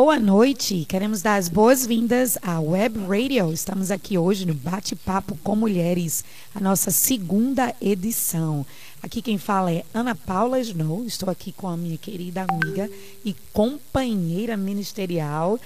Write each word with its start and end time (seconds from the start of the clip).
Boa 0.00 0.20
noite, 0.20 0.86
queremos 0.88 1.22
dar 1.22 1.38
as 1.38 1.48
boas-vindas 1.48 2.38
à 2.40 2.60
Web 2.60 3.00
Radio. 3.00 3.52
Estamos 3.52 3.90
aqui 3.90 4.16
hoje 4.16 4.46
no 4.46 4.54
Bate-Papo 4.54 5.36
com 5.42 5.56
Mulheres, 5.56 6.24
a 6.54 6.60
nossa 6.60 6.92
segunda 6.92 7.74
edição. 7.82 8.64
Aqui 9.02 9.20
quem 9.20 9.38
fala 9.38 9.72
é 9.72 9.84
Ana 9.92 10.14
Paula 10.14 10.60
Snow, 10.60 11.04
estou 11.04 11.28
aqui 11.28 11.50
com 11.50 11.66
a 11.66 11.76
minha 11.76 11.98
querida 11.98 12.46
amiga 12.48 12.88
e 13.24 13.34
companheira 13.52 14.56
ministerial, 14.56 15.58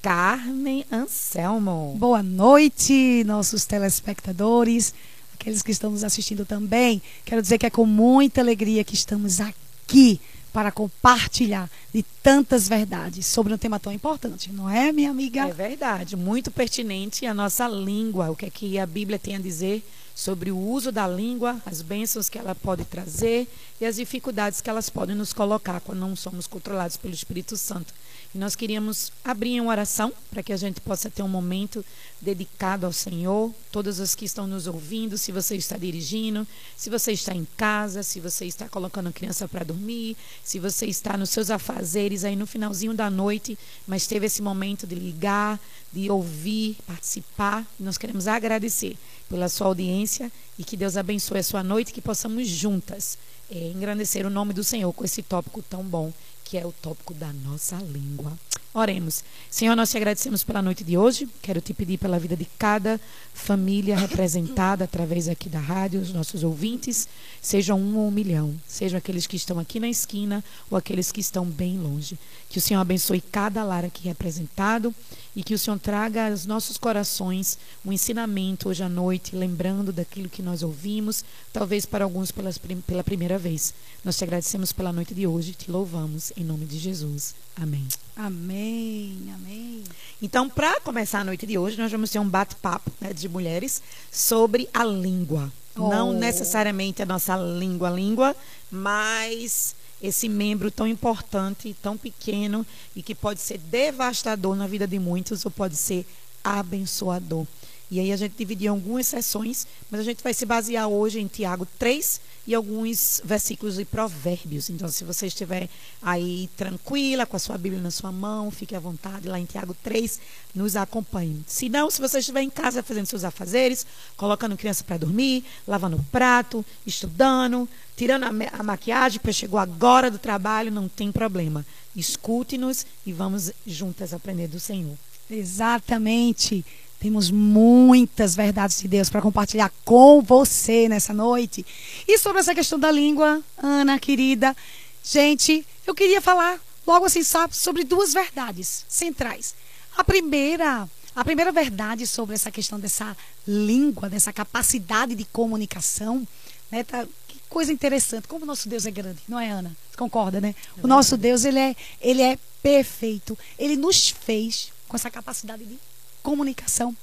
Carmen 0.00 0.84
Anselmo. 0.92 1.96
Boa 1.98 2.22
noite, 2.22 3.24
nossos 3.24 3.64
telespectadores, 3.64 4.94
aqueles 5.34 5.62
que 5.62 5.72
estão 5.72 5.90
nos 5.90 6.04
assistindo 6.04 6.44
também. 6.44 7.02
Quero 7.24 7.42
dizer 7.42 7.58
que 7.58 7.66
é 7.66 7.70
com 7.70 7.86
muita 7.86 8.40
alegria 8.40 8.84
que 8.84 8.94
estamos 8.94 9.40
aqui 9.40 10.20
para 10.52 10.70
compartilhar 10.70 11.70
de 11.92 12.02
tantas 12.22 12.68
verdades 12.68 13.26
sobre 13.26 13.54
um 13.54 13.58
tema 13.58 13.78
tão 13.78 13.92
importante, 13.92 14.52
não 14.52 14.68
é, 14.68 14.92
minha 14.92 15.10
amiga? 15.10 15.48
É 15.48 15.52
verdade, 15.52 16.16
muito 16.16 16.50
pertinente 16.50 17.24
a 17.26 17.34
nossa 17.34 17.66
língua, 17.68 18.30
o 18.30 18.36
que 18.36 18.46
é 18.46 18.50
que 18.50 18.78
a 18.78 18.86
Bíblia 18.86 19.18
tem 19.18 19.36
a 19.36 19.40
dizer 19.40 19.82
sobre 20.14 20.50
o 20.50 20.58
uso 20.58 20.92
da 20.92 21.08
língua, 21.08 21.60
as 21.64 21.80
bênçãos 21.80 22.28
que 22.28 22.38
ela 22.38 22.54
pode 22.54 22.84
trazer 22.84 23.48
e 23.80 23.86
as 23.86 23.96
dificuldades 23.96 24.60
que 24.60 24.68
elas 24.68 24.90
podem 24.90 25.16
nos 25.16 25.32
colocar 25.32 25.80
quando 25.80 26.00
não 26.00 26.14
somos 26.14 26.46
controlados 26.46 26.96
pelo 26.96 27.14
Espírito 27.14 27.56
Santo. 27.56 27.94
E 28.32 28.38
nós 28.38 28.54
queríamos 28.54 29.10
abrir 29.24 29.56
em 29.56 29.60
oração 29.60 30.12
para 30.30 30.40
que 30.40 30.52
a 30.52 30.56
gente 30.56 30.80
possa 30.80 31.10
ter 31.10 31.20
um 31.20 31.28
momento 31.28 31.84
dedicado 32.20 32.86
ao 32.86 32.92
Senhor. 32.92 33.52
Todos 33.72 33.98
os 33.98 34.14
que 34.14 34.24
estão 34.24 34.46
nos 34.46 34.68
ouvindo, 34.68 35.18
se 35.18 35.32
você 35.32 35.56
está 35.56 35.76
dirigindo, 35.76 36.46
se 36.76 36.88
você 36.88 37.10
está 37.10 37.34
em 37.34 37.44
casa, 37.56 38.04
se 38.04 38.20
você 38.20 38.44
está 38.44 38.68
colocando 38.68 39.12
criança 39.12 39.48
para 39.48 39.64
dormir, 39.64 40.16
se 40.44 40.60
você 40.60 40.86
está 40.86 41.16
nos 41.16 41.30
seus 41.30 41.50
afazeres 41.50 42.22
aí 42.22 42.36
no 42.36 42.46
finalzinho 42.46 42.94
da 42.94 43.10
noite, 43.10 43.58
mas 43.84 44.06
teve 44.06 44.26
esse 44.26 44.40
momento 44.40 44.86
de 44.86 44.94
ligar, 44.94 45.58
de 45.92 46.08
ouvir, 46.08 46.76
participar. 46.86 47.66
Nós 47.80 47.98
queremos 47.98 48.28
agradecer 48.28 48.96
pela 49.28 49.48
sua 49.48 49.66
audiência 49.66 50.30
e 50.56 50.62
que 50.62 50.76
Deus 50.76 50.96
abençoe 50.96 51.40
a 51.40 51.42
sua 51.42 51.64
noite, 51.64 51.92
que 51.92 52.00
possamos 52.00 52.46
juntas 52.46 53.18
é, 53.50 53.72
engrandecer 53.74 54.24
o 54.24 54.30
nome 54.30 54.52
do 54.52 54.62
Senhor 54.62 54.92
com 54.92 55.04
esse 55.04 55.20
tópico 55.20 55.60
tão 55.62 55.82
bom 55.82 56.12
que 56.50 56.58
é 56.58 56.66
o 56.66 56.72
tópico 56.72 57.14
da 57.14 57.32
nossa 57.32 57.76
língua. 57.76 58.36
Oremos. 58.72 59.24
Senhor, 59.50 59.74
nós 59.74 59.90
te 59.90 59.96
agradecemos 59.96 60.44
pela 60.44 60.62
noite 60.62 60.84
de 60.84 60.96
hoje. 60.96 61.28
Quero 61.42 61.60
te 61.60 61.74
pedir 61.74 61.98
pela 61.98 62.20
vida 62.20 62.36
de 62.36 62.44
cada 62.56 63.00
família 63.34 63.96
representada 63.96 64.84
através 64.84 65.26
aqui 65.26 65.48
da 65.48 65.58
rádio, 65.58 66.00
os 66.00 66.12
nossos 66.12 66.44
ouvintes, 66.44 67.08
sejam 67.42 67.80
um 67.80 67.98
ou 67.98 68.06
um 68.06 68.12
milhão, 68.12 68.54
sejam 68.68 68.96
aqueles 68.96 69.26
que 69.26 69.34
estão 69.34 69.58
aqui 69.58 69.80
na 69.80 69.88
esquina 69.88 70.44
ou 70.70 70.78
aqueles 70.78 71.10
que 71.10 71.20
estão 71.20 71.44
bem 71.44 71.78
longe. 71.78 72.16
Que 72.48 72.58
o 72.58 72.60
Senhor 72.60 72.80
abençoe 72.80 73.20
cada 73.20 73.64
lar 73.64 73.84
aqui 73.84 74.06
representado 74.06 74.94
e 75.34 75.42
que 75.42 75.54
o 75.54 75.58
Senhor 75.58 75.80
traga 75.80 76.28
aos 76.28 76.46
nossos 76.46 76.76
corações 76.76 77.58
um 77.84 77.92
ensinamento 77.92 78.68
hoje 78.68 78.84
à 78.84 78.88
noite, 78.88 79.34
lembrando 79.34 79.92
daquilo 79.92 80.28
que 80.28 80.42
nós 80.42 80.62
ouvimos, 80.62 81.24
talvez 81.52 81.84
para 81.84 82.04
alguns 82.04 82.30
pela 82.30 83.02
primeira 83.02 83.36
vez. 83.36 83.74
Nós 84.04 84.16
te 84.16 84.22
agradecemos 84.22 84.72
pela 84.72 84.92
noite 84.92 85.12
de 85.12 85.26
hoje, 85.26 85.54
te 85.54 85.72
louvamos 85.72 86.32
em 86.36 86.44
nome 86.44 86.66
de 86.66 86.78
Jesus. 86.78 87.34
Amém. 87.60 87.86
Amém, 88.16 89.18
amém. 89.34 89.84
Então, 90.22 90.48
para 90.48 90.80
começar 90.80 91.20
a 91.20 91.24
noite 91.24 91.46
de 91.46 91.58
hoje, 91.58 91.76
nós 91.76 91.92
vamos 91.92 92.08
ter 92.08 92.18
um 92.18 92.28
bate-papo 92.28 92.90
né, 92.98 93.12
de 93.12 93.28
mulheres 93.28 93.82
sobre 94.10 94.66
a 94.72 94.82
língua. 94.82 95.52
Oh. 95.76 95.88
Não 95.88 96.12
necessariamente 96.14 97.02
a 97.02 97.06
nossa 97.06 97.36
língua, 97.36 97.90
língua, 97.90 98.34
mas 98.70 99.74
esse 100.02 100.26
membro 100.26 100.70
tão 100.70 100.86
importante, 100.86 101.76
tão 101.82 101.98
pequeno 101.98 102.66
e 102.96 103.02
que 103.02 103.14
pode 103.14 103.40
ser 103.40 103.58
devastador 103.58 104.56
na 104.56 104.66
vida 104.66 104.86
de 104.86 104.98
muitos 104.98 105.44
ou 105.44 105.50
pode 105.50 105.76
ser 105.76 106.06
abençoador. 106.42 107.46
E 107.90 108.00
aí 108.00 108.10
a 108.10 108.16
gente 108.16 108.36
dividiu 108.38 108.72
algumas 108.72 109.06
sessões, 109.06 109.66
mas 109.90 110.00
a 110.00 110.04
gente 110.04 110.22
vai 110.22 110.32
se 110.32 110.46
basear 110.46 110.88
hoje 110.88 111.20
em 111.20 111.26
Tiago 111.26 111.66
3 111.78 112.20
e 112.50 112.54
alguns 112.54 113.20
versículos 113.24 113.76
de 113.76 113.84
Provérbios. 113.84 114.70
Então, 114.70 114.88
se 114.88 115.04
você 115.04 115.28
estiver 115.28 115.68
aí 116.02 116.50
tranquila, 116.56 117.24
com 117.24 117.36
a 117.36 117.38
sua 117.38 117.56
Bíblia 117.56 117.80
na 117.80 117.92
sua 117.92 118.10
mão, 118.10 118.50
fique 118.50 118.74
à 118.74 118.80
vontade 118.80 119.28
lá 119.28 119.38
em 119.38 119.44
Tiago 119.44 119.72
3, 119.84 120.18
nos 120.52 120.74
acompanhe. 120.74 121.44
Se 121.46 121.68
não, 121.68 121.88
se 121.88 122.00
você 122.00 122.18
estiver 122.18 122.42
em 122.42 122.50
casa 122.50 122.82
fazendo 122.82 123.06
seus 123.06 123.22
afazeres, 123.22 123.86
colocando 124.16 124.56
criança 124.56 124.82
para 124.82 124.96
dormir, 124.98 125.44
lavando 125.64 125.96
o 125.96 126.02
prato, 126.10 126.66
estudando, 126.84 127.68
tirando 127.94 128.24
a, 128.24 128.30
a 128.58 128.62
maquiagem, 128.64 129.20
porque 129.20 129.32
chegou 129.32 129.60
agora 129.60 130.10
do 130.10 130.18
trabalho, 130.18 130.72
não 130.72 130.88
tem 130.88 131.12
problema. 131.12 131.64
Escute-nos 131.94 132.84
e 133.06 133.12
vamos 133.12 133.52
juntas 133.64 134.12
aprender 134.12 134.48
do 134.48 134.58
Senhor. 134.58 134.96
Exatamente. 135.30 136.64
Temos 137.00 137.30
muitas 137.30 138.36
verdades 138.36 138.78
de 138.78 138.86
Deus 138.86 139.08
para 139.08 139.22
compartilhar 139.22 139.72
com 139.86 140.20
você 140.20 140.86
nessa 140.86 141.14
noite. 141.14 141.64
E 142.06 142.18
sobre 142.18 142.40
essa 142.40 142.54
questão 142.54 142.78
da 142.78 142.90
língua, 142.90 143.42
Ana, 143.56 143.98
querida, 143.98 144.54
gente, 145.02 145.66
eu 145.86 145.94
queria 145.94 146.20
falar 146.20 146.60
logo 146.86 147.06
assim, 147.06 147.22
sabe, 147.22 147.56
sobre 147.56 147.84
duas 147.84 148.12
verdades 148.12 148.84
centrais. 148.86 149.54
A 149.96 150.04
primeira, 150.04 150.86
a 151.16 151.24
primeira 151.24 151.50
verdade 151.50 152.06
sobre 152.06 152.34
essa 152.34 152.50
questão 152.50 152.78
dessa 152.78 153.16
língua, 153.48 154.10
dessa 154.10 154.30
capacidade 154.30 155.14
de 155.14 155.24
comunicação, 155.24 156.28
né, 156.70 156.84
tá, 156.84 157.06
que 157.26 157.40
coisa 157.48 157.72
interessante, 157.72 158.28
como 158.28 158.44
o 158.44 158.46
nosso 158.46 158.68
Deus 158.68 158.84
é 158.84 158.90
grande, 158.90 159.20
não 159.26 159.40
é, 159.40 159.50
Ana? 159.50 159.74
Você 159.90 159.96
concorda, 159.96 160.38
né? 160.38 160.54
É 160.76 160.84
o 160.84 160.86
nosso 160.86 161.16
Deus, 161.16 161.46
ele 161.46 161.58
é, 161.58 161.74
ele 161.98 162.20
é 162.20 162.38
perfeito. 162.62 163.38
Ele 163.58 163.74
nos 163.74 164.10
fez 164.10 164.70
com 164.86 164.96
essa 164.96 165.10
capacidade 165.10 165.64
de 165.64 165.78
comunicação. 166.22 166.96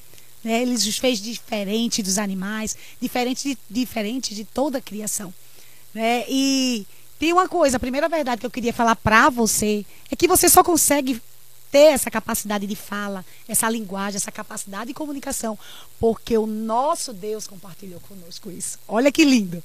Né? 0.44 0.62
Ele 0.62 0.74
os 0.74 0.98
fez 0.98 1.20
diferente 1.20 2.02
dos 2.02 2.18
animais, 2.18 2.76
diferente 3.02 3.50
de, 3.50 3.58
diferente 3.70 4.34
de 4.34 4.46
toda 4.46 4.78
a 4.78 4.82
criação. 4.82 5.34
Né? 5.94 6.26
E 6.28 6.86
tem 7.20 7.34
uma 7.34 7.48
coisa, 7.48 7.78
a 7.78 7.80
primeira 7.80 8.08
verdade 8.08 8.40
que 8.40 8.46
eu 8.46 8.52
queria 8.52 8.74
falar 8.74 8.96
para 8.96 9.30
você 9.30 9.86
é 10.12 10.16
que 10.16 10.28
você 10.28 10.48
só 10.48 10.64
consegue 10.64 11.22
ter 11.72 11.94
essa 11.94 12.10
capacidade 12.10 12.66
de 12.66 12.76
fala, 12.76 13.26
essa 13.48 13.70
linguagem, 13.70 14.18
essa 14.18 14.32
capacidade 14.32 14.88
de 14.88 14.94
comunicação, 14.94 15.58
porque 16.00 16.38
o 16.38 16.48
nosso 16.48 17.12
Deus 17.12 17.48
compartilhou 17.48 18.00
conosco 18.02 18.50
isso. 18.50 18.80
Olha 18.88 19.12
que 19.12 19.26
lindo. 19.26 19.62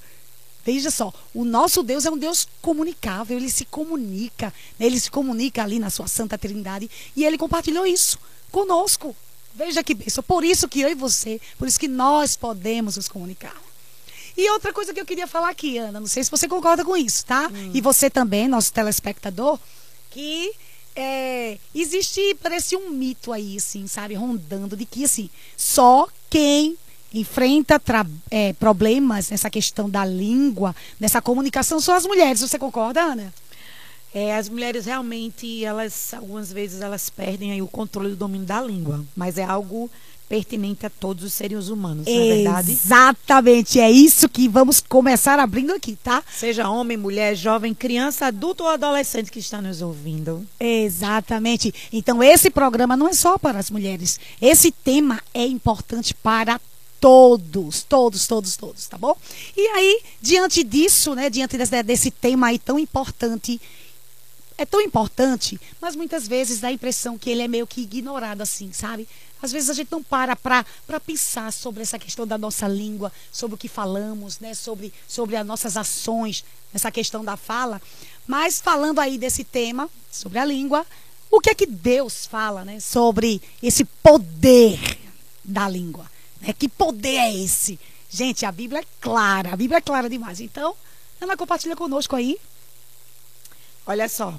Veja 0.65 0.91
só, 0.91 1.13
o 1.35 1.45
nosso 1.45 1.83
Deus 1.83 2.07
é 2.07 2.11
um 2.11 2.17
Deus 2.17 2.47
comunicável, 2.61 3.37
ele 3.37 3.51
se 3.51 3.65
comunica, 3.65 4.55
né? 4.79 4.87
ele 4.87 4.99
se 4.99 5.11
comunica 5.11 5.63
ali 5.63 5.79
na 5.79 5.91
sua 5.91 6.07
santa 6.07 6.39
trindade 6.39 6.89
e 7.17 7.25
ele 7.25 7.37
compartilhou 7.37 7.85
isso 7.85 8.19
conosco. 8.51 9.15
Veja 9.55 9.83
que 9.83 9.95
bênção. 9.95 10.23
Por 10.23 10.45
isso 10.45 10.69
que 10.69 10.81
eu 10.81 10.91
e 10.91 10.95
você, 10.95 11.41
por 11.59 11.69
isso 11.69 11.79
que 11.79 11.89
nós 11.89 12.37
podemos 12.37 12.97
nos 12.97 13.09
comunicar. 13.09 13.57
E 14.37 14.51
outra 14.51 14.73
coisa 14.73 14.95
que 14.95 15.01
eu 15.01 15.05
queria 15.05 15.27
falar 15.27 15.51
aqui, 15.51 15.77
Ana, 15.77 16.01
não 16.01 16.07
sei 16.07 16.25
se 16.25 16.31
você 16.31 16.49
concorda 16.49 16.85
com 16.85 16.97
isso, 16.97 17.25
tá? 17.27 17.49
Hum. 17.49 17.71
E 17.75 17.81
você 17.81 18.09
também, 18.09 18.49
nosso 18.49 18.73
telespectador, 18.73 19.59
que 20.11 20.53
é, 20.97 21.59
existe, 21.75 22.35
parece 22.43 22.75
um 22.77 22.91
mito 22.91 23.33
aí, 23.33 23.57
assim, 23.59 23.87
sabe, 23.87 24.15
rondando, 24.15 24.77
de 24.77 24.87
que, 24.87 25.05
assim, 25.05 25.29
só 25.57 26.09
quem 26.31 26.79
enfrenta 27.13 27.81
é, 28.31 28.55
problemas 28.55 29.29
nessa 29.29 29.51
questão 29.51 29.89
da 29.89 30.03
língua, 30.05 30.75
nessa 30.99 31.21
comunicação, 31.21 31.79
são 31.79 31.95
as 31.95 32.07
mulheres. 32.07 32.41
Você 32.41 32.59
concorda, 32.59 33.03
Ana? 33.03 33.35
É, 34.15 34.37
as 34.37 34.49
mulheres 34.49 34.87
realmente, 34.87 35.65
elas 35.65 36.13
algumas 36.13 36.53
vezes 36.53 36.81
elas 36.81 37.09
perdem 37.09 37.53
aí 37.53 37.63
o 37.63 37.69
controle 37.69 38.11
do 38.11 38.17
domínio 38.17 38.47
da 38.47 38.61
língua, 38.61 39.05
mas 39.17 39.39
é 39.39 39.45
algo 39.45 39.91
pertinente 40.29 40.87
a 40.87 40.91
todos 40.91 41.25
os 41.25 41.33
seres 41.35 41.69
humanos, 41.69 42.07
não 42.07 42.15
é 42.15 42.35
verdade? 42.37 42.73
Exatamente, 42.73 43.79
é 43.79 43.91
isso 43.91 44.31
que 44.31 44.49
vamos 44.49 44.81
começar 44.81 45.39
abrindo 45.39 45.75
aqui, 45.75 45.95
tá? 45.95 46.23
Seja 46.35 46.71
homem, 46.71 46.97
mulher, 46.97 47.37
jovem, 47.37 47.75
criança, 47.75 48.27
adulto 48.27 48.65
ou 48.65 48.71
adolescente 48.71 49.31
que 49.31 49.41
está 49.41 49.61
nos 49.61 49.83
ouvindo. 49.83 50.47
Exatamente. 50.59 51.75
Então 51.93 52.23
esse 52.23 52.49
programa 52.49 52.97
não 52.97 53.09
é 53.09 53.13
só 53.13 53.37
para 53.37 53.59
as 53.59 53.71
mulheres. 53.71 54.19
Esse 54.41 54.73
tema 54.73 55.21
é 55.35 55.45
importante 55.45 56.15
para 56.15 56.59
todos, 56.99 57.83
todos, 57.83 58.27
todos, 58.27 58.57
todos, 58.57 58.87
tá 58.87 58.97
bom? 58.97 59.15
E 59.57 59.67
aí, 59.67 60.01
diante 60.21 60.65
disso, 60.65 61.15
né, 61.15 61.29
diante 61.29 61.59
desse, 61.59 61.83
desse 61.83 62.11
tema 62.11 62.47
aí 62.47 62.59
tão 62.59 62.79
importante, 62.79 63.61
é 64.59 64.65
tão 64.65 64.81
importante, 64.81 65.61
mas 65.81 65.97
muitas 65.97 66.27
vezes 66.29 66.61
dá 66.61 66.69
a 66.69 66.73
impressão 66.73 67.19
que 67.19 67.31
ele 67.31 67.43
é 67.43 67.49
meio 67.49 67.67
que 67.67 67.83
ignorado 67.83 68.43
assim, 68.43 68.73
sabe? 68.73 69.09
Às 69.43 69.51
vezes 69.51 69.71
a 69.71 69.75
gente 69.75 69.91
não 69.91 70.03
para 70.03 70.37
para 70.37 70.65
pensar 71.05 71.53
sobre 71.53 71.83
essa 71.83 71.99
questão 71.99 72.25
da 72.25 72.39
nossa 72.39 72.69
língua, 72.69 73.13
sobre 73.33 73.57
o 73.57 73.59
que 73.59 73.67
falamos, 73.67 74.39
né? 74.39 74.55
sobre, 74.55 74.93
sobre 75.09 75.35
as 75.35 75.45
nossas 75.45 75.77
ações, 75.77 76.45
essa 76.73 76.93
questão 76.93 77.25
da 77.25 77.37
fala. 77.37 77.83
Mas 78.25 78.61
falando 78.61 79.01
aí 79.01 79.19
desse 79.19 79.43
tema, 79.43 79.91
sobre 80.13 80.39
a 80.39 80.45
língua, 80.45 80.87
o 81.29 81.41
que 81.41 81.51
é 81.51 81.55
que 81.57 81.67
Deus 81.67 82.25
fala 82.25 82.65
né? 82.65 82.79
sobre 82.79 83.43
esse 83.61 83.85
poder 83.85 84.79
da 85.45 85.69
língua? 85.69 86.09
Né? 86.41 86.53
Que 86.53 86.69
poder 86.69 87.17
é 87.17 87.35
esse? 87.35 87.81
Gente, 88.09 88.47
a 88.47 88.53
Bíblia 88.53 88.83
é 88.83 88.85
clara, 89.01 89.53
a 89.53 89.57
Bíblia 89.57 89.79
é 89.79 89.81
clara 89.81 90.09
demais. 90.09 90.41
Então, 90.41 90.77
Ana, 91.21 91.37
compartilha 91.37 91.75
conosco 91.75 92.15
aí 92.15 92.39
Olha 93.87 94.09
só, 94.09 94.39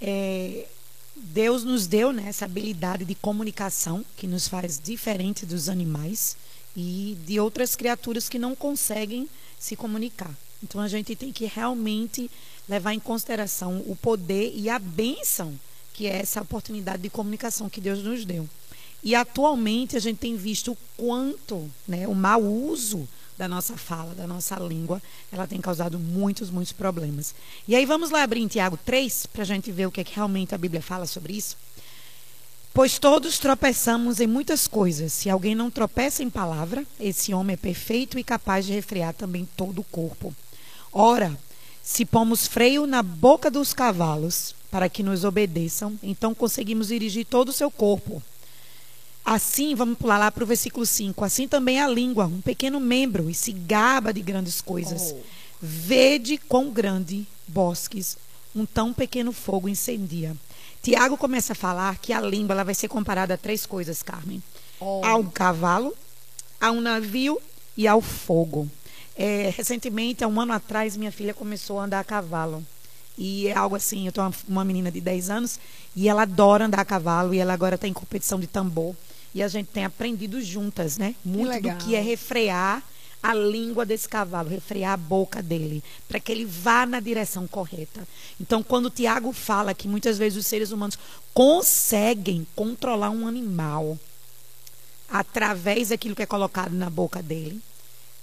é, 0.00 0.66
Deus 1.14 1.64
nos 1.64 1.86
deu 1.86 2.12
né, 2.12 2.24
essa 2.28 2.44
habilidade 2.44 3.04
de 3.04 3.14
comunicação 3.14 4.04
que 4.16 4.26
nos 4.26 4.48
faz 4.48 4.80
diferente 4.82 5.46
dos 5.46 5.68
animais 5.68 6.36
e 6.76 7.16
de 7.26 7.38
outras 7.38 7.76
criaturas 7.76 8.28
que 8.28 8.38
não 8.38 8.54
conseguem 8.54 9.28
se 9.58 9.76
comunicar. 9.76 10.34
Então 10.62 10.80
a 10.80 10.88
gente 10.88 11.14
tem 11.14 11.32
que 11.32 11.46
realmente 11.46 12.30
levar 12.68 12.92
em 12.94 13.00
consideração 13.00 13.82
o 13.86 13.96
poder 13.96 14.52
e 14.54 14.68
a 14.68 14.78
bênção 14.78 15.58
que 15.92 16.06
é 16.06 16.20
essa 16.20 16.40
oportunidade 16.40 17.02
de 17.02 17.10
comunicação 17.10 17.68
que 17.68 17.80
Deus 17.80 18.02
nos 18.02 18.24
deu. 18.24 18.48
E 19.02 19.14
atualmente 19.14 19.96
a 19.96 20.00
gente 20.00 20.18
tem 20.18 20.36
visto 20.36 20.72
o 20.72 20.78
quanto 20.96 21.70
né, 21.86 22.06
o 22.08 22.14
mau 22.14 22.42
uso 22.42 23.08
da 23.40 23.48
nossa 23.48 23.74
fala, 23.74 24.14
da 24.14 24.26
nossa 24.26 24.54
língua, 24.56 25.00
ela 25.32 25.46
tem 25.46 25.62
causado 25.62 25.98
muitos, 25.98 26.50
muitos 26.50 26.74
problemas. 26.74 27.34
E 27.66 27.74
aí 27.74 27.86
vamos 27.86 28.10
lá 28.10 28.22
abrir 28.22 28.42
em 28.42 28.46
Tiago 28.46 28.76
3 28.84 29.24
para 29.32 29.40
a 29.40 29.46
gente 29.46 29.72
ver 29.72 29.86
o 29.86 29.90
que, 29.90 30.02
é 30.02 30.04
que 30.04 30.14
realmente 30.14 30.54
a 30.54 30.58
Bíblia 30.58 30.82
fala 30.82 31.06
sobre 31.06 31.32
isso. 31.32 31.56
Pois 32.74 32.98
todos 32.98 33.38
tropeçamos 33.38 34.20
em 34.20 34.26
muitas 34.26 34.68
coisas. 34.68 35.14
Se 35.14 35.30
alguém 35.30 35.54
não 35.54 35.70
tropeça 35.70 36.22
em 36.22 36.28
palavra, 36.28 36.84
esse 37.00 37.32
homem 37.32 37.54
é 37.54 37.56
perfeito 37.56 38.18
e 38.18 38.22
capaz 38.22 38.66
de 38.66 38.74
refrear 38.74 39.14
também 39.14 39.48
todo 39.56 39.78
o 39.78 39.84
corpo. 39.84 40.34
Ora, 40.92 41.34
se 41.82 42.04
pomos 42.04 42.46
freio 42.46 42.86
na 42.86 43.02
boca 43.02 43.50
dos 43.50 43.72
cavalos 43.72 44.54
para 44.70 44.86
que 44.90 45.02
nos 45.02 45.24
obedeçam, 45.24 45.98
então 46.02 46.34
conseguimos 46.34 46.88
dirigir 46.88 47.24
todo 47.24 47.48
o 47.48 47.54
seu 47.54 47.70
corpo. 47.70 48.22
Assim, 49.30 49.76
vamos 49.76 49.96
pular 49.96 50.18
lá 50.18 50.28
para 50.28 50.42
o 50.42 50.46
versículo 50.46 50.84
5. 50.84 51.24
Assim 51.24 51.46
também 51.46 51.80
a 51.80 51.86
língua, 51.86 52.26
um 52.26 52.40
pequeno 52.40 52.80
membro, 52.80 53.30
e 53.30 53.34
se 53.34 53.52
gaba 53.52 54.12
de 54.12 54.20
grandes 54.20 54.60
coisas. 54.60 55.14
Oh. 55.16 55.20
Vede 55.62 56.36
quão 56.36 56.68
grande 56.68 57.24
bosques 57.46 58.18
um 58.52 58.66
tão 58.66 58.92
pequeno 58.92 59.30
fogo 59.30 59.68
incendia. 59.68 60.36
Tiago 60.82 61.16
começa 61.16 61.52
a 61.52 61.54
falar 61.54 61.96
que 61.98 62.12
a 62.12 62.20
língua 62.20 62.54
ela 62.54 62.64
vai 62.64 62.74
ser 62.74 62.88
comparada 62.88 63.34
a 63.34 63.38
três 63.38 63.64
coisas, 63.64 64.02
Carmen: 64.02 64.42
oh. 64.80 65.00
ao 65.04 65.22
cavalo, 65.22 65.96
a 66.60 66.72
um 66.72 66.80
navio 66.80 67.40
e 67.76 67.86
ao 67.86 68.00
fogo. 68.00 68.68
É, 69.14 69.54
recentemente, 69.56 70.24
há 70.24 70.26
um 70.26 70.40
ano 70.40 70.54
atrás, 70.54 70.96
minha 70.96 71.12
filha 71.12 71.32
começou 71.32 71.78
a 71.78 71.84
andar 71.84 72.00
a 72.00 72.04
cavalo. 72.04 72.66
E 73.16 73.46
é 73.46 73.56
algo 73.56 73.76
assim, 73.76 74.06
eu 74.06 74.12
tenho 74.12 74.26
uma, 74.26 74.34
uma 74.48 74.64
menina 74.64 74.90
de 74.90 75.00
10 75.00 75.30
anos 75.30 75.60
e 75.94 76.08
ela 76.08 76.22
adora 76.22 76.66
andar 76.66 76.80
a 76.80 76.84
cavalo 76.84 77.32
e 77.32 77.38
ela 77.38 77.52
agora 77.52 77.76
está 77.76 77.86
em 77.86 77.92
competição 77.92 78.40
de 78.40 78.48
tambor. 78.48 78.96
E 79.34 79.42
a 79.42 79.48
gente 79.48 79.68
tem 79.68 79.84
aprendido 79.84 80.40
juntas, 80.40 80.98
né? 80.98 81.14
Muito 81.24 81.52
que 81.52 81.60
do 81.60 81.76
que 81.76 81.94
é 81.94 82.00
refrear 82.00 82.82
a 83.22 83.34
língua 83.34 83.84
desse 83.84 84.08
cavalo, 84.08 84.48
refrear 84.48 84.94
a 84.94 84.96
boca 84.96 85.42
dele, 85.42 85.84
para 86.08 86.18
que 86.18 86.32
ele 86.32 86.44
vá 86.44 86.86
na 86.86 87.00
direção 87.00 87.46
correta. 87.46 88.06
Então, 88.40 88.62
quando 88.62 88.86
o 88.86 88.90
Tiago 88.90 89.32
fala 89.32 89.74
que 89.74 89.86
muitas 89.86 90.16
vezes 90.16 90.38
os 90.38 90.46
seres 90.46 90.70
humanos 90.70 90.98
conseguem 91.34 92.46
controlar 92.56 93.10
um 93.10 93.26
animal 93.26 93.98
através 95.08 95.90
daquilo 95.90 96.14
que 96.16 96.22
é 96.22 96.26
colocado 96.26 96.72
na 96.72 96.88
boca 96.88 97.22
dele, 97.22 97.60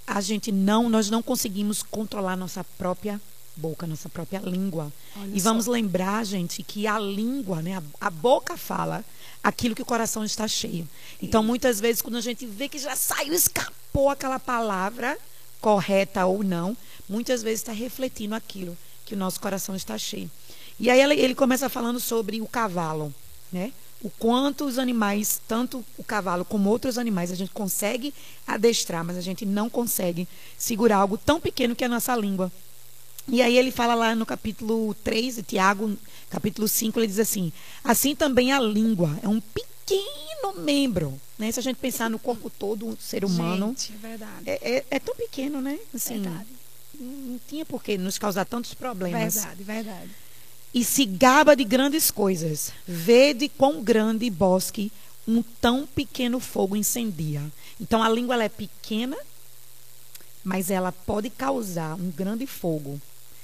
a 0.06 0.20
gente 0.20 0.50
não, 0.50 0.88
nós 0.88 1.10
não 1.10 1.22
conseguimos 1.22 1.82
controlar 1.82 2.34
nossa 2.34 2.64
própria 2.76 3.20
boca, 3.54 3.86
nossa 3.86 4.08
própria 4.08 4.40
língua. 4.40 4.92
Olha 5.16 5.30
e 5.34 5.40
vamos 5.40 5.66
lembrar, 5.66 6.24
gente, 6.24 6.62
que 6.62 6.86
a 6.86 6.98
língua, 6.98 7.60
né, 7.60 7.76
a, 7.76 8.06
a, 8.06 8.10
boca 8.10 8.56
fala 8.56 9.04
aquilo 9.48 9.74
que 9.74 9.82
o 9.82 9.86
coração 9.86 10.24
está 10.24 10.46
cheio. 10.46 10.88
Então, 11.22 11.42
muitas 11.42 11.80
vezes, 11.80 12.02
quando 12.02 12.16
a 12.16 12.20
gente 12.20 12.46
vê 12.46 12.68
que 12.68 12.78
já 12.78 12.94
saiu, 12.94 13.32
escapou 13.32 14.10
aquela 14.10 14.38
palavra, 14.38 15.18
correta 15.60 16.26
ou 16.26 16.44
não, 16.44 16.76
muitas 17.08 17.42
vezes 17.42 17.60
está 17.60 17.72
refletindo 17.72 18.34
aquilo 18.34 18.76
que 19.04 19.14
o 19.14 19.18
nosso 19.18 19.40
coração 19.40 19.74
está 19.74 19.96
cheio. 19.96 20.30
E 20.78 20.90
aí 20.90 21.00
ele 21.00 21.34
começa 21.34 21.68
falando 21.68 21.98
sobre 21.98 22.40
o 22.40 22.46
cavalo, 22.46 23.12
né? 23.50 23.72
o 24.02 24.10
quanto 24.10 24.64
os 24.64 24.78
animais, 24.78 25.40
tanto 25.48 25.84
o 25.96 26.04
cavalo 26.04 26.44
como 26.44 26.70
outros 26.70 26.98
animais, 26.98 27.32
a 27.32 27.34
gente 27.34 27.50
consegue 27.50 28.14
adestrar, 28.46 29.04
mas 29.04 29.16
a 29.16 29.20
gente 29.20 29.44
não 29.44 29.68
consegue 29.68 30.28
segurar 30.56 30.98
algo 30.98 31.18
tão 31.18 31.40
pequeno 31.40 31.74
que 31.74 31.82
é 31.82 31.86
a 31.86 31.90
nossa 31.90 32.14
língua. 32.14 32.52
E 33.28 33.42
aí 33.42 33.56
ele 33.56 33.70
fala 33.70 33.94
lá 33.94 34.14
no 34.14 34.24
capítulo 34.24 34.94
3, 35.04 35.42
Tiago, 35.46 35.96
capítulo 36.30 36.66
5, 36.66 36.98
ele 36.98 37.06
diz 37.06 37.18
assim: 37.18 37.52
Assim 37.84 38.14
também 38.14 38.52
a 38.52 38.60
língua 38.60 39.18
é 39.22 39.28
um 39.28 39.40
pequeno 39.40 40.60
membro. 40.60 41.20
Né? 41.38 41.52
Se 41.52 41.60
a 41.60 41.62
gente 41.62 41.76
pensar 41.76 42.08
no 42.08 42.18
corpo 42.18 42.50
todo 42.50 42.94
do 42.94 43.02
ser 43.02 43.24
humano. 43.24 43.68
Gente, 43.68 43.92
é. 44.46 44.52
É, 44.52 44.76
é, 44.78 44.84
é 44.90 44.98
tão 44.98 45.14
pequeno, 45.14 45.60
né? 45.60 45.78
Assim, 45.94 46.22
verdade. 46.22 46.46
Não 47.00 47.38
tinha 47.46 47.64
por 47.64 47.82
que 47.82 47.96
nos 47.96 48.18
causar 48.18 48.44
tantos 48.44 48.74
problemas. 48.74 49.34
Verdade, 49.34 49.62
verdade 49.62 50.10
e 50.72 50.84
se 50.84 51.04
gaba 51.04 51.56
de 51.56 51.64
grandes 51.64 52.10
coisas. 52.10 52.72
Vede 52.86 53.48
quão 53.48 53.82
grande 53.82 54.28
bosque 54.30 54.92
um 55.26 55.42
tão 55.42 55.86
pequeno 55.86 56.40
fogo 56.40 56.76
incendia. 56.76 57.42
Então 57.80 58.02
a 58.02 58.08
língua 58.08 58.42
é 58.42 58.48
pequena, 58.48 59.16
mas 60.42 60.70
ela 60.70 60.92
pode 60.92 61.30
causar 61.30 61.94
um 61.94 62.10
grande 62.10 62.46
fogo. 62.46 63.00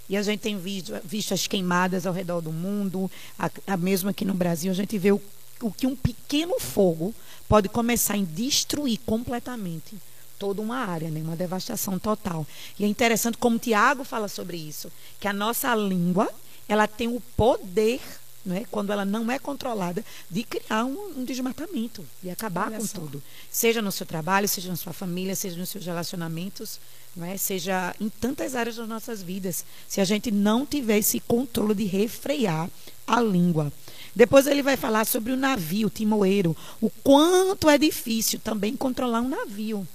E 0.08 0.16
a 0.16 0.22
gente 0.22 0.40
tem 0.40 0.58
visto, 0.58 0.92
visto 1.04 1.32
as 1.32 1.46
queimadas 1.46 2.06
ao 2.06 2.12
redor 2.12 2.40
do 2.40 2.52
mundo, 2.52 3.10
a, 3.38 3.50
a 3.66 3.76
mesmo 3.76 4.10
aqui 4.10 4.24
no 4.24 4.34
Brasil, 4.34 4.70
a 4.70 4.74
gente 4.74 4.98
vê 4.98 5.12
o, 5.12 5.20
o 5.60 5.72
que 5.72 5.86
um 5.86 5.96
pequeno 5.96 6.58
fogo 6.60 7.14
pode 7.48 7.68
começar 7.68 8.14
a 8.14 8.18
destruir 8.18 8.98
completamente 9.06 9.96
toda 10.38 10.60
uma 10.60 10.76
área, 10.76 11.10
né? 11.10 11.20
uma 11.22 11.36
devastação 11.36 11.98
total. 11.98 12.46
E 12.78 12.84
é 12.84 12.86
interessante 12.86 13.38
como 13.38 13.58
Tiago 13.58 14.04
fala 14.04 14.28
sobre 14.28 14.56
isso, 14.56 14.90
que 15.18 15.28
a 15.28 15.32
nossa 15.32 15.74
língua 15.74 16.28
ela 16.68 16.86
tem 16.86 17.08
o 17.08 17.20
poder, 17.36 18.00
né, 18.44 18.64
quando 18.70 18.92
ela 18.92 19.04
não 19.04 19.30
é 19.30 19.38
controlada, 19.38 20.04
de 20.30 20.42
criar 20.42 20.84
um, 20.84 21.18
um 21.18 21.24
desmatamento 21.24 22.04
e 22.22 22.30
acabar 22.30 22.68
Olha 22.68 22.78
com 22.78 22.86
só. 22.86 22.98
tudo. 22.98 23.22
Seja 23.50 23.80
no 23.80 23.92
seu 23.92 24.06
trabalho, 24.06 24.48
seja 24.48 24.68
na 24.68 24.76
sua 24.76 24.92
família, 24.92 25.34
seja 25.34 25.56
nos 25.56 25.68
seus 25.68 25.84
relacionamentos, 25.86 26.80
não 27.16 27.26
é? 27.26 27.36
seja 27.36 27.94
em 28.00 28.08
tantas 28.08 28.54
áreas 28.54 28.76
das 28.76 28.88
nossas 28.88 29.22
vidas. 29.22 29.64
Se 29.88 30.00
a 30.00 30.04
gente 30.04 30.30
não 30.30 30.66
tiver 30.66 30.98
esse 30.98 31.20
controle 31.20 31.74
de 31.74 31.84
refrear 31.84 32.68
a 33.06 33.20
língua. 33.20 33.72
Depois 34.14 34.46
ele 34.46 34.62
vai 34.62 34.76
falar 34.76 35.04
sobre 35.04 35.32
o 35.32 35.36
navio, 35.36 35.88
o 35.88 35.90
timoeiro, 35.90 36.56
o 36.80 36.88
quanto 37.02 37.68
é 37.68 37.76
difícil 37.76 38.38
também 38.38 38.76
controlar 38.76 39.20
um 39.20 39.28
navio. 39.28 39.86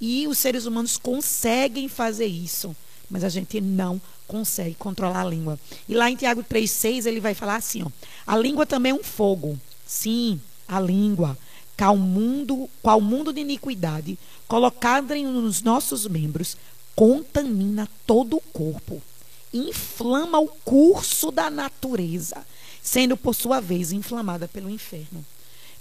E 0.00 0.26
os 0.26 0.38
seres 0.38 0.66
humanos 0.66 0.96
conseguem 0.96 1.88
fazer 1.88 2.26
isso, 2.26 2.74
mas 3.08 3.24
a 3.24 3.28
gente 3.28 3.60
não 3.60 4.00
consegue 4.26 4.74
controlar 4.74 5.22
a 5.22 5.28
língua. 5.28 5.58
E 5.88 5.94
lá 5.94 6.10
em 6.10 6.16
Tiago 6.16 6.42
3,6 6.42 7.06
ele 7.06 7.20
vai 7.20 7.34
falar 7.34 7.56
assim: 7.56 7.82
ó, 7.82 7.90
a 8.26 8.36
língua 8.36 8.66
também 8.66 8.92
é 8.92 8.94
um 8.94 9.04
fogo. 9.04 9.58
Sim, 9.86 10.40
a 10.66 10.80
língua, 10.80 11.38
qual 11.76 11.96
mundo, 11.96 12.68
qual 12.82 13.00
mundo 13.00 13.32
de 13.32 13.40
iniquidade, 13.40 14.18
colocada 14.48 15.14
nos 15.16 15.62
nossos 15.62 16.06
membros, 16.06 16.56
contamina 16.94 17.88
todo 18.06 18.36
o 18.36 18.40
corpo, 18.40 19.02
inflama 19.52 20.38
o 20.38 20.48
curso 20.48 21.30
da 21.30 21.50
natureza, 21.50 22.44
sendo 22.82 23.16
por 23.16 23.34
sua 23.34 23.60
vez 23.60 23.92
inflamada 23.92 24.48
pelo 24.48 24.70
inferno. 24.70 25.24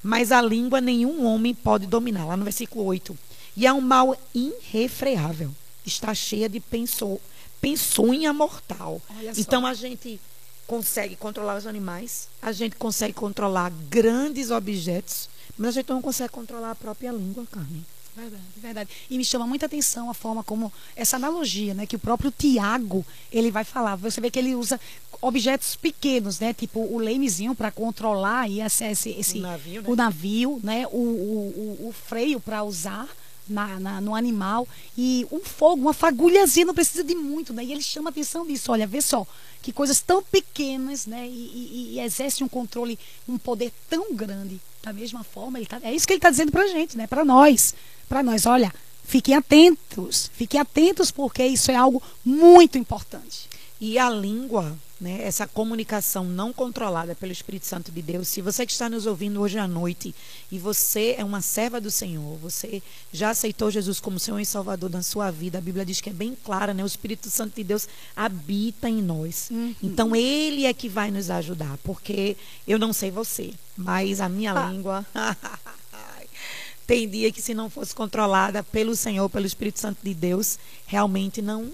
Mas 0.04 0.32
a 0.32 0.42
língua 0.42 0.82
nenhum 0.82 1.25
homem 1.25 1.54
pode 1.54 1.88
dominar. 1.88 2.25
Lá 2.25 2.38
no 2.38 2.44
versículo 2.44 2.86
8. 2.86 3.18
E 3.58 3.66
é 3.66 3.74
um 3.74 3.82
mal 3.82 4.16
irrefreável. 4.34 5.52
Está 5.86 6.14
cheia 6.14 6.48
de 6.48 6.60
pensou 6.60 7.20
peçonha 7.66 8.32
mortal. 8.32 9.02
Então 9.36 9.66
a 9.66 9.74
gente 9.74 10.20
consegue 10.68 11.16
controlar 11.16 11.58
os 11.58 11.66
animais, 11.66 12.28
a 12.40 12.52
gente 12.52 12.75
consegue 12.75 13.14
controlar 13.14 13.72
grandes 13.90 14.52
objetos, 14.52 15.30
mas 15.58 15.70
a 15.70 15.72
gente 15.82 15.90
não 15.90 16.02
consegue 16.02 16.32
controlar 16.32 16.72
a 16.72 16.76
própria 16.76 17.12
língua, 17.12 17.46
Carmen. 17.52 17.86
Verdade, 18.16 18.44
verdade. 18.56 18.90
E 19.10 19.18
me 19.18 19.26
chama 19.26 19.46
muita 19.46 19.66
atenção 19.66 20.10
a 20.10 20.14
forma 20.14 20.42
como 20.42 20.72
essa 20.96 21.18
analogia, 21.18 21.74
né, 21.74 21.86
que 21.86 21.98
o 21.98 22.00
próprio 22.00 22.32
Tiago 22.32 23.06
ele 23.30 23.52
vai 23.52 23.66
falar. 23.66 23.98
Você 23.98 24.22
vê 24.22 24.32
que 24.32 24.40
ele 24.40 24.56
usa 24.56 24.80
objetos 25.22 25.76
pequenos, 25.76 26.40
né, 26.40 26.54
tipo 26.54 26.80
o 26.80 26.98
lemezinho 26.98 27.54
para 27.54 27.72
controlar 27.72 28.50
e 28.50 28.62
esse, 28.62 29.10
esse, 29.10 29.40
o 29.40 29.42
navio, 29.42 29.82
né? 29.82 29.90
o, 29.90 29.96
navio, 29.96 30.60
né, 30.64 30.88
o, 30.88 30.98
o, 30.98 31.78
o, 31.82 31.90
o 31.90 31.92
freio 31.92 32.40
para 32.40 32.64
usar 32.64 33.10
na, 33.48 33.80
na, 33.80 34.02
no 34.02 34.16
animal. 34.16 34.68
E 34.98 35.25
um 35.32 35.40
fogo, 35.40 35.82
uma 35.82 35.94
fagulhazinha, 35.94 36.66
não 36.66 36.74
precisa 36.74 37.04
de 37.04 37.16
muito, 37.16 37.54
né? 37.54 37.64
E 37.64 37.72
ele 37.72 37.82
chama 37.82 38.10
a 38.10 38.12
atenção 38.12 38.46
disso. 38.46 38.72
Olha, 38.72 38.88
vê 38.88 39.02
só, 39.02 39.25
que 39.62 39.72
coisas 39.72 40.00
tão 40.02 40.22
pequenas, 40.22 41.06
né? 41.06 41.28
E, 41.28 41.32
e, 41.32 41.94
e 41.96 42.00
exerce 42.00 42.44
um 42.44 42.48
controle, 42.48 43.00
um 43.28 43.38
poder 43.38 43.72
tão 43.90 44.14
grande. 44.14 44.60
Da 44.84 44.94
mesma 44.94 45.24
forma, 45.24 45.58
ele 45.58 45.66
tá, 45.66 45.80
é 45.82 45.94
isso 45.94 46.06
que 46.06 46.14
ele 46.14 46.20
está 46.20 46.30
dizendo 46.30 46.52
para 46.52 46.64
a 46.64 46.68
gente, 46.68 46.98
né? 46.98 47.08
Para 47.08 47.25
nós. 47.25 47.74
Para 48.08 48.22
nós, 48.22 48.46
olha, 48.46 48.74
fiquem 49.04 49.36
atentos. 49.36 50.30
Fiquem 50.34 50.60
atentos, 50.60 51.10
porque 51.12 51.46
isso 51.46 51.72
é 51.72 51.75
algo 51.75 52.02
muito 52.24 52.78
importante. 52.78 53.50
E 53.79 54.00
a 54.00 54.10
língua, 54.10 54.77
né, 55.01 55.20
essa 55.22 55.46
comunicação 55.46 56.24
não 56.24 56.53
controlada 56.53 57.13
pelo 57.13 57.32
Espírito 57.32 57.65
Santo 57.65 57.91
de 57.91 58.01
Deus, 58.01 58.29
se 58.29 58.41
você 58.41 58.65
que 58.65 58.72
está 58.72 58.89
nos 58.89 59.05
ouvindo 59.05 59.41
hoje 59.41 59.58
à 59.58 59.67
noite 59.67 60.15
e 60.50 60.58
você 60.58 61.15
é 61.17 61.25
uma 61.25 61.41
serva 61.41 61.82
do 61.82 61.91
Senhor, 61.91 62.38
você 62.38 62.82
já 63.12 63.32
aceitou 63.32 63.70
Jesus 63.70 64.00
como 64.00 64.17
Senhor 64.17 64.39
e 64.39 64.46
Salvador 64.46 64.89
na 64.89 65.03
sua 65.03 65.29
vida, 65.29 65.58
a 65.58 65.62
Bíblia 65.62 65.86
diz 65.86 66.00
que 66.00 66.10
é 66.10 66.13
bem 66.13 66.38
clara, 66.41 66.74
né? 66.74 66.84
O 66.84 66.88
Espírito 66.88 67.29
Santo 67.29 67.55
de 67.55 67.65
Deus 67.65 67.88
habita 68.15 68.89
em 68.89 69.01
nós. 69.01 69.50
Uhum. 69.51 69.75
Então 69.84 70.15
ele 70.15 70.65
é 70.65 70.74
que 70.74 70.88
vai 70.88 71.12
nos 71.12 71.29
ajudar, 71.29 71.77
porque 71.84 72.38
eu 72.65 72.79
não 72.79 72.94
sei 72.94 73.12
você, 73.12 73.53
mas 73.75 74.22
a 74.22 74.29
minha 74.29 74.53
ah. 74.53 74.72
língua 74.72 75.05
tem 76.88 77.10
dia 77.10 77.29
que 77.29 77.41
se 77.41 77.53
não 77.53 77.70
fosse 77.70 77.94
controlada 77.94 78.63
pelo 78.63 78.96
Senhor, 78.96 79.29
pelo 79.29 79.46
Espírito 79.46 79.79
Santo 79.79 79.98
de 80.01 80.13
Deus, 80.13 80.58
realmente 80.86 81.41
não 81.41 81.74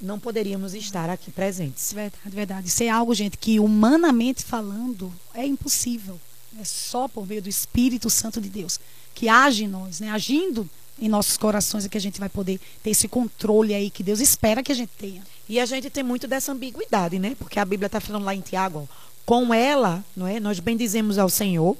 não 0.00 0.18
poderíamos 0.18 0.74
estar 0.74 1.08
aqui 1.08 1.30
presentes. 1.30 1.92
Verdade, 1.92 2.30
verdade. 2.30 2.68
Isso 2.68 2.82
é 2.82 2.88
algo, 2.88 3.14
gente, 3.14 3.38
que 3.38 3.58
humanamente 3.58 4.44
falando 4.44 5.12
é 5.34 5.46
impossível. 5.46 6.20
É 6.60 6.64
só 6.64 7.08
por 7.08 7.26
meio 7.26 7.42
do 7.42 7.48
Espírito 7.48 8.08
Santo 8.08 8.40
de 8.40 8.48
Deus 8.48 8.78
que 9.14 9.30
age 9.30 9.64
em 9.64 9.68
nós, 9.68 9.98
né? 9.98 10.10
Agindo 10.10 10.68
em 11.00 11.08
nossos 11.08 11.36
corações 11.38 11.84
é 11.84 11.88
que 11.88 11.96
a 11.96 12.00
gente 12.00 12.20
vai 12.20 12.28
poder 12.28 12.60
ter 12.82 12.90
esse 12.90 13.08
controle 13.08 13.74
aí 13.74 13.90
que 13.90 14.02
Deus 14.02 14.20
espera 14.20 14.62
que 14.62 14.70
a 14.70 14.74
gente 14.74 14.92
tenha. 14.98 15.22
E 15.48 15.58
a 15.58 15.64
gente 15.64 15.88
tem 15.88 16.04
muito 16.04 16.28
dessa 16.28 16.52
ambiguidade, 16.52 17.18
né? 17.18 17.34
Porque 17.38 17.58
a 17.58 17.64
Bíblia 17.64 17.86
está 17.86 17.98
falando 17.98 18.24
lá 18.24 18.34
em 18.34 18.42
Tiago, 18.42 18.88
com 19.24 19.52
ela, 19.52 20.04
não 20.14 20.26
é? 20.26 20.38
Nós 20.38 20.60
bendizemos 20.60 21.18
ao 21.18 21.30
Senhor 21.30 21.76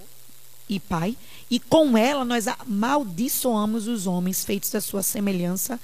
e 0.68 0.80
Pai, 0.80 1.16
e 1.50 1.60
com 1.60 1.96
ela 1.96 2.24
nós 2.24 2.48
amaldiçoamos 2.48 3.86
os 3.86 4.06
homens 4.06 4.44
feitos 4.44 4.70
da 4.70 4.80
sua 4.80 5.02
semelhança 5.02 5.78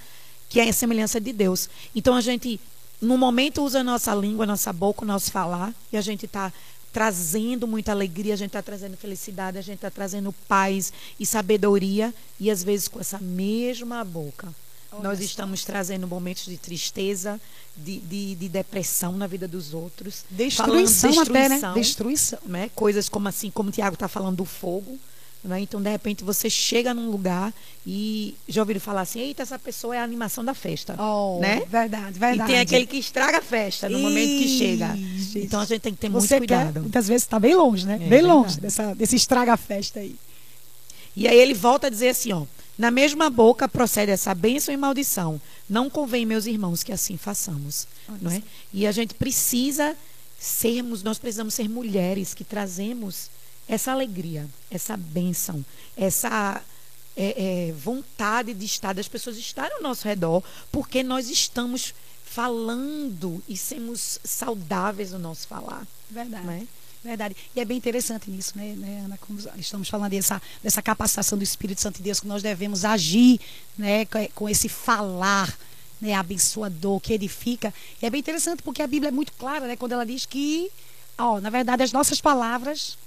que 0.52 0.60
é 0.60 0.68
a 0.68 0.72
semelhança 0.72 1.18
de 1.18 1.32
Deus. 1.32 1.70
Então 1.96 2.14
a 2.14 2.20
gente, 2.20 2.60
no 3.00 3.16
momento, 3.16 3.64
usa 3.64 3.80
a 3.80 3.84
nossa 3.84 4.14
língua, 4.14 4.44
a 4.44 4.46
nossa 4.46 4.70
boca, 4.70 5.02
o 5.02 5.06
nosso 5.06 5.32
falar, 5.32 5.74
e 5.90 5.96
a 5.96 6.02
gente 6.02 6.26
está 6.26 6.52
trazendo 6.92 7.66
muita 7.66 7.90
alegria, 7.90 8.34
a 8.34 8.36
gente 8.36 8.48
está 8.48 8.60
trazendo 8.60 8.94
felicidade, 8.98 9.56
a 9.56 9.62
gente 9.62 9.76
está 9.76 9.90
trazendo 9.90 10.30
paz 10.46 10.92
e 11.18 11.24
sabedoria, 11.24 12.12
e 12.38 12.50
às 12.50 12.62
vezes 12.62 12.86
com 12.86 13.00
essa 13.00 13.18
mesma 13.18 14.04
boca. 14.04 14.54
Olha 14.92 15.04
nós 15.04 15.20
estamos 15.20 15.64
trazendo 15.64 16.06
momentos 16.06 16.44
de 16.44 16.58
tristeza, 16.58 17.40
de, 17.74 17.98
de, 18.00 18.34
de, 18.34 18.48
depressão 18.50 19.12
na 19.12 19.26
vida 19.26 19.48
dos 19.48 19.72
outros. 19.72 20.26
Destruição, 20.28 21.10
destruição 21.10 21.22
até, 21.22 21.48
né? 21.48 21.72
Destruição. 21.72 22.38
Né? 22.44 22.70
Coisas 22.74 23.08
como 23.08 23.26
assim, 23.26 23.50
como 23.50 23.70
o 23.70 23.72
Tiago 23.72 23.94
está 23.94 24.06
falando 24.06 24.36
do 24.36 24.44
fogo. 24.44 24.98
Né? 25.44 25.60
Então, 25.60 25.82
de 25.82 25.90
repente, 25.90 26.22
você 26.22 26.48
chega 26.48 26.94
num 26.94 27.10
lugar 27.10 27.52
e 27.84 28.36
já 28.48 28.62
ouviram 28.62 28.80
falar 28.80 29.00
assim: 29.00 29.18
eita, 29.18 29.42
essa 29.42 29.58
pessoa 29.58 29.96
é 29.96 29.98
a 29.98 30.04
animação 30.04 30.44
da 30.44 30.54
festa. 30.54 30.94
Oh, 31.02 31.40
né? 31.40 31.64
Verdade, 31.68 32.18
verdade. 32.18 32.50
E 32.50 32.54
tem 32.54 32.60
aquele 32.60 32.86
que 32.86 32.96
estraga 32.96 33.38
a 33.38 33.42
festa 33.42 33.88
no 33.88 33.98
momento 33.98 34.28
que 34.28 34.58
chega. 34.58 34.96
Então, 35.34 35.60
a 35.60 35.64
gente 35.64 35.80
tem 35.80 35.92
que 35.92 35.98
ter 35.98 36.08
muito 36.08 36.28
cuidado. 36.28 36.74
Quer, 36.74 36.80
muitas 36.80 37.08
vezes 37.08 37.24
está 37.24 37.40
bem 37.40 37.56
longe, 37.56 37.86
né? 37.86 37.98
É, 38.00 38.08
bem 38.08 38.22
longe 38.22 38.60
dessa, 38.60 38.94
desse 38.94 39.16
estraga-festa 39.16 39.98
aí. 39.98 40.14
E 41.16 41.26
aí 41.26 41.36
ele 41.36 41.54
volta 41.54 41.88
a 41.88 41.90
dizer 41.90 42.10
assim: 42.10 42.32
ó. 42.32 42.44
Na 42.78 42.90
mesma 42.90 43.28
boca 43.28 43.68
procede 43.68 44.10
essa 44.10 44.34
bênção 44.34 44.72
e 44.72 44.76
maldição. 44.78 45.40
Não 45.68 45.90
convém, 45.90 46.24
meus 46.24 46.46
irmãos, 46.46 46.82
que 46.82 46.90
assim 46.90 47.18
façamos. 47.18 47.86
Não 48.20 48.30
é? 48.30 48.42
E 48.72 48.86
a 48.86 48.92
gente 48.92 49.14
precisa 49.14 49.94
sermos, 50.38 51.02
nós 51.02 51.18
precisamos 51.18 51.54
ser 51.54 51.68
mulheres 51.68 52.32
que 52.34 52.42
trazemos 52.42 53.30
essa 53.74 53.90
alegria, 53.92 54.46
essa 54.70 54.96
bênção, 54.96 55.64
essa 55.96 56.62
é, 57.16 57.68
é, 57.68 57.72
vontade 57.72 58.52
de 58.52 58.66
estar, 58.66 58.92
das 58.92 59.08
pessoas 59.08 59.36
estarem 59.38 59.76
ao 59.76 59.82
nosso 59.82 60.06
redor, 60.06 60.42
porque 60.70 61.02
nós 61.02 61.30
estamos 61.30 61.94
falando 62.22 63.42
e 63.48 63.56
sermos 63.56 64.18
saudáveis 64.22 65.12
no 65.12 65.18
nosso 65.18 65.46
falar. 65.48 65.86
Verdade. 66.10 66.46
Né? 66.46 66.68
Verdade. 67.02 67.36
E 67.56 67.60
é 67.60 67.64
bem 67.64 67.78
interessante 67.78 68.30
isso, 68.30 68.56
né, 68.56 68.74
né, 68.76 69.02
Ana? 69.06 69.18
Como 69.18 69.38
estamos 69.56 69.88
falando 69.88 70.10
dessa, 70.10 70.40
dessa 70.62 70.82
capacitação 70.82 71.38
do 71.38 71.44
Espírito 71.44 71.80
Santo 71.80 71.96
de 71.96 72.02
Deus, 72.02 72.20
que 72.20 72.26
nós 72.26 72.42
devemos 72.42 72.84
agir 72.84 73.40
né, 73.76 74.06
com 74.34 74.48
esse 74.48 74.68
falar 74.68 75.52
né, 76.00 76.14
abençoador, 76.14 77.00
que 77.00 77.14
edifica. 77.14 77.72
E 78.00 78.06
é 78.06 78.10
bem 78.10 78.20
interessante 78.20 78.62
porque 78.62 78.82
a 78.82 78.86
Bíblia 78.86 79.08
é 79.08 79.12
muito 79.12 79.32
clara, 79.32 79.66
né, 79.66 79.76
quando 79.76 79.92
ela 79.92 80.04
diz 80.04 80.26
que, 80.26 80.70
ó, 81.16 81.40
na 81.40 81.48
verdade, 81.48 81.82
as 81.82 81.92
nossas 81.92 82.20
palavras 82.20 82.98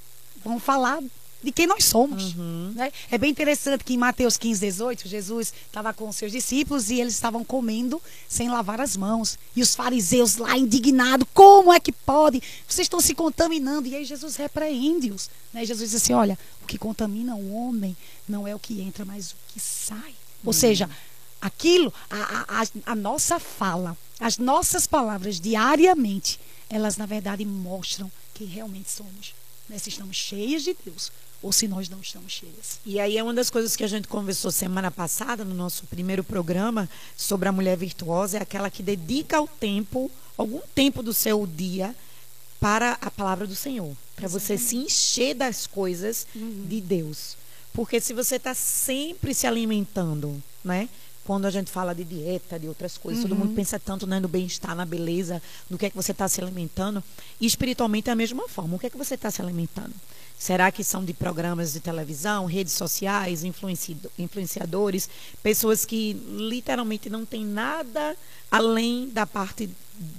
vão 0.46 0.60
falar 0.60 1.02
de 1.44 1.52
quem 1.52 1.68
nós 1.68 1.86
somos. 1.86 2.36
Uhum. 2.36 2.74
Né? 2.76 2.92
É 3.12 3.18
bem 3.18 3.30
interessante 3.30 3.84
que 3.84 3.94
em 3.94 3.98
Mateus 3.98 4.38
15, 4.38 4.60
18, 4.60 5.08
Jesus 5.08 5.54
estava 5.68 5.94
com 5.94 6.08
os 6.10 6.16
seus 6.16 6.32
discípulos 6.32 6.90
e 6.90 7.00
eles 7.00 7.14
estavam 7.14 7.44
comendo 7.44 8.02
sem 8.28 8.50
lavar 8.50 8.80
as 8.80 8.96
mãos. 8.96 9.38
E 9.56 9.62
os 9.62 9.76
fariseus 9.76 10.38
lá 10.38 10.58
indignados, 10.58 11.28
como 11.34 11.74
é 11.74 11.80
que 11.80 11.92
pode? 11.92 12.42
Vocês 12.68 12.86
estão 12.86 13.02
se 13.02 13.14
contaminando. 13.14 13.88
E 13.88 13.96
aí 13.96 14.06
Jesus 14.06 14.36
repreende-os. 14.36 15.30
Né? 15.54 15.66
Jesus 15.66 15.92
diz 15.92 16.02
assim: 16.02 16.14
olha, 16.14 16.38
o 16.64 16.66
que 16.66 16.78
contamina 16.78 17.36
o 17.36 17.54
homem 17.54 17.96
não 18.28 18.48
é 18.48 18.56
o 18.56 18.60
que 18.60 18.82
entra, 18.82 19.06
mas 19.06 19.32
o 19.32 19.36
que 19.54 19.60
sai. 19.60 19.98
Uhum. 19.98 20.48
Ou 20.48 20.54
seja, 20.54 20.90
aquilo, 21.42 21.94
a, 22.10 22.62
a, 22.62 22.92
a 22.92 22.96
nossa 22.96 23.40
fala, 23.40 23.96
as 24.20 24.38
nossas 24.38 24.88
palavras 24.88 25.40
diariamente, 25.40 26.40
elas 26.70 26.98
na 26.98 27.06
verdade 27.06 27.46
mostram 27.46 28.12
quem 28.34 28.48
realmente 28.48 28.90
somos 28.90 29.34
né, 29.68 29.78
se 29.78 29.90
estamos 29.90 30.16
cheias 30.16 30.64
de 30.64 30.76
Deus 30.86 31.12
ou 31.42 31.52
se 31.52 31.68
nós 31.68 31.88
não 31.90 32.00
estamos 32.00 32.32
cheias. 32.32 32.80
E 32.86 33.00
aí 33.00 33.18
é 33.18 33.24
uma 33.24 33.34
das 33.34 33.50
coisas 33.50 33.76
que 33.76 33.84
a 33.84 33.88
gente 33.88 34.08
conversou 34.08 34.52
semana 34.52 34.90
passada 34.90 35.46
no 35.46 35.54
nosso 35.54 35.86
primeiro 35.86 36.24
programa 36.24 36.90
sobre 37.16 37.48
a 37.48 37.52
mulher 37.52 37.78
virtuosa, 37.78 38.38
é 38.38 38.42
aquela 38.42 38.70
que 38.70 38.82
dedica 38.82 39.40
o 39.40 39.48
tempo, 39.48 40.10
algum 40.38 40.62
tempo 40.74 41.04
do 41.04 41.14
seu 41.14 41.46
dia 41.46 41.96
para 42.60 42.98
a 43.00 43.12
palavra 43.12 43.46
do 43.46 43.56
Senhor, 43.56 43.96
para 44.16 44.28
você 44.28 44.58
se 44.58 44.78
encher 44.78 45.36
das 45.36 45.68
coisas 45.68 46.26
uhum. 46.36 46.66
de 46.68 46.82
Deus. 46.82 47.38
Porque 47.74 48.00
se 48.00 48.14
você 48.14 48.38
está 48.38 48.54
sempre 48.54 49.34
se 49.34 49.46
alimentando, 49.46 50.42
né? 50.64 50.90
Quando 51.26 51.46
a 51.46 51.50
gente 51.50 51.72
fala 51.72 51.94
de 51.94 52.04
dieta, 52.04 52.60
de 52.60 52.68
outras 52.68 52.98
coisas, 52.98 53.24
uhum. 53.24 53.30
todo 53.30 53.40
mundo 53.40 53.56
pensa 53.56 53.80
tanto 53.80 54.06
né, 54.06 54.20
no 54.20 54.28
bem-estar, 54.28 54.76
na 54.76 54.86
beleza, 54.86 55.42
no 55.70 55.78
que 55.78 55.88
é 55.88 55.90
que 55.90 55.96
você 55.96 56.12
está 56.12 56.28
se 56.28 56.40
alimentando. 56.40 57.04
E 57.42 57.46
espiritualmente 57.46 58.10
é 58.10 58.14
a 58.14 58.16
mesma 58.16 58.48
forma. 58.48 58.76
O 58.76 58.80
que 58.80 58.88
é 58.88 58.90
que 58.90 58.98
você 58.98 59.16
está 59.16 59.32
se 59.32 59.42
alimentando? 59.42 59.94
Será 60.38 60.72
que 60.72 60.84
são 60.84 61.04
de 61.04 61.14
programas 61.14 61.74
de 61.74 61.80
televisão, 61.80 62.46
redes 62.46 62.74
sociais, 62.74 63.44
influenciadores, 63.44 65.10
pessoas 65.42 65.86
que 65.86 66.14
literalmente 66.14 67.10
não 67.10 67.26
têm 67.26 67.46
nada 67.46 68.16
além 68.52 69.10
da 69.10 69.26
parte 69.26 69.70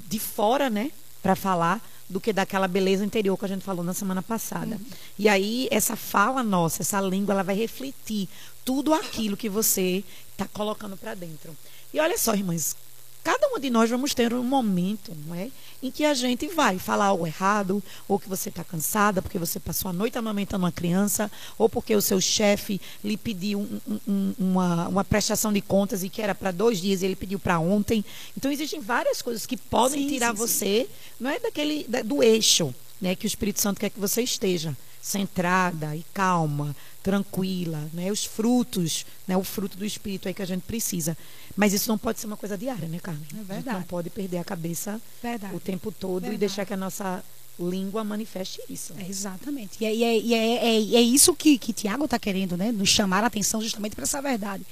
de 0.08 0.18
fora, 0.18 0.68
né, 0.68 0.90
para 1.22 1.36
falar 1.36 1.80
do 2.08 2.20
que 2.20 2.32
daquela 2.32 2.66
beleza 2.66 3.04
interior 3.04 3.36
que 3.36 3.44
a 3.44 3.48
gente 3.48 3.64
falou 3.64 3.84
na 3.84 3.94
semana 3.94 4.22
passada. 4.22 4.76
Uhum. 4.76 4.86
E 5.18 5.28
aí 5.28 5.68
essa 5.70 5.96
fala 5.96 6.42
nossa, 6.42 6.82
essa 6.82 7.00
língua, 7.00 7.32
ela 7.32 7.42
vai 7.42 7.56
refletir 7.56 8.28
tudo 8.64 8.94
aquilo 8.94 9.36
que 9.36 9.48
você 9.48 10.02
está 10.36 10.46
colocando 10.46 10.96
para 10.96 11.14
dentro. 11.14 11.56
E 11.92 11.98
olha 11.98 12.18
só, 12.18 12.34
irmãs, 12.34 12.76
cada 13.24 13.48
uma 13.48 13.58
de 13.58 13.70
nós 13.70 13.90
vamos 13.90 14.14
ter 14.14 14.32
um 14.32 14.44
momento, 14.44 15.12
não 15.26 15.34
é? 15.34 15.50
Em 15.82 15.90
que 15.90 16.04
a 16.04 16.14
gente 16.14 16.46
vai 16.46 16.78
falar 16.78 17.06
algo 17.06 17.26
errado, 17.26 17.82
ou 18.06 18.20
que 18.20 18.28
você 18.28 18.50
está 18.50 18.62
cansada 18.62 19.20
porque 19.20 19.38
você 19.38 19.58
passou 19.58 19.88
a 19.88 19.92
noite 19.92 20.16
amamentando 20.16 20.64
uma 20.64 20.70
criança, 20.70 21.30
ou 21.58 21.68
porque 21.68 21.96
o 21.96 22.00
seu 22.02 22.20
chefe 22.20 22.80
lhe 23.02 23.16
pediu 23.16 23.60
um, 23.60 24.00
um, 24.06 24.34
uma, 24.38 24.88
uma 24.88 25.04
prestação 25.04 25.52
de 25.52 25.60
contas 25.60 26.04
e 26.04 26.08
que 26.08 26.22
era 26.22 26.34
para 26.34 26.50
dois 26.50 26.80
dias 26.80 27.02
e 27.02 27.06
ele 27.06 27.16
pediu 27.16 27.38
para 27.38 27.58
ontem. 27.58 28.04
Então 28.36 28.50
existem 28.50 28.80
várias 28.80 29.20
coisas 29.20 29.46
que 29.46 29.56
podem 29.56 30.02
sim, 30.04 30.08
tirar 30.08 30.30
sim, 30.30 30.36
você, 30.36 30.86
sim. 30.88 31.14
não 31.18 31.30
é 31.30 31.40
daquele 31.40 31.84
da, 31.88 32.02
do 32.02 32.22
eixo, 32.22 32.72
né? 33.00 33.16
Que 33.16 33.26
o 33.26 33.28
Espírito 33.28 33.60
Santo 33.60 33.80
quer 33.80 33.90
que 33.90 33.98
você 33.98 34.22
esteja 34.22 34.76
centrada 35.02 35.94
e 35.94 36.04
calma, 36.12 36.74
tranquila, 37.06 37.88
né? 37.92 38.10
Os 38.10 38.24
frutos, 38.24 39.06
né? 39.28 39.36
O 39.36 39.44
fruto 39.44 39.78
do 39.78 39.84
espírito 39.84 40.26
aí 40.26 40.34
que 40.34 40.42
a 40.42 40.46
gente 40.46 40.62
precisa. 40.62 41.16
Mas 41.54 41.72
isso 41.72 41.88
não 41.88 41.96
pode 41.96 42.18
ser 42.18 42.26
uma 42.26 42.36
coisa 42.36 42.58
diária, 42.58 42.88
né, 42.88 42.98
Carmen? 42.98 43.24
É 43.30 43.44
verdade. 43.44 43.78
não 43.78 43.84
pode 43.84 44.10
perder 44.10 44.38
a 44.38 44.44
cabeça 44.44 45.00
verdade. 45.22 45.54
o 45.54 45.60
tempo 45.60 45.92
todo 45.92 46.22
verdade. 46.22 46.34
e 46.34 46.38
deixar 46.38 46.66
que 46.66 46.74
a 46.74 46.76
nossa 46.76 47.24
língua 47.60 48.02
manifeste 48.02 48.60
isso. 48.68 48.92
É, 48.98 49.08
exatamente. 49.08 49.76
E 49.80 49.86
é, 49.86 49.94
e 49.94 50.02
é, 50.02 50.18
e 50.18 50.34
é, 50.34 50.54
é, 50.56 50.96
é, 50.96 51.00
isso 51.00 51.32
que, 51.32 51.56
que 51.58 51.72
Tiago 51.72 52.06
está 52.06 52.18
querendo, 52.18 52.56
né? 52.56 52.72
Nos 52.72 52.88
chamar 52.88 53.22
a 53.22 53.28
atenção 53.28 53.62
justamente 53.62 53.94
para 53.94 54.02
essa 54.02 54.20
verdade. 54.20 54.66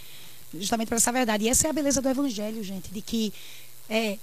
Justamente 0.53 0.89
para 0.89 0.97
essa 0.97 1.13
verdade. 1.13 1.45
E 1.45 1.49
essa 1.49 1.69
é 1.69 1.71
a 1.71 1.73
beleza 1.73 2.03
do 2.03 2.09
evangelho, 2.09 2.65
gente, 2.65 2.91
de 2.91 3.01
que 3.01 3.33
é, 3.89 4.19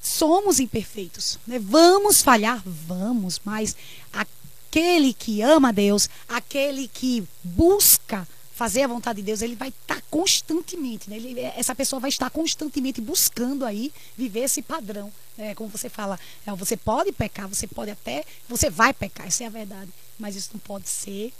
somos 0.00 0.60
imperfeitos. 0.60 1.40
Né? 1.44 1.58
Vamos 1.58 2.22
falhar? 2.22 2.62
Vamos, 2.64 3.40
mas 3.44 3.74
a 4.12 4.24
aquele 4.72 5.12
que 5.12 5.42
ama 5.42 5.70
Deus, 5.70 6.08
aquele 6.26 6.88
que 6.88 7.22
busca 7.44 8.26
fazer 8.54 8.82
a 8.82 8.86
vontade 8.86 9.20
de 9.20 9.26
Deus, 9.26 9.42
ele 9.42 9.54
vai 9.54 9.68
estar 9.68 9.96
tá 9.96 10.02
constantemente, 10.10 11.10
né? 11.10 11.16
ele, 11.16 11.40
essa 11.40 11.74
pessoa 11.74 12.00
vai 12.00 12.08
estar 12.08 12.30
constantemente 12.30 13.00
buscando 13.00 13.66
aí 13.66 13.92
viver 14.16 14.40
esse 14.40 14.62
padrão. 14.62 15.12
É, 15.36 15.54
como 15.54 15.68
você 15.68 15.90
fala, 15.90 16.18
é, 16.46 16.52
você 16.54 16.76
pode 16.76 17.12
pecar, 17.12 17.48
você 17.48 17.66
pode 17.66 17.90
até, 17.90 18.24
você 18.48 18.70
vai 18.70 18.94
pecar, 18.94 19.26
essa 19.26 19.44
é 19.44 19.46
a 19.46 19.50
verdade, 19.50 19.90
mas 20.18 20.36
isso 20.36 20.50
não 20.54 20.60
pode 20.60 20.88
ser 20.88 21.32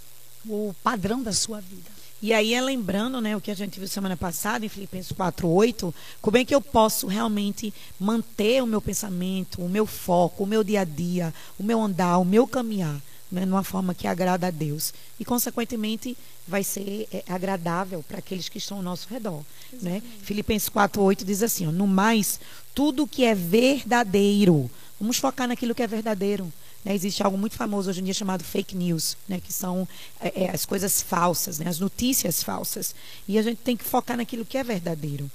o 0.46 0.74
padrão 0.82 1.22
da 1.22 1.32
sua 1.32 1.60
vida. 1.60 1.90
E 2.20 2.32
aí 2.32 2.54
é 2.54 2.60
lembrando, 2.60 3.20
né, 3.20 3.36
o 3.36 3.40
que 3.40 3.50
a 3.50 3.54
gente 3.54 3.78
viu 3.78 3.88
semana 3.88 4.16
passada 4.16 4.64
em 4.64 4.68
Filipenses 4.68 5.12
4:8, 5.12 5.92
como 6.20 6.36
é 6.36 6.44
que 6.44 6.54
eu 6.54 6.60
posso 6.60 7.06
realmente 7.06 7.72
manter 7.98 8.62
o 8.62 8.66
meu 8.66 8.80
pensamento, 8.80 9.60
o 9.60 9.68
meu 9.68 9.86
foco, 9.86 10.44
o 10.44 10.46
meu 10.46 10.62
dia 10.62 10.82
a 10.82 10.84
dia, 10.84 11.34
o 11.58 11.62
meu 11.62 11.80
andar, 11.80 12.18
o 12.18 12.24
meu 12.24 12.46
caminhar, 12.46 13.00
né, 13.32 13.46
numa 13.46 13.64
forma 13.64 13.94
que 13.94 14.06
agrada 14.06 14.48
a 14.48 14.50
Deus 14.50 14.92
e 15.18 15.24
consequentemente 15.24 16.14
vai 16.46 16.62
ser 16.62 17.08
é, 17.10 17.24
agradável 17.26 18.04
para 18.06 18.18
aqueles 18.18 18.48
que 18.48 18.58
estão 18.58 18.76
ao 18.76 18.82
nosso 18.82 19.08
redor, 19.08 19.42
né? 19.80 20.02
Filipenses 20.22 20.68
4:8 20.68 21.24
diz 21.24 21.42
assim, 21.42 21.66
ó, 21.66 21.72
no 21.72 21.86
mais, 21.86 22.38
tudo 22.74 23.06
que 23.06 23.24
é 23.24 23.34
verdadeiro, 23.34 24.70
vamos 25.00 25.16
focar 25.16 25.48
naquilo 25.48 25.74
que 25.74 25.82
é 25.82 25.86
verdadeiro. 25.86 26.52
Né, 26.84 26.94
existe 26.94 27.22
algo 27.22 27.38
muito 27.38 27.56
famoso 27.56 27.88
hoje 27.88 28.00
em 28.00 28.04
dia 28.04 28.12
chamado 28.12 28.42
fake 28.42 28.76
news, 28.76 29.16
né, 29.26 29.40
que 29.40 29.52
são 29.52 29.88
é, 30.20 30.44
é, 30.44 30.50
as 30.50 30.66
coisas 30.66 31.00
falsas, 31.00 31.58
né, 31.58 31.68
as 31.68 31.78
notícias 31.78 32.42
falsas. 32.42 32.94
E 33.26 33.38
a 33.38 33.42
gente 33.42 33.58
tem 33.58 33.76
que 33.76 33.84
focar 33.84 34.16
naquilo 34.16 34.44
que 34.44 34.58
é 34.58 34.64
verdadeiro. 34.64 35.30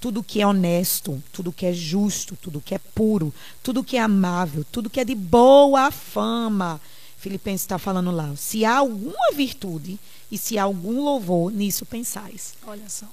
Tudo 0.00 0.22
que 0.22 0.40
é 0.40 0.46
honesto, 0.46 1.22
tudo 1.32 1.52
que 1.52 1.66
é 1.66 1.72
justo, 1.72 2.36
tudo 2.36 2.60
que 2.60 2.74
é 2.74 2.78
puro, 2.78 3.32
tudo 3.62 3.82
que 3.82 3.96
é 3.96 4.00
amável, 4.00 4.64
tudo 4.70 4.90
que 4.90 5.00
é 5.00 5.04
de 5.04 5.14
boa 5.14 5.90
fama. 5.90 6.80
Filipenses 7.18 7.62
está 7.62 7.78
falando 7.78 8.10
lá. 8.10 8.34
Se 8.36 8.64
há 8.64 8.76
alguma 8.78 9.32
virtude 9.34 9.98
e 10.30 10.38
se 10.38 10.56
há 10.56 10.62
algum 10.62 11.02
louvor, 11.02 11.50
nisso 11.50 11.84
pensais. 11.84 12.54
Olha 12.66 12.88
só. 12.88 13.06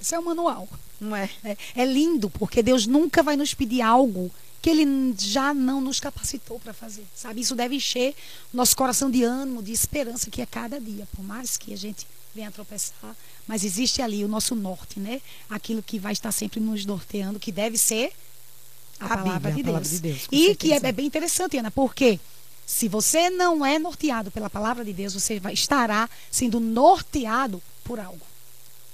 Esse 0.00 0.14
é 0.14 0.18
o 0.18 0.24
manual. 0.24 0.68
Não 1.00 1.16
é? 1.16 1.30
É, 1.42 1.56
é 1.76 1.84
lindo, 1.84 2.28
porque 2.28 2.62
Deus 2.62 2.86
nunca 2.86 3.22
vai 3.22 3.36
nos 3.36 3.54
pedir 3.54 3.80
algo 3.80 4.30
que 4.60 4.68
ele 4.68 5.14
já 5.18 5.54
não 5.54 5.80
nos 5.80 5.98
capacitou 6.00 6.60
para 6.60 6.74
fazer, 6.74 7.04
sabe? 7.14 7.40
Isso 7.40 7.54
deve 7.54 7.76
encher 7.76 8.14
o 8.52 8.56
nosso 8.58 8.76
coração 8.76 9.10
de 9.10 9.24
ânimo, 9.24 9.62
de 9.62 9.72
esperança 9.72 10.30
que 10.30 10.42
é 10.42 10.46
cada 10.46 10.78
dia, 10.78 11.08
por 11.16 11.24
mais 11.24 11.56
que 11.56 11.72
a 11.72 11.76
gente 11.76 12.06
venha 12.34 12.50
tropeçar, 12.50 13.16
mas 13.46 13.64
existe 13.64 14.02
ali 14.02 14.22
o 14.22 14.28
nosso 14.28 14.54
norte, 14.54 15.00
né? 15.00 15.22
Aquilo 15.48 15.82
que 15.82 15.98
vai 15.98 16.12
estar 16.12 16.30
sempre 16.30 16.60
nos 16.60 16.84
norteando, 16.84 17.40
que 17.40 17.50
deve 17.50 17.78
ser 17.78 18.12
a, 19.00 19.06
A 19.06 19.08
palavra, 19.08 19.50
Bíblia, 19.50 19.54
de 19.54 19.60
a 19.60 19.64
palavra 19.64 19.88
Deus. 19.88 20.00
de 20.02 20.08
Deus, 20.08 20.28
e 20.30 20.54
que 20.54 20.66
é, 20.66 20.70
certeza. 20.72 20.88
é 20.88 20.92
bem 20.92 21.06
interessante, 21.06 21.56
Ana, 21.56 21.70
porque 21.70 22.20
se 22.70 22.86
você 22.86 23.28
não 23.28 23.66
é 23.66 23.80
norteado 23.80 24.30
pela 24.30 24.48
palavra 24.48 24.84
de 24.84 24.92
Deus, 24.92 25.12
você 25.12 25.40
vai, 25.40 25.52
estará 25.52 26.08
sendo 26.30 26.60
norteado 26.60 27.60
por 27.82 27.98
algo. 27.98 28.24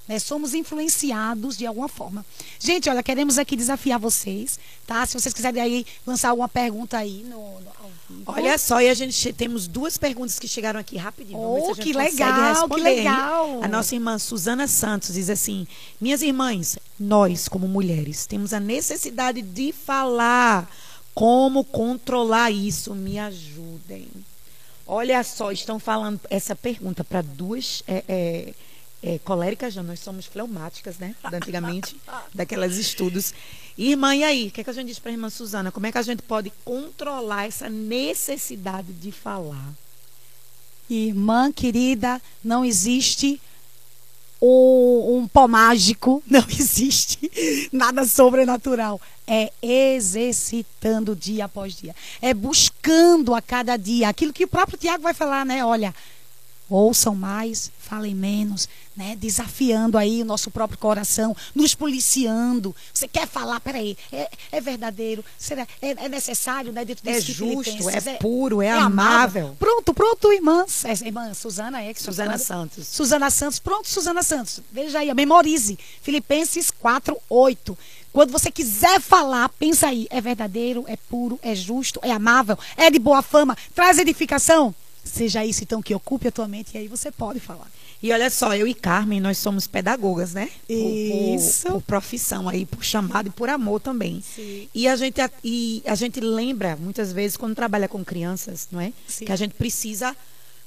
Né? 0.09 0.18
Somos 0.18 0.54
influenciados 0.54 1.59
de 1.59 1.66
alguma 1.66 1.87
forma. 1.87 2.25
Gente, 2.59 2.88
olha, 2.88 3.02
queremos 3.02 3.37
aqui 3.37 3.54
desafiar 3.54 3.99
vocês, 3.99 4.59
tá? 4.87 5.04
Se 5.04 5.12
vocês 5.12 5.35
quiserem 5.35 5.61
aí 5.61 5.87
lançar 6.06 6.30
alguma 6.30 6.49
pergunta 6.49 6.97
aí 6.97 7.23
no, 7.28 7.61
no. 7.61 8.23
Olha 8.25 8.56
só, 8.56 8.80
e 8.80 8.88
a 8.88 8.95
gente 8.95 9.30
temos 9.35 9.66
duas 9.68 9.99
perguntas 9.99 10.38
que 10.38 10.49
chegaram 10.49 10.80
aqui 10.80 10.97
rapidinho. 10.97 11.38
Oh, 11.38 11.75
que 11.75 11.92
legal, 11.92 12.66
que 12.71 12.80
legal. 12.80 13.62
A 13.62 13.68
nossa 13.68 13.95
irmã 13.95 14.18
Suzana 14.18 14.66
Santos 14.66 15.12
diz 15.12 15.28
assim: 15.28 15.66
Minhas 16.00 16.23
irmãs, 16.23 16.78
nós, 16.99 17.47
como 17.47 17.68
mulheres, 17.68 18.25
temos 18.25 18.54
a 18.54 18.61
necessidade 18.61 19.42
de 19.42 19.71
falar. 19.71 20.66
Como 21.16 21.64
controlar 21.64 22.50
isso? 22.50 22.94
Me 22.94 23.18
ajudem. 23.18 24.06
Olha 24.87 25.25
só, 25.25 25.50
estão 25.50 25.78
falando 25.78 26.20
essa 26.28 26.54
pergunta 26.54 27.02
para 27.02 27.23
duas 27.23 27.82
é, 27.88 28.04
é, 28.06 28.54
é, 29.02 29.18
coléricas, 29.20 29.73
já 29.73 29.82
nós 29.82 29.99
somos 29.99 30.26
fleumáticas, 30.26 30.99
né? 30.99 31.16
Da 31.23 31.38
antigamente, 31.38 31.96
daquelas 32.35 32.76
estudos. 32.76 33.32
Irmã, 33.78 34.14
e 34.14 34.25
aí? 34.25 34.49
O 34.49 34.50
que, 34.50 34.61
é 34.61 34.64
que 34.64 34.68
a 34.68 34.73
gente 34.75 34.88
diz 34.88 34.99
para 34.99 35.11
a 35.11 35.14
irmã 35.14 35.30
Suzana? 35.30 35.73
Como 35.73 35.87
é 35.87 35.92
que 35.92 35.96
a 35.96 36.02
gente 36.02 36.23
pode 36.23 36.52
controlar 36.62 37.46
essa 37.46 37.70
necessidade 37.70 38.92
de 38.92 39.11
falar? 39.11 39.73
Irmã 40.90 41.50
querida, 41.50 42.20
não 42.44 42.62
existe 42.62 43.40
um, 44.40 45.18
um 45.18 45.28
pó 45.28 45.48
mágico, 45.48 46.22
não 46.28 46.44
existe 46.48 47.68
nada 47.72 48.04
sobrenatural. 48.04 49.00
É 49.26 49.52
exercitando 49.60 51.16
dia 51.16 51.46
após 51.46 51.74
dia. 51.74 51.94
É 52.22 52.32
buscando 52.32 53.34
a 53.34 53.42
cada 53.42 53.76
dia 53.76 54.08
aquilo 54.08 54.32
que 54.32 54.44
o 54.44 54.48
próprio 54.48 54.78
Tiago 54.78 55.02
vai 55.02 55.14
falar, 55.14 55.44
né? 55.44 55.64
Olha, 55.64 55.92
ouçam 56.68 57.14
mais, 57.14 57.70
falem 57.78 58.14
menos, 58.14 58.68
né? 58.96 59.16
Desafiando 59.16 59.96
aí 59.96 60.23
o 60.23 60.25
nosso 60.25 60.50
próprio 60.50 60.78
coração, 60.78 61.37
nos 61.54 61.75
policiando. 61.75 62.75
Você 62.92 63.06
quer 63.06 63.26
falar, 63.28 63.60
peraí, 63.60 63.97
é, 64.12 64.28
é 64.50 64.60
verdadeiro, 64.60 65.25
será, 65.38 65.67
é, 65.80 65.90
é 65.90 66.08
necessário, 66.08 66.73
né? 66.73 66.84
Dentro 66.84 67.08
É 67.08 67.12
desse 67.12 67.32
justo, 67.32 67.88
é 67.90 68.14
puro, 68.14 68.62
é 68.62 68.71
amável. 68.71 69.54
Pronto, 69.58 69.95
pronto, 69.95 70.32
irmãs. 70.32 70.84
Essa 70.84 71.06
irmã 71.06 71.32
Suzana 71.34 71.82
é 71.82 71.95
que 71.95 72.02
Suzana. 72.02 72.38
Santos. 72.38 72.86
Suzana 72.86 73.30
Santos, 73.30 73.58
pronto, 73.58 73.88
Suzana 73.88 74.23
Santos. 74.23 74.60
Veja 74.73 74.99
aí, 74.99 75.12
memorize. 75.14 75.78
Filipenses 76.02 76.71
4, 76.71 77.17
8. 77.28 77.78
Quando 78.12 78.32
você 78.32 78.50
quiser 78.50 78.99
falar, 79.00 79.49
pensa 79.50 79.88
aí. 79.88 80.06
É 80.08 80.21
verdadeiro, 80.23 80.84
é 80.88 80.97
puro, 80.97 81.38
é 81.43 81.54
justo, 81.54 82.00
é 82.02 82.10
amável, 82.10 82.58
é 82.76 82.90
de 82.90 82.99
boa 82.99 83.21
fama, 83.21 83.56
traz 83.75 83.99
edificação. 83.99 84.75
Seja 85.06 85.45
isso 85.45 85.62
então 85.62 85.80
que 85.80 85.95
ocupe 85.95 86.26
a 86.28 86.32
tua 86.32 86.49
mente 86.49 86.75
e 86.75 86.78
aí 86.78 86.88
você 86.88 87.10
pode 87.12 87.38
falar. 87.40 87.71
E 88.02 88.12
olha 88.12 88.28
só, 88.28 88.54
eu 88.54 88.66
e 88.66 88.75
Carmen, 88.75 89.21
nós 89.21 89.38
somos 89.38 89.66
pedagogas, 89.66 90.34
né? 90.34 90.50
Por- 90.66 90.75
por- 90.76 91.34
Isso. 91.34 91.69
Por, 91.71 91.80
profissão 91.82 92.49
aí, 92.49 92.66
por 92.66 92.84
chamado 92.84 93.28
e 93.28 93.30
por 93.30 93.49
amor 93.49 93.80
também. 93.80 94.21
Sim. 94.23 94.69
E 94.75 94.86
a 94.86 94.97
gente, 94.97 95.19
e 95.42 95.82
a 95.86 95.95
gente 95.95 96.21
lembra, 96.21 96.76
muitas 96.76 97.12
vezes, 97.12 97.36
quando 97.36 97.54
trabalha 97.54 97.88
com 97.88 98.04
crianças, 98.04 98.69
não 98.71 98.80
é? 98.80 98.92
Sim. 99.08 99.25
Que 99.25 99.32
a 99.32 99.36
gente 99.36 99.54
precisa, 99.54 100.14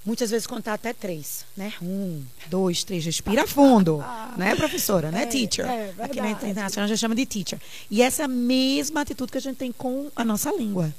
muitas 0.04 0.32
vezes, 0.32 0.48
contar 0.48 0.74
até 0.74 0.92
três, 0.92 1.46
né? 1.56 1.72
Um, 1.82 2.24
dois, 2.50 2.84
três, 2.84 3.06
respira 3.06 3.46
fundo. 3.46 4.04
né, 4.36 4.56
professora? 4.56 5.12
Né, 5.12 5.24
É, 5.24 5.26
teacher? 5.28 5.66
é 5.66 5.94
Aqui 6.00 6.20
na 6.20 6.32
internacional 6.32 6.86
a 6.86 6.88
gente 6.88 6.98
chama 7.00 7.14
de 7.14 7.26
teacher. 7.28 7.60
E 7.92 8.02
essa 8.02 8.28
mesma 8.28 9.02
atitude 9.02 9.32
que 9.32 9.38
a 9.38 9.42
gente 9.42 9.58
tem 9.58 9.72
com 9.72 10.10
a 10.16 10.26
nossa 10.26 10.52
língua. 10.52 10.92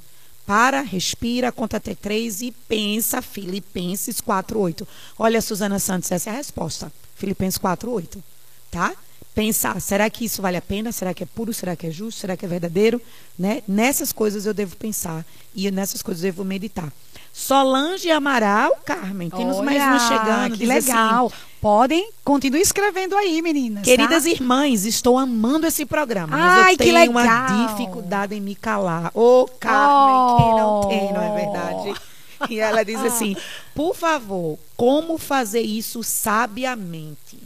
Para, 0.51 0.81
respira, 0.81 1.49
conta 1.49 1.77
até 1.77 1.95
três 1.95 2.41
e 2.41 2.51
pensa. 2.51 3.21
Filipenses 3.21 4.19
4.8. 4.19 4.85
Olha, 5.17 5.39
Suzana 5.39 5.79
Santos, 5.79 6.11
essa 6.11 6.29
é 6.29 6.33
a 6.33 6.35
resposta. 6.35 6.91
Filipenses 7.15 7.57
4.8. 7.57 8.17
Tá? 8.69 8.91
Pensar, 9.33 9.79
será 9.79 10.09
que 10.09 10.25
isso 10.25 10.41
vale 10.41 10.57
a 10.57 10.61
pena? 10.61 10.91
Será 10.91 11.13
que 11.13 11.23
é 11.23 11.25
puro? 11.25 11.53
Será 11.53 11.73
que 11.73 11.87
é 11.87 11.89
justo? 11.89 12.19
Será 12.19 12.35
que 12.35 12.43
é 12.43 12.49
verdadeiro? 12.49 13.01
Né? 13.39 13.63
Nessas 13.65 14.11
coisas 14.11 14.45
eu 14.45 14.53
devo 14.53 14.75
pensar. 14.75 15.25
E 15.55 15.71
nessas 15.71 16.01
coisas 16.01 16.21
eu 16.21 16.33
devo 16.33 16.43
meditar. 16.43 16.91
Solange 17.31 18.11
Amaral, 18.11 18.77
Carmen. 18.83 19.29
Temos 19.29 19.61
mais 19.61 19.81
uma 19.81 19.91
Olha, 19.91 19.99
chegando. 19.99 20.57
Que 20.57 20.69
assim, 20.69 20.91
legal. 20.91 21.31
Podem, 21.61 22.09
continue 22.25 22.59
escrevendo 22.59 23.15
aí, 23.15 23.39
meninas. 23.39 23.83
Queridas 23.83 24.23
tá? 24.23 24.29
irmãs, 24.29 24.83
estou 24.83 25.15
amando 25.17 25.67
esse 25.67 25.85
programa. 25.85 26.35
Mas 26.35 26.63
Ai, 26.65 26.73
eu 26.73 26.77
que 26.77 26.83
tenho 26.85 26.95
legal. 26.95 27.11
uma 27.23 27.67
dificuldade 27.67 28.33
em 28.33 28.41
me 28.41 28.55
calar. 28.55 29.11
Ô, 29.13 29.47
Carmen, 29.59 30.37
quem 30.37 30.55
não 30.55 30.79
Oh. 30.81 30.85
tem, 30.87 31.13
não 31.13 31.21
é 31.21 31.35
verdade? 31.35 32.01
E 32.49 32.59
ela 32.59 32.83
diz 32.83 32.99
assim: 33.01 33.35
por 33.75 33.95
favor, 33.95 34.57
como 34.75 35.19
fazer 35.19 35.61
isso 35.61 36.01
sabiamente? 36.03 37.37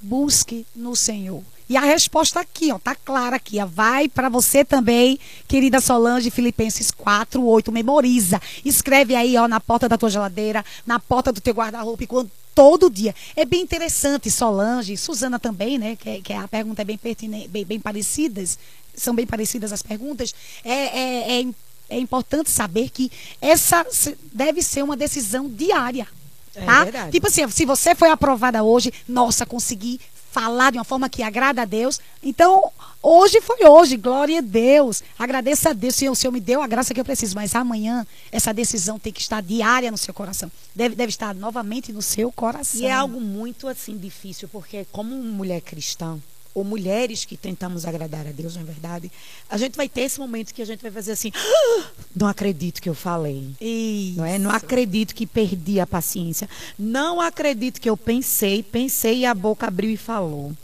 busque 0.00 0.66
no 0.76 0.94
Senhor. 0.94 1.42
E 1.66 1.78
a 1.78 1.80
resposta 1.80 2.38
aqui, 2.38 2.70
ó, 2.70 2.78
tá 2.78 2.94
clara 2.94 3.36
aqui, 3.36 3.58
ó, 3.58 3.64
vai 3.64 4.06
para 4.06 4.28
você 4.28 4.62
também, 4.62 5.18
querida 5.48 5.80
Solange, 5.80 6.30
Filipenses 6.30 6.90
4, 6.90 7.42
8, 7.42 7.72
memoriza. 7.72 8.38
Escreve 8.62 9.14
aí, 9.14 9.34
ó, 9.38 9.48
na 9.48 9.60
porta 9.60 9.88
da 9.88 9.96
tua 9.96 10.10
geladeira, 10.10 10.62
na 10.86 10.98
porta 11.00 11.32
do 11.32 11.40
teu 11.40 11.54
guarda-roupa, 11.54 12.02
e 12.04 12.06
quando 12.06 12.30
todo 12.54 12.90
dia. 12.90 13.14
É 13.34 13.44
bem 13.44 13.62
interessante, 13.62 14.30
Solange, 14.30 14.96
Suzana 14.96 15.38
também, 15.38 15.78
né, 15.78 15.96
que, 15.96 16.08
é- 16.08 16.20
que 16.20 16.32
a 16.32 16.46
pergunta 16.46 16.82
é 16.82 16.84
bem 16.84 16.96
pertinente, 16.98 17.48
bem, 17.48 17.64
bem 17.64 17.80
parecidas, 17.80 18.58
são 18.94 19.14
bem 19.14 19.26
parecidas 19.26 19.72
as 19.72 19.82
perguntas. 19.82 20.34
É, 20.64 20.72
é, 20.72 21.40
é, 21.40 21.46
é 21.90 21.98
importante 21.98 22.50
saber 22.50 22.90
que 22.90 23.10
essa 23.40 23.84
deve 24.32 24.62
ser 24.62 24.82
uma 24.82 24.96
decisão 24.96 25.48
diária. 25.48 26.06
É 26.54 26.64
tá? 26.64 26.84
verdade. 26.84 27.12
Tipo 27.12 27.26
assim, 27.26 27.48
se 27.50 27.64
você 27.64 27.94
foi 27.94 28.10
aprovada 28.10 28.62
hoje, 28.62 28.92
nossa, 29.08 29.44
consegui 29.44 30.00
falar 30.34 30.72
de 30.72 30.78
uma 30.78 30.84
forma 30.84 31.08
que 31.08 31.22
agrada 31.22 31.62
a 31.62 31.64
Deus. 31.64 32.00
Então, 32.20 32.72
hoje 33.00 33.40
foi 33.40 33.64
hoje, 33.64 33.96
glória 33.96 34.38
a 34.38 34.42
Deus. 34.42 35.04
Agradeça 35.16 35.70
a 35.70 35.72
Deus, 35.72 35.94
Senhor, 35.94 36.10
o 36.10 36.16
Senhor 36.16 36.32
me 36.32 36.40
deu 36.40 36.60
a 36.60 36.66
graça 36.66 36.92
que 36.92 37.00
eu 37.00 37.04
preciso. 37.04 37.36
Mas 37.36 37.54
amanhã, 37.54 38.04
essa 38.32 38.52
decisão 38.52 38.98
tem 38.98 39.12
que 39.12 39.20
estar 39.20 39.40
diária 39.40 39.92
no 39.92 39.96
seu 39.96 40.12
coração. 40.12 40.50
Deve, 40.74 40.96
deve 40.96 41.10
estar 41.10 41.32
novamente 41.32 41.92
no 41.92 42.02
seu 42.02 42.32
coração. 42.32 42.80
E 42.80 42.86
é 42.86 42.92
algo 42.92 43.20
muito 43.20 43.68
assim 43.68 43.96
difícil, 43.96 44.48
porque 44.48 44.84
como 44.90 45.14
mulher 45.14 45.60
cristã, 45.60 46.18
ou 46.54 46.62
mulheres 46.62 47.24
que 47.24 47.36
tentamos 47.36 47.84
agradar 47.84 48.26
a 48.26 48.30
Deus, 48.30 48.54
não 48.54 48.62
é 48.62 48.64
verdade? 48.64 49.10
A 49.50 49.58
gente 49.58 49.76
vai 49.76 49.88
ter 49.88 50.02
esse 50.02 50.20
momento 50.20 50.54
que 50.54 50.62
a 50.62 50.64
gente 50.64 50.80
vai 50.80 50.90
fazer 50.90 51.12
assim: 51.12 51.32
"Ah, 51.34 51.86
não 52.14 52.28
acredito 52.28 52.80
que 52.80 52.88
eu 52.88 52.94
falei. 52.94 53.50
Isso. 53.60 54.18
Não, 54.18 54.24
é? 54.24 54.38
não 54.38 54.50
acredito 54.50 55.14
que 55.14 55.26
perdi 55.26 55.80
a 55.80 55.86
paciência. 55.86 56.48
Não 56.78 57.20
acredito 57.20 57.80
que 57.80 57.90
eu 57.90 57.96
pensei, 57.96 58.62
pensei 58.62 59.18
e 59.18 59.26
a 59.26 59.34
boca 59.34 59.66
abriu 59.66 59.90
e 59.90 59.96
falou. 59.96 60.54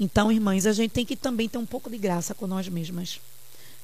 Então, 0.00 0.30
irmãs, 0.30 0.66
a 0.66 0.72
gente 0.72 0.92
tem 0.92 1.04
que 1.04 1.16
também 1.16 1.48
ter 1.48 1.58
um 1.58 1.66
pouco 1.66 1.90
de 1.90 1.98
graça 1.98 2.34
com 2.34 2.46
nós 2.46 2.68
mesmas. 2.68 3.20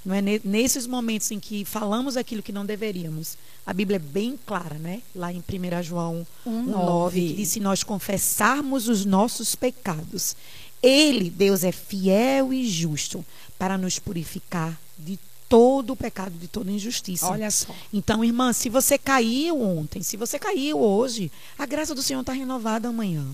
não 0.04 0.14
é 0.14 0.20
nesses 0.44 0.86
momentos 0.86 1.30
em 1.30 1.40
que 1.40 1.64
falamos 1.64 2.16
aquilo 2.16 2.42
que 2.42 2.52
não 2.52 2.66
deveríamos. 2.66 3.38
A 3.66 3.72
Bíblia 3.72 3.96
é 3.96 3.98
bem 3.98 4.38
clara, 4.44 4.74
né? 4.74 5.00
Lá 5.14 5.32
em 5.32 5.38
1 5.38 5.82
João 5.82 6.26
1:9, 6.46 7.12
que 7.14 7.32
diz 7.34 7.48
se 7.48 7.60
nós 7.60 7.82
confessarmos 7.82 8.86
os 8.86 9.04
nossos 9.06 9.54
pecados, 9.54 10.36
ele, 10.84 11.30
Deus 11.30 11.64
é 11.64 11.72
fiel 11.72 12.52
e 12.52 12.68
justo 12.68 13.24
para 13.58 13.78
nos 13.78 13.98
purificar 13.98 14.78
de 14.98 15.18
todo 15.48 15.92
o 15.92 15.96
pecado, 15.96 16.32
de 16.38 16.48
toda 16.48 16.70
injustiça. 16.70 17.26
Olha 17.26 17.50
só. 17.50 17.74
Então, 17.92 18.24
irmã, 18.24 18.52
se 18.52 18.68
você 18.68 18.98
caiu 18.98 19.60
ontem, 19.62 20.02
se 20.02 20.16
você 20.16 20.38
caiu 20.38 20.80
hoje, 20.80 21.30
a 21.58 21.64
graça 21.64 21.94
do 21.94 22.02
Senhor 22.02 22.20
está 22.20 22.32
renovada 22.32 22.88
amanhã. 22.88 23.24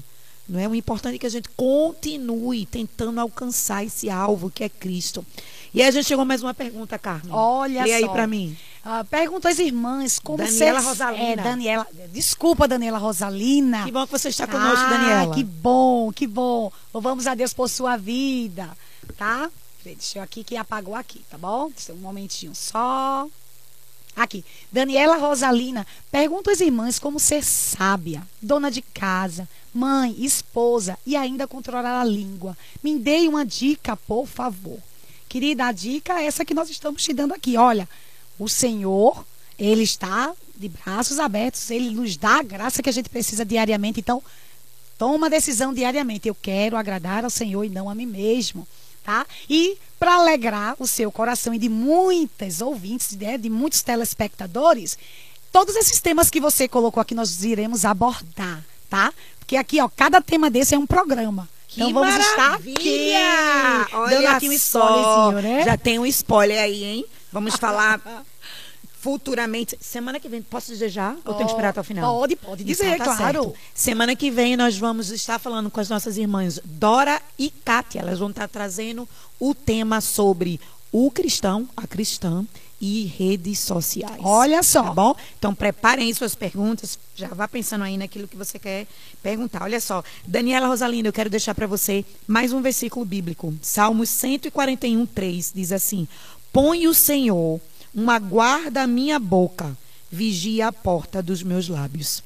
Não 0.49 0.59
é? 0.59 0.69
O 0.69 0.75
importante 0.75 1.15
é 1.15 1.19
que 1.19 1.27
a 1.27 1.31
gente 1.31 1.49
continue 1.51 2.67
tentando 2.67 3.21
alcançar 3.21 3.85
esse 3.85 4.11
alvo 4.11 4.51
que 4.51 4.65
é 4.65 4.69
Cristo. 4.69 5.25
E 5.73 5.81
aí 5.81 5.89
a 5.89 5.91
gente 5.93 6.07
chegou 6.07 6.25
mais 6.25 6.43
uma 6.43 6.53
pergunta, 6.53 6.99
Carmen. 6.99 7.33
Olha 7.33 7.85
Lê 7.85 7.91
só. 7.91 7.97
aí 7.97 8.09
para 8.09 8.27
mim. 8.27 8.57
Ah, 8.83 9.05
pergunta 9.05 9.49
às 9.51 9.59
irmãs 9.59 10.19
como 10.19 10.39
Daniela 10.39 10.81
cês- 10.81 10.85
Rosalina. 10.89 11.23
É, 11.33 11.37
Daniela. 11.37 11.87
Desculpa, 12.13 12.67
Daniela 12.67 12.99
Rosalina. 12.99 13.85
Que 13.85 13.93
bom 13.93 14.07
que 14.07 14.13
você 14.13 14.29
está 14.31 14.47
conosco, 14.47 14.85
ah, 14.87 14.89
Daniela. 14.89 15.35
Que 15.35 15.45
bom, 15.45 16.11
que 16.13 16.27
bom. 16.27 16.73
Louvamos 16.93 17.27
a 17.27 17.35
Deus 17.35 17.53
por 17.53 17.69
sua 17.69 17.97
vida, 17.99 18.71
tá? 19.19 19.51
Deixa 19.85 20.19
eu 20.19 20.23
aqui 20.23 20.43
que 20.45 20.57
apagou 20.57 20.95
aqui, 20.95 21.23
tá 21.31 21.37
bom? 21.37 21.71
Deixa 21.71 21.93
eu 21.93 21.97
um 21.97 22.01
momentinho 22.01 22.55
só. 22.55 23.27
Aqui. 24.17 24.45
Daniela 24.73 25.17
Rosalina 25.19 25.87
pergunta 26.11 26.51
às 26.51 26.61
irmãs 26.61 26.99
como 26.99 27.21
ser 27.21 27.45
sábia, 27.45 28.23
dona 28.43 28.71
de 28.71 28.83
casa, 28.83 29.49
mãe, 29.73 30.15
esposa 30.19 30.99
e 31.07 31.17
ainda 31.17 31.47
controlar 31.47 32.01
a 32.01 32.05
língua. 32.05 32.57
Me 32.83 32.99
dê 32.99 33.29
uma 33.29 33.45
dica, 33.47 33.97
por 33.97 34.27
favor. 34.27 34.79
Querida, 35.29 35.67
a 35.67 35.73
dica 35.73 36.21
é 36.21 36.27
essa 36.27 36.45
que 36.45 36.53
nós 36.55 36.69
estamos 36.71 37.03
te 37.03 37.13
dando 37.13 37.33
aqui. 37.35 37.57
Olha, 37.57 37.89
o 38.41 38.49
Senhor, 38.49 39.25
Ele 39.59 39.83
está 39.83 40.33
de 40.57 40.69
braços 40.69 41.19
abertos, 41.19 41.71
Ele 41.71 41.91
nos 41.91 42.17
dá 42.17 42.39
a 42.39 42.43
graça 42.43 42.83
que 42.83 42.89
a 42.89 42.93
gente 42.93 43.11
precisa 43.11 43.45
diariamente. 43.45 44.01
Então, 44.01 44.23
toma 44.99 45.31
decisão 45.31 45.75
diariamente. 45.75 46.27
Eu 46.27 46.35
quero 46.35 46.77
agradar 46.77 47.23
ao 47.23 47.31
Senhor 47.31 47.65
e 47.65 47.69
não 47.69 47.89
a 47.89 47.95
mim 47.95 48.07
mesmo. 48.07 48.67
Tá? 49.05 49.27
E 49.49 49.77
para 49.99 50.15
alegrar 50.15 50.75
o 50.79 50.87
seu 50.87 51.13
coração 51.13 51.55
e 51.55 51.59
de 51.59 51.69
muitas 51.69 52.61
ouvintes, 52.61 53.17
né, 53.17 53.37
de 53.37 53.51
muitos 53.51 53.83
telespectadores, 53.83 54.99
todos 55.53 55.77
esses 55.77 56.01
temas 56.01 56.31
que 56.31 56.41
você 56.41 56.69
colocou 56.69 57.01
aqui 57.01 57.15
nós 57.15 57.43
iremos 57.43 57.85
abordar, 57.85 58.63
tá? 58.89 59.13
Porque 59.39 59.57
aqui, 59.57 59.81
ó, 59.81 59.89
cada 59.89 60.21
tema 60.21 60.51
desse 60.51 60.75
é 60.75 60.79
um 60.79 60.87
programa. 60.87 61.49
Que 61.67 61.83
então 61.83 61.95
vamos 61.95 62.15
estar 62.15 62.51
maravilha! 62.51 62.79
aqui, 63.83 63.95
Olha 63.95 64.17
dando 64.17 64.27
aqui 64.27 64.49
um 64.49 64.53
spoilerzinho, 64.53 65.43
né? 65.43 65.65
Já 65.65 65.77
tem 65.77 65.99
um 65.99 66.07
spoiler 66.07 66.61
aí, 66.61 66.85
hein? 66.85 67.07
Vamos 67.33 67.57
falar 67.57 68.01
futuramente. 69.01 69.77
Semana 69.81 70.21
que 70.21 70.29
vem, 70.29 70.43
posso 70.43 70.71
dizer 70.73 70.89
já? 70.91 71.17
Ou 71.25 71.35
tem 71.35 71.47
que 71.47 71.53
esperar 71.53 71.71
até 71.71 71.81
o 71.81 71.85
final? 71.85 72.19
Pode, 72.19 72.37
pode 72.37 72.65
dizer, 72.65 72.95
Então, 72.95 73.07
tá 73.07 73.17
claro. 73.17 73.43
certo. 73.45 73.59
Semana 73.75 74.15
que 74.15 74.31
vem 74.31 74.57
nós 74.57 74.77
vamos 74.77 75.11
estar 75.11 75.39
falando 75.39 75.71
com 75.71 75.81
as 75.81 75.89
nossas 75.89 76.17
irmãs 76.19 76.61
Dora 76.65 77.21
e 77.39 77.51
Kátia. 77.51 78.01
Elas 78.01 78.19
vão 78.19 78.31
estar 78.31 78.49
trazendo 78.49 79.09
o 79.39 79.55
tema 79.55 80.01
sobre 80.01 80.61
o 80.93 81.11
cristão, 81.11 81.69
a 81.77 81.87
cristã 81.87 82.45
e 82.81 83.05
redes 83.05 83.59
sociais. 83.61 84.21
Olha 84.23 84.63
só. 84.63 84.83
Tá 84.83 84.95
bom? 84.95 85.15
Então 85.39 85.55
preparem 85.55 86.13
suas 86.13 86.35
perguntas. 86.35 86.99
Já 87.15 87.29
vá 87.29 87.47
pensando 87.47 87.85
aí 87.85 87.97
naquilo 87.97 88.27
que 88.29 88.37
você 88.37 88.59
quer 88.59 88.87
perguntar. 89.23 89.63
Olha 89.63 89.81
só. 89.81 90.03
Daniela 90.27 90.67
Rosalinda, 90.67 91.09
eu 91.09 91.13
quero 91.13 91.31
deixar 91.31 91.55
para 91.55 91.67
você 91.67 92.05
mais 92.27 92.53
um 92.53 92.61
versículo 92.61 93.05
bíblico. 93.05 93.55
Salmos 93.63 94.09
141, 94.11 95.07
3 95.07 95.53
diz 95.55 95.73
assim: 95.73 96.09
Põe 96.53 96.87
o 96.87 96.95
Senhor 96.95 97.61
uma 97.95 98.19
guarda 98.19 98.83
à 98.83 98.87
minha 98.87 99.19
boca, 99.19 99.77
vigia 100.11 100.69
a 100.69 100.73
porta 100.73 101.23
dos 101.23 101.43
meus 101.43 101.69
lábios. 101.69 102.23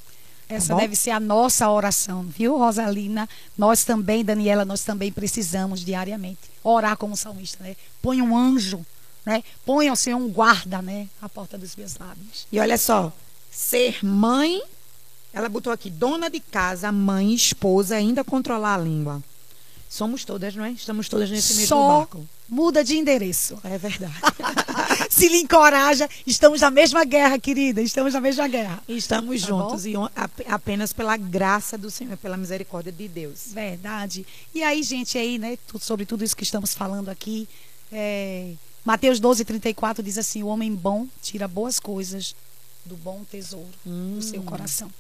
Essa 0.49 0.75
Tá 0.75 0.81
deve 0.81 0.95
ser 0.95 1.11
a 1.11 1.21
nossa 1.21 1.71
oração, 1.71 2.23
viu, 2.23 2.57
Rosalina? 2.59 3.29
Nós 3.57 3.85
também, 3.85 4.25
Daniela, 4.25 4.65
nós 4.65 4.83
também 4.83 5.11
precisamos 5.11 5.85
diariamente 5.85 6.41
orar 6.63 6.97
como 6.97 7.17
salmista, 7.17 7.65
né? 7.65 7.77
Põe 8.03 8.21
um 8.21 8.37
anjo, 8.37 8.85
né? 9.25 9.43
Põe 9.65 9.89
ao 9.89 9.97
Senhor 9.97 10.19
um 10.19 10.29
guarda, 10.29 10.83
né? 10.83 11.09
À 11.21 11.29
porta 11.29 11.57
dos 11.57 11.75
meus 11.77 11.97
lábios. 11.99 12.47
E 12.53 12.61
olha 12.61 12.77
só, 12.77 13.13
ser 13.51 14.05
mãe, 14.05 14.63
ela 15.33 15.49
botou 15.49 15.73
aqui, 15.73 15.89
dona 15.89 16.29
de 16.29 16.41
casa, 16.41 16.93
mãe, 16.93 17.33
esposa, 17.35 17.97
ainda 17.97 18.23
controlar 18.23 18.75
a 18.75 18.79
língua. 18.79 19.23
Somos 19.89 20.25
todas, 20.25 20.55
não 20.55 20.65
é? 20.65 20.73
Estamos 20.73 21.09
todas 21.09 21.31
nesse 21.31 21.55
mesmo 21.55 21.69
Só 21.69 21.99
barco. 22.01 22.29
Muda 22.49 22.85
de 22.85 22.97
endereço. 22.97 23.59
É 23.65 23.77
verdade. 23.79 24.15
Se 25.11 25.29
lhe 25.29 25.39
encoraja, 25.39 26.09
estamos 26.27 26.61
na 26.61 26.71
mesma 26.71 27.05
guerra, 27.05 27.39
querida. 27.39 27.81
Estamos 27.81 28.15
na 28.15 28.21
mesma 28.21 28.47
guerra. 28.49 28.83
Estamos 28.89 29.41
Tá 29.43 29.47
juntos 29.49 29.87
e 29.87 29.97
on- 29.97 30.09
ap- 30.15 30.41
apenas 30.49 30.93
pela 30.93 31.17
graça 31.17 31.79
do 31.79 31.91
Senhor, 31.91 32.17
pela 32.17 32.37
misericórdia 32.37 32.91
de 32.93 33.07
Deus. 33.09 33.49
Verdade. 33.53 34.27
E 34.55 34.63
aí, 34.63 34.83
gente, 34.83 35.17
aí, 35.17 35.39
né, 35.39 35.57
sobre 35.81 36.05
tudo 36.05 36.25
isso 36.25 36.37
que 36.37 36.43
estamos 36.43 36.75
falando 36.75 37.09
aqui, 37.09 37.49
é, 37.93 38.53
Mateus 38.85 39.21
12, 39.21 39.45
34 39.45 40.03
diz 40.03 40.19
assim: 40.19 40.43
o 40.43 40.47
homem 40.49 40.75
bom 40.75 41.07
tira 41.23 41.47
boas 41.47 41.79
coisas 41.79 42.35
do 42.85 42.97
bom 42.97 43.23
tesouro 43.31 43.69
do 43.85 44.21
seu 44.23 44.43
coração. 44.43 44.91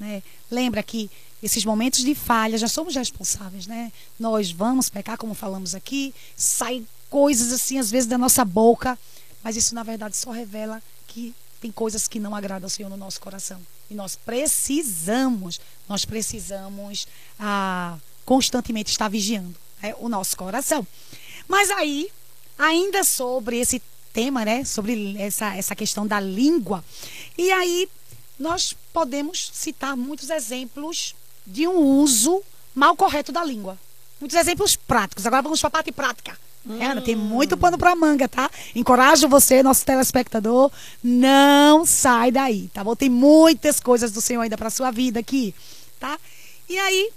Né? 0.00 0.22
Lembra 0.50 0.82
que 0.82 1.10
esses 1.42 1.64
momentos 1.64 2.02
de 2.02 2.14
falha, 2.14 2.58
já 2.58 2.68
somos 2.68 2.94
responsáveis, 2.96 3.66
né? 3.66 3.92
Nós 4.18 4.50
vamos 4.50 4.88
pecar, 4.90 5.16
como 5.16 5.34
falamos 5.34 5.74
aqui, 5.74 6.14
sai 6.34 6.84
coisas 7.08 7.52
assim, 7.52 7.78
às 7.78 7.90
vezes, 7.90 8.08
da 8.08 8.18
nossa 8.18 8.44
boca, 8.44 8.98
mas 9.42 9.56
isso, 9.56 9.74
na 9.74 9.82
verdade, 9.82 10.16
só 10.16 10.30
revela 10.30 10.82
que 11.06 11.34
tem 11.60 11.70
coisas 11.70 12.08
que 12.08 12.18
não 12.18 12.34
agradam 12.34 12.66
ao 12.66 12.70
Senhor 12.70 12.88
no 12.88 12.96
nosso 12.96 13.20
coração. 13.20 13.60
E 13.90 13.94
nós 13.94 14.16
precisamos, 14.16 15.60
nós 15.88 16.04
precisamos 16.04 17.06
ah, 17.38 17.98
constantemente 18.24 18.90
estar 18.90 19.08
vigiando 19.08 19.56
né, 19.82 19.94
o 19.98 20.08
nosso 20.08 20.36
coração. 20.36 20.86
Mas 21.48 21.70
aí, 21.70 22.08
ainda 22.58 23.02
sobre 23.02 23.58
esse 23.58 23.82
tema, 24.12 24.44
né? 24.44 24.64
Sobre 24.64 25.16
essa, 25.18 25.54
essa 25.56 25.74
questão 25.74 26.06
da 26.06 26.20
língua. 26.20 26.84
E 27.36 27.50
aí, 27.50 27.88
nós 28.40 28.74
podemos 28.90 29.50
citar 29.52 29.94
muitos 29.94 30.30
exemplos 30.30 31.14
de 31.46 31.68
um 31.68 31.76
uso 31.76 32.42
mal 32.74 32.96
correto 32.96 33.30
da 33.30 33.44
língua. 33.44 33.78
Muitos 34.18 34.36
exemplos 34.38 34.74
práticos. 34.74 35.26
Agora 35.26 35.42
vamos 35.42 35.60
para 35.60 35.68
a 35.68 35.70
parte 35.70 35.92
prática. 35.92 36.38
É, 36.78 36.86
Ana, 36.86 37.00
tem 37.00 37.16
muito 37.16 37.56
pano 37.56 37.78
para 37.78 37.94
manga, 37.94 38.28
tá? 38.28 38.50
Encorajo 38.74 39.28
você, 39.28 39.62
nosso 39.62 39.84
telespectador, 39.84 40.70
não 41.02 41.86
sai 41.86 42.30
daí, 42.30 42.68
tá 42.72 42.84
bom? 42.84 42.94
Tem 42.94 43.08
muitas 43.08 43.80
coisas 43.80 44.12
do 44.12 44.20
Senhor 44.20 44.42
ainda 44.42 44.58
para 44.58 44.68
sua 44.68 44.90
vida 44.90 45.20
aqui, 45.20 45.54
tá? 45.98 46.18
E 46.68 46.78
aí, 46.78 47.10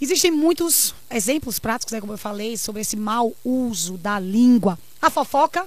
existem 0.00 0.32
muitos 0.32 0.94
exemplos 1.10 1.60
práticos, 1.60 1.92
né, 1.92 2.00
como 2.00 2.12
eu 2.12 2.18
falei, 2.18 2.56
sobre 2.56 2.82
esse 2.82 2.96
mau 2.96 3.32
uso 3.44 3.96
da 3.96 4.18
língua. 4.18 4.76
A 5.00 5.08
fofoca, 5.10 5.64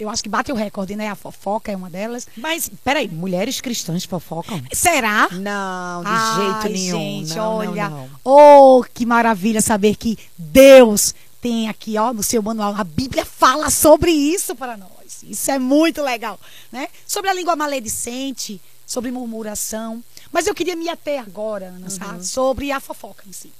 eu 0.00 0.08
acho 0.10 0.22
que 0.22 0.28
bate 0.28 0.50
o 0.50 0.54
recorde, 0.54 0.96
né? 0.96 1.08
A 1.08 1.14
fofoca 1.14 1.70
é 1.70 1.76
uma 1.76 1.88
delas. 1.90 2.26
Mas, 2.36 2.70
peraí, 2.82 3.08
mulheres 3.08 3.60
cristãs 3.60 4.04
fofocam? 4.04 4.60
Será? 4.72 5.28
Não, 5.30 6.02
de 6.02 6.08
Ai, 6.10 6.36
jeito 6.62 6.68
nenhum. 6.72 6.98
Gente, 6.98 7.34
Não, 7.36 7.62
não, 7.62 7.70
olha. 7.72 7.88
não. 7.88 8.10
Oh, 8.24 8.84
que 8.94 9.04
maravilha 9.06 9.60
saber 9.60 9.96
que 9.96 10.18
Deus 10.36 11.14
tem 11.40 11.68
aqui, 11.68 11.96
ó, 11.96 12.12
no 12.12 12.22
seu 12.22 12.42
manual. 12.42 12.74
A 12.76 12.84
Bíblia 12.84 13.24
fala 13.24 13.70
sobre 13.70 14.10
isso 14.10 14.54
para 14.54 14.76
nós. 14.76 14.90
Isso 15.22 15.50
é 15.50 15.58
muito 15.58 16.02
legal, 16.02 16.38
né? 16.72 16.88
Sobre 17.06 17.30
a 17.30 17.34
língua 17.34 17.54
maledicente, 17.56 18.60
sobre 18.86 19.10
murmuração. 19.10 20.02
Mas 20.32 20.46
eu 20.46 20.54
queria 20.54 20.76
me 20.76 20.88
ater 20.88 21.20
agora, 21.20 21.66
Ana, 21.66 21.84
Uhum. 21.84 21.90
sabe? 21.90 22.26
Sobre 22.26 22.70
a 22.72 22.80
fofoca 22.80 23.24
em 23.28 23.32
si. 23.32 23.52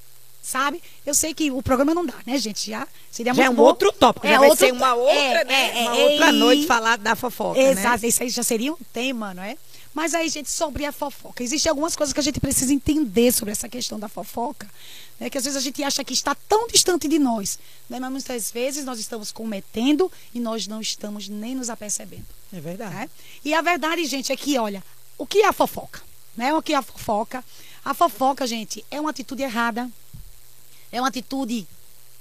Sabe? 0.50 0.82
Eu 1.06 1.14
sei 1.14 1.32
que 1.32 1.48
o 1.52 1.62
programa 1.62 1.94
não 1.94 2.04
dá, 2.04 2.14
né, 2.26 2.36
gente? 2.36 2.68
Já 2.68 2.88
seria 3.08 3.32
Já 3.32 3.44
é 3.44 3.48
um 3.50 3.54
bom. 3.54 3.62
outro 3.62 3.92
tópico, 3.92 4.26
É 4.26 4.30
já 4.32 4.38
vai 4.40 4.48
outro 4.48 4.66
ser 4.66 4.72
uma 4.72 4.94
outra, 4.94 5.14
é, 5.14 5.44
né? 5.44 5.78
é, 5.78 5.82
uma 5.88 5.96
é, 5.96 6.04
outra 6.10 6.28
e- 6.30 6.32
noite 6.32 6.66
falar 6.66 6.98
da 6.98 7.14
fofoca, 7.14 7.60
Exato, 7.60 8.02
né? 8.02 8.08
isso 8.08 8.20
aí 8.24 8.28
já 8.30 8.42
seria 8.42 8.72
um 8.72 8.76
tema, 8.92 9.32
não 9.32 9.44
é? 9.44 9.56
Mas 9.94 10.12
aí, 10.12 10.28
gente, 10.28 10.50
sobre 10.50 10.84
a 10.84 10.90
fofoca. 10.92 11.42
Existem 11.44 11.70
algumas 11.70 11.94
coisas 11.94 12.12
que 12.12 12.18
a 12.18 12.22
gente 12.22 12.40
precisa 12.40 12.72
entender 12.72 13.30
sobre 13.32 13.52
essa 13.52 13.68
questão 13.68 13.98
da 13.98 14.08
fofoca. 14.08 14.68
Né? 15.20 15.28
Que 15.30 15.36
às 15.38 15.44
vezes 15.44 15.56
a 15.56 15.60
gente 15.60 15.82
acha 15.84 16.02
que 16.04 16.12
está 16.12 16.32
tão 16.48 16.66
distante 16.68 17.06
de 17.08 17.18
nós. 17.18 17.58
Né? 17.88 17.98
Mas 18.00 18.10
muitas 18.10 18.50
vezes 18.52 18.84
nós 18.84 18.98
estamos 19.00 19.32
cometendo 19.32 20.10
e 20.32 20.38
nós 20.40 20.66
não 20.68 20.80
estamos 20.80 21.28
nem 21.28 21.54
nos 21.56 21.68
apercebendo. 21.70 22.24
É 22.52 22.60
verdade. 22.60 22.94
né? 22.94 23.10
E 23.44 23.52
a 23.52 23.60
verdade, 23.60 24.04
gente, 24.06 24.30
é 24.32 24.36
que, 24.36 24.56
olha, 24.58 24.82
o 25.18 25.26
que 25.26 25.40
é 25.42 25.48
a 25.48 25.52
fofoca? 25.52 26.00
Né? 26.36 26.54
O 26.54 26.62
que 26.62 26.72
é 26.72 26.76
a 26.76 26.82
fofoca? 26.82 27.44
A 27.84 27.92
fofoca, 27.92 28.46
gente, 28.46 28.84
é 28.92 29.00
uma 29.00 29.10
atitude 29.10 29.42
errada. 29.42 29.90
É 30.92 31.00
uma 31.00 31.08
atitude 31.08 31.66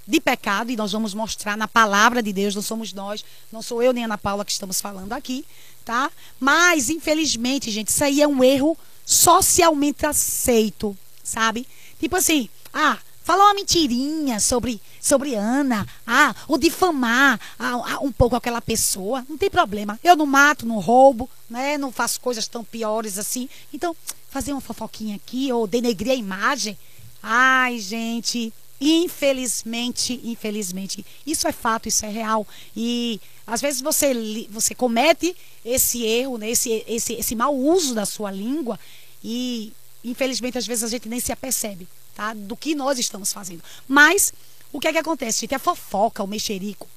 de 0.07 0.19
pecado, 0.19 0.71
e 0.71 0.75
nós 0.75 0.91
vamos 0.91 1.13
mostrar 1.13 1.55
na 1.55 1.67
palavra 1.67 2.23
de 2.23 2.33
Deus, 2.33 2.55
não 2.55 2.63
somos 2.63 2.91
nós, 2.93 3.23
não 3.51 3.61
sou 3.61 3.83
eu 3.83 3.93
nem 3.93 4.05
Ana 4.05 4.17
Paula 4.17 4.43
que 4.43 4.51
estamos 4.51 4.81
falando 4.81 5.13
aqui, 5.13 5.45
tá? 5.85 6.11
Mas, 6.39 6.89
infelizmente, 6.89 7.69
gente, 7.69 7.89
isso 7.89 8.03
aí 8.03 8.21
é 8.21 8.27
um 8.27 8.43
erro 8.43 8.75
socialmente 9.05 10.05
aceito, 10.05 10.97
sabe? 11.23 11.67
Tipo 11.99 12.15
assim, 12.15 12.49
ah, 12.73 12.97
falar 13.23 13.45
uma 13.45 13.53
mentirinha 13.53 14.39
sobre, 14.39 14.81
sobre 14.99 15.35
Ana, 15.35 15.85
ah, 16.07 16.35
ou 16.47 16.57
difamar 16.57 17.39
ah, 17.59 17.73
ah, 17.85 17.99
um 18.01 18.11
pouco 18.11 18.35
aquela 18.35 18.59
pessoa, 18.59 19.23
não 19.29 19.37
tem 19.37 19.51
problema. 19.51 19.99
Eu 20.03 20.15
não 20.15 20.25
mato, 20.25 20.65
não 20.65 20.79
roubo, 20.79 21.29
né? 21.47 21.77
Não 21.77 21.91
faço 21.91 22.19
coisas 22.19 22.47
tão 22.47 22.63
piores 22.63 23.19
assim. 23.19 23.47
Então, 23.71 23.95
fazer 24.31 24.51
uma 24.51 24.61
fofoquinha 24.61 25.15
aqui 25.15 25.51
ou 25.53 25.67
denegrir 25.67 26.13
a 26.13 26.15
imagem. 26.15 26.75
Ai, 27.21 27.79
gente, 27.79 28.53
infelizmente, 28.79 30.19
infelizmente, 30.23 31.05
isso 31.25 31.47
é 31.47 31.51
fato, 31.51 31.87
isso 31.87 32.05
é 32.05 32.09
real. 32.09 32.47
E 32.75 33.19
às 33.45 33.61
vezes 33.61 33.81
você, 33.81 34.13
você 34.49 34.73
comete 34.73 35.35
esse 35.65 36.03
erro, 36.03 36.37
né? 36.37 36.49
esse, 36.49 36.83
esse, 36.87 37.13
esse 37.13 37.35
mau 37.35 37.55
uso 37.55 37.93
da 37.93 38.05
sua 38.05 38.31
língua 38.31 38.79
e 39.23 39.73
infelizmente 40.03 40.57
às 40.57 40.65
vezes 40.65 40.83
a 40.83 40.87
gente 40.87 41.09
nem 41.09 41.19
se 41.19 41.31
apercebe 41.31 41.87
tá? 42.15 42.33
do 42.33 42.55
que 42.55 42.73
nós 42.73 42.97
estamos 42.97 43.33
fazendo. 43.33 43.61
Mas 43.87 44.33
o 44.71 44.79
que 44.79 44.87
é 44.87 44.91
que 44.91 44.97
acontece, 44.97 45.41
gente? 45.41 45.55
A 45.55 45.59
fofoca, 45.59 46.23
o 46.23 46.27
mexerico. 46.27 46.87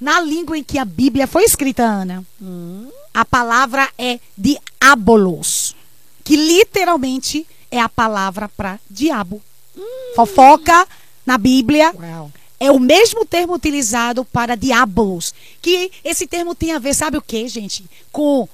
Na 0.00 0.20
língua 0.20 0.58
em 0.58 0.64
que 0.64 0.78
a 0.78 0.84
Bíblia 0.84 1.28
foi 1.28 1.44
escrita, 1.44 1.84
Ana, 1.84 2.26
hum. 2.40 2.90
a 3.14 3.24
palavra 3.24 3.88
é 3.96 4.18
diabolos, 4.36 5.76
que 6.24 6.34
literalmente 6.34 7.46
é 7.70 7.80
a 7.80 7.88
palavra 7.88 8.48
para 8.48 8.80
diabo. 8.90 9.40
Hum. 9.76 10.12
Fofoca 10.14 10.86
na 11.24 11.38
Bíblia 11.38 11.94
Uau. 11.94 12.32
é 12.60 12.70
o 12.70 12.78
mesmo 12.78 13.24
termo 13.24 13.54
utilizado 13.54 14.24
para 14.24 14.56
diabolos, 14.56 15.34
que 15.60 15.90
esse 16.04 16.26
termo 16.26 16.54
tem 16.54 16.72
a 16.72 16.78
ver, 16.78 16.94
sabe 16.94 17.16
o 17.16 17.22
que, 17.22 17.48
gente? 17.48 17.84
Com 18.10 18.48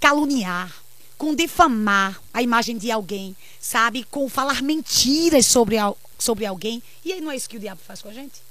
caluniar, 0.00 0.74
com 1.16 1.34
difamar 1.34 2.20
a 2.32 2.42
imagem 2.42 2.76
de 2.76 2.90
alguém, 2.90 3.36
sabe? 3.60 4.04
Com 4.04 4.28
falar 4.28 4.62
mentiras 4.62 5.46
sobre, 5.46 5.76
sobre 6.18 6.46
alguém. 6.46 6.82
E 7.04 7.12
aí 7.12 7.20
não 7.20 7.30
é 7.30 7.36
isso 7.36 7.48
que 7.48 7.56
o 7.56 7.60
diabo 7.60 7.80
faz 7.86 8.02
com 8.02 8.08
a 8.08 8.12
gente? 8.12 8.42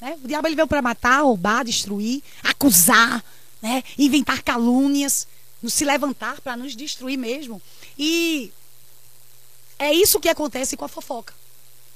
Né? 0.00 0.18
O 0.22 0.28
diabo 0.28 0.48
ele 0.48 0.56
veio 0.56 0.68
para 0.68 0.82
matar, 0.82 1.22
roubar, 1.22 1.64
destruir, 1.64 2.22
acusar, 2.42 3.24
né? 3.62 3.82
inventar 3.96 4.42
calúnias, 4.42 5.26
se 5.68 5.84
levantar 5.84 6.40
para 6.40 6.56
nos 6.56 6.74
destruir 6.74 7.16
mesmo. 7.16 7.62
E 7.96 8.52
é 9.78 9.92
isso 9.92 10.20
que 10.20 10.28
acontece 10.28 10.76
com 10.76 10.84
a 10.84 10.88
fofoca. 10.88 11.34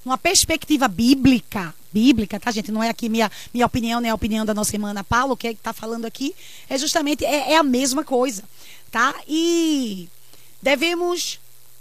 Uma 0.07 0.17
perspectiva 0.17 0.89
bíblica, 0.89 1.75
bíblica, 1.93 2.41
tá, 2.41 2.51
gente? 2.51 2.73
Não 2.73 2.83
é 2.83 2.89
aqui 2.89 3.11
minha, 3.11 3.31
minha 3.53 3.67
opinião, 3.67 4.01
nem 4.01 4.11
a 4.11 4.15
opinião 4.15 4.47
da 4.47 4.55
nossa 4.55 4.75
irmã 4.75 4.91
Ana 4.91 5.05
Paula, 5.05 5.35
o 5.35 5.37
que 5.37 5.49
é 5.49 5.51
está 5.51 5.75
falando 5.75 6.07
aqui 6.07 6.35
é 6.69 6.79
justamente 6.79 7.25
é, 7.25 7.53
é 7.53 7.57
a 7.57 7.63
mesma 7.63 8.03
coisa 8.03 8.43
tá? 8.97 9.15
E 9.29 10.09
devemos 10.63 11.39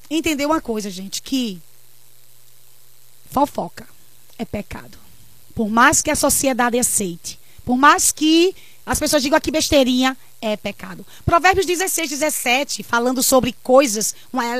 entender 0.09 0.45
uma 0.45 0.59
coisa, 0.59 0.89
gente, 0.89 1.21
que 1.21 1.61
fofoca 3.31 3.88
é 4.38 4.43
pecado. 4.43 4.97
Por 5.53 5.69
mais 5.69 6.01
que 6.01 6.11
a 6.11 6.15
sociedade 6.15 6.77
aceite, 6.77 7.39
por 7.63 7.77
mais 7.77 8.11
que 8.11 8.53
as 8.85 8.99
pessoas 8.99 9.23
digam 9.23 9.38
aqui 9.38 9.49
besteirinha, 9.49 10.17
é 10.41 10.57
pecado. 10.57 11.05
Provérbios 11.25 11.65
16, 11.65 12.09
17, 12.09 12.83
falando 12.83 13.23
sobre 13.23 13.55
coisas, 13.63 14.13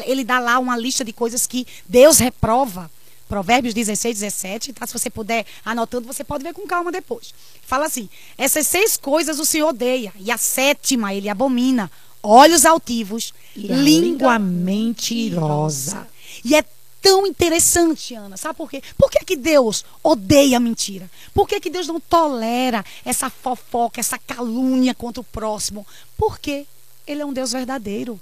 ele 0.06 0.24
dá 0.24 0.40
lá 0.40 0.58
uma 0.58 0.78
lista 0.78 1.04
de 1.04 1.12
coisas 1.12 1.46
que 1.46 1.68
Deus 1.86 2.18
reprova. 2.20 2.90
Provérbios 3.28 3.74
16, 3.74 4.20
17, 4.20 4.74
tá? 4.74 4.86
Se 4.86 4.94
você 4.94 5.10
puder 5.10 5.46
anotando, 5.64 6.08
você 6.08 6.24
pode 6.24 6.44
ver 6.44 6.54
com 6.54 6.68
calma 6.68 6.92
depois. 6.92 7.34
Fala 7.62 7.86
assim: 7.86 8.10
essas 8.38 8.68
seis 8.68 8.98
coisas 8.98 9.40
o 9.40 9.46
Senhor 9.46 9.70
odeia, 9.70 10.14
e 10.20 10.32
a 10.32 10.38
sétima 10.38 11.14
ele 11.14 11.30
abomina: 11.30 11.92
olhos 12.22 12.66
altivos, 12.66 13.34
e 13.56 13.68
língua 13.68 14.38
mentirosa. 14.38 16.08
E 16.44 16.56
é 16.56 16.64
tão 17.02 17.28
interessante, 17.28 18.16
Ana. 18.16 18.36
Sabe 18.36 18.58
por 18.58 18.70
quê? 18.70 18.82
Por 18.98 19.12
que, 19.12 19.24
que 19.24 19.36
Deus 19.36 19.86
odeia 20.04 20.58
a 20.58 20.60
mentira? 20.60 21.10
Por 21.34 21.48
que, 21.48 21.60
que 21.60 21.70
Deus 21.70 21.88
não 21.88 22.00
tolera 22.00 22.84
essa 23.04 23.30
fofoca, 23.30 24.00
essa 24.00 24.18
calúnia 24.18 24.94
contra 24.96 25.22
o 25.22 25.24
próximo? 25.24 25.86
Porque 26.18 26.66
Ele 27.06 27.22
é 27.22 27.26
um 27.26 27.34
Deus 27.34 27.52
verdadeiro. 27.52 28.20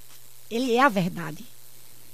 Ele 0.49 0.75
é 0.75 0.81
a 0.81 0.89
verdade. 0.89 1.45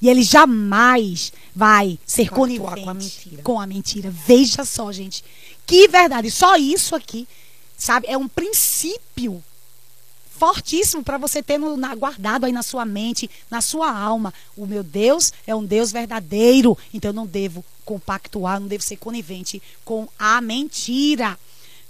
E 0.02 0.10
ele 0.10 0.24
jamais 0.24 1.34
vai 1.54 2.00
ser 2.06 2.30
conivente 2.30 2.84
com 2.84 2.90
a, 2.90 2.94
mentira. 2.94 3.42
com 3.44 3.62
a 3.62 3.68
mentira. 3.68 4.10
Veja 4.10 4.64
só, 4.64 4.92
gente. 4.92 5.24
Que 5.66 5.88
verdade. 5.88 6.32
Só 6.32 6.56
isso 6.56 6.96
aqui, 6.96 7.28
sabe? 7.78 8.08
É 8.08 8.18
um 8.18 8.28
princípio 8.28 9.44
fortíssimo 10.40 11.04
para 11.04 11.18
você 11.18 11.44
ter 11.44 11.58
no, 11.58 11.76
na, 11.76 11.94
guardado 11.94 12.46
aí 12.46 12.52
na 12.54 12.64
sua 12.64 12.86
mente, 12.86 13.30
na 13.52 13.60
sua 13.60 13.92
alma. 13.92 14.34
O 14.56 14.66
meu 14.66 14.84
Deus 14.84 15.34
é 15.46 15.54
um 15.54 15.66
Deus 15.66 15.92
verdadeiro, 15.92 16.78
então 16.94 17.10
eu 17.10 17.14
não 17.14 17.28
devo 17.28 17.64
compactuar, 17.84 18.60
não 18.60 18.68
devo 18.68 18.84
ser 18.84 18.96
conivente 18.96 19.62
com 19.84 20.08
a 20.18 20.40
mentira. 20.40 21.38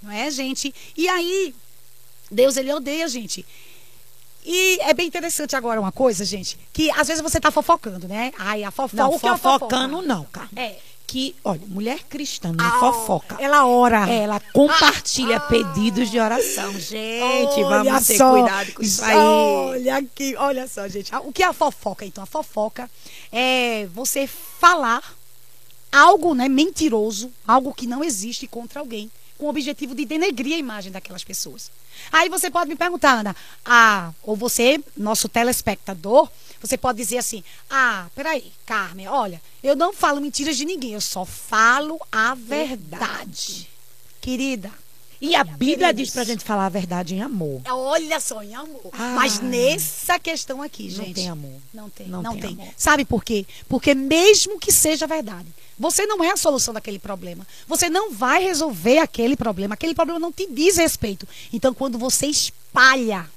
Não 0.02 0.12
é, 0.12 0.32
gente? 0.32 0.74
E 0.98 1.08
aí, 1.08 1.54
Deus 2.32 2.58
ele 2.58 2.74
odeia, 2.74 3.08
gente. 3.08 3.46
E 4.52 4.80
é 4.82 4.96
bem 4.96 5.06
interessante 5.06 5.56
agora 5.56 5.80
uma 5.80 5.92
coisa, 5.92 6.26
gente, 6.26 6.58
que 6.74 6.90
às 6.90 7.08
vezes 7.08 7.22
você 7.22 7.38
está 7.38 7.52
fofocando, 7.52 8.08
né? 8.08 8.34
Ai, 8.36 8.64
a 8.64 8.72
fofoca. 8.72 8.98
Não, 8.98 9.20
fofocando 9.20 10.02
não, 10.02 10.24
cara. 10.26 10.50
É 10.56 10.76
que, 11.06 11.36
olha, 11.44 11.62
mulher 11.68 12.00
cristã 12.08 12.52
não 12.52 12.66
ah, 12.66 12.80
fofoca. 12.80 13.36
Ela 13.40 13.68
ora. 13.68 14.08
Ela 14.10 14.40
compartilha 14.52 15.38
ah, 15.38 15.40
pedidos 15.42 16.10
de 16.10 16.20
oração. 16.20 16.72
Gente, 16.80 17.64
vamos 17.64 18.08
ter 18.08 18.18
só, 18.18 18.32
cuidado 18.32 18.74
com 18.74 18.82
isso 18.82 19.04
aí. 19.04 19.16
Olha 19.16 19.98
aqui, 19.98 20.36
olha 20.36 20.68
só, 20.68 20.88
gente. 20.88 21.16
O 21.16 21.32
que 21.32 21.44
é 21.44 21.48
a 21.48 21.54
fofoca? 21.54 22.06
Então, 22.06 22.24
a 22.24 22.28
fofoca 22.28 22.90
é 23.32 23.88
você 23.88 24.28
falar 24.28 25.04
algo, 25.92 26.34
né, 26.34 26.48
mentiroso, 26.48 27.32
algo 27.48 27.74
que 27.74 27.88
não 27.88 28.04
existe 28.04 28.48
contra 28.48 28.80
alguém, 28.80 29.12
com 29.40 29.46
o 29.46 29.50
objetivo 29.50 29.96
de 29.96 30.06
denegrir 30.06 30.56
a 30.56 30.60
imagem 30.60 30.92
daquelas 30.92 31.24
pessoas. 31.24 31.72
Aí 32.12 32.30
você 32.30 32.52
pode 32.52 32.70
me 32.70 32.76
perguntar, 32.76 33.14
Ana, 33.14 33.36
ah, 33.66 34.14
ou 34.22 34.36
você, 34.36 34.84
nosso 34.96 35.30
telespectador, 35.30 36.30
você 36.62 36.78
pode 36.78 36.98
dizer 36.98 37.18
assim: 37.18 37.44
ah, 37.70 38.08
peraí, 38.14 38.52
Carmen, 38.66 39.08
olha, 39.08 39.42
eu 39.64 39.76
não 39.76 39.94
falo 39.94 40.22
mentiras 40.22 40.58
de 40.58 40.66
ninguém, 40.66 40.94
eu 40.94 41.02
só 41.02 41.26
falo 41.26 42.00
a 42.12 42.36
verdade. 42.36 43.00
verdade. 43.00 43.70
Querida. 44.22 44.72
E 45.22 45.36
a 45.36 45.44
Bíblia 45.44 45.94
diz 45.94 46.12
pra 46.12 46.24
gente 46.24 46.44
falar 46.46 46.68
a 46.68 46.70
verdade 46.70 47.14
em 47.14 47.22
amor. 47.22 47.62
Olha 47.68 48.20
só, 48.22 48.42
em 48.42 48.56
amor. 48.56 48.90
Ah, 48.94 49.16
Mas 49.16 49.40
nessa 49.40 50.18
questão 50.18 50.62
aqui, 50.62 50.90
gente. 50.90 51.08
Não 51.08 51.14
tem 51.14 51.30
amor. 51.30 51.62
Não 51.74 51.90
tem. 51.90 52.08
Não, 52.08 52.22
não 52.22 52.38
tem. 52.38 52.56
tem. 52.56 52.72
Sabe 52.78 53.04
por 53.04 53.24
quê? 53.24 53.46
Porque 53.68 53.94
mesmo 53.94 54.58
que 54.58 54.72
seja 54.72 55.06
verdade, 55.06 55.48
você 55.78 56.06
não 56.06 56.24
é 56.24 56.32
a 56.32 56.38
solução 56.38 56.74
daquele 56.74 57.00
problema. 57.00 57.46
Você 57.68 57.90
não 57.90 58.12
vai 58.12 58.42
resolver 58.44 59.00
aquele 59.00 59.36
problema. 59.36 59.74
Aquele 59.74 59.94
problema 59.94 60.20
não 60.20 60.32
te 60.32 60.48
diz 60.48 60.78
respeito. 60.78 61.28
Então, 61.52 61.74
quando 61.74 61.98
você 61.98 62.28
espalha 62.28 63.30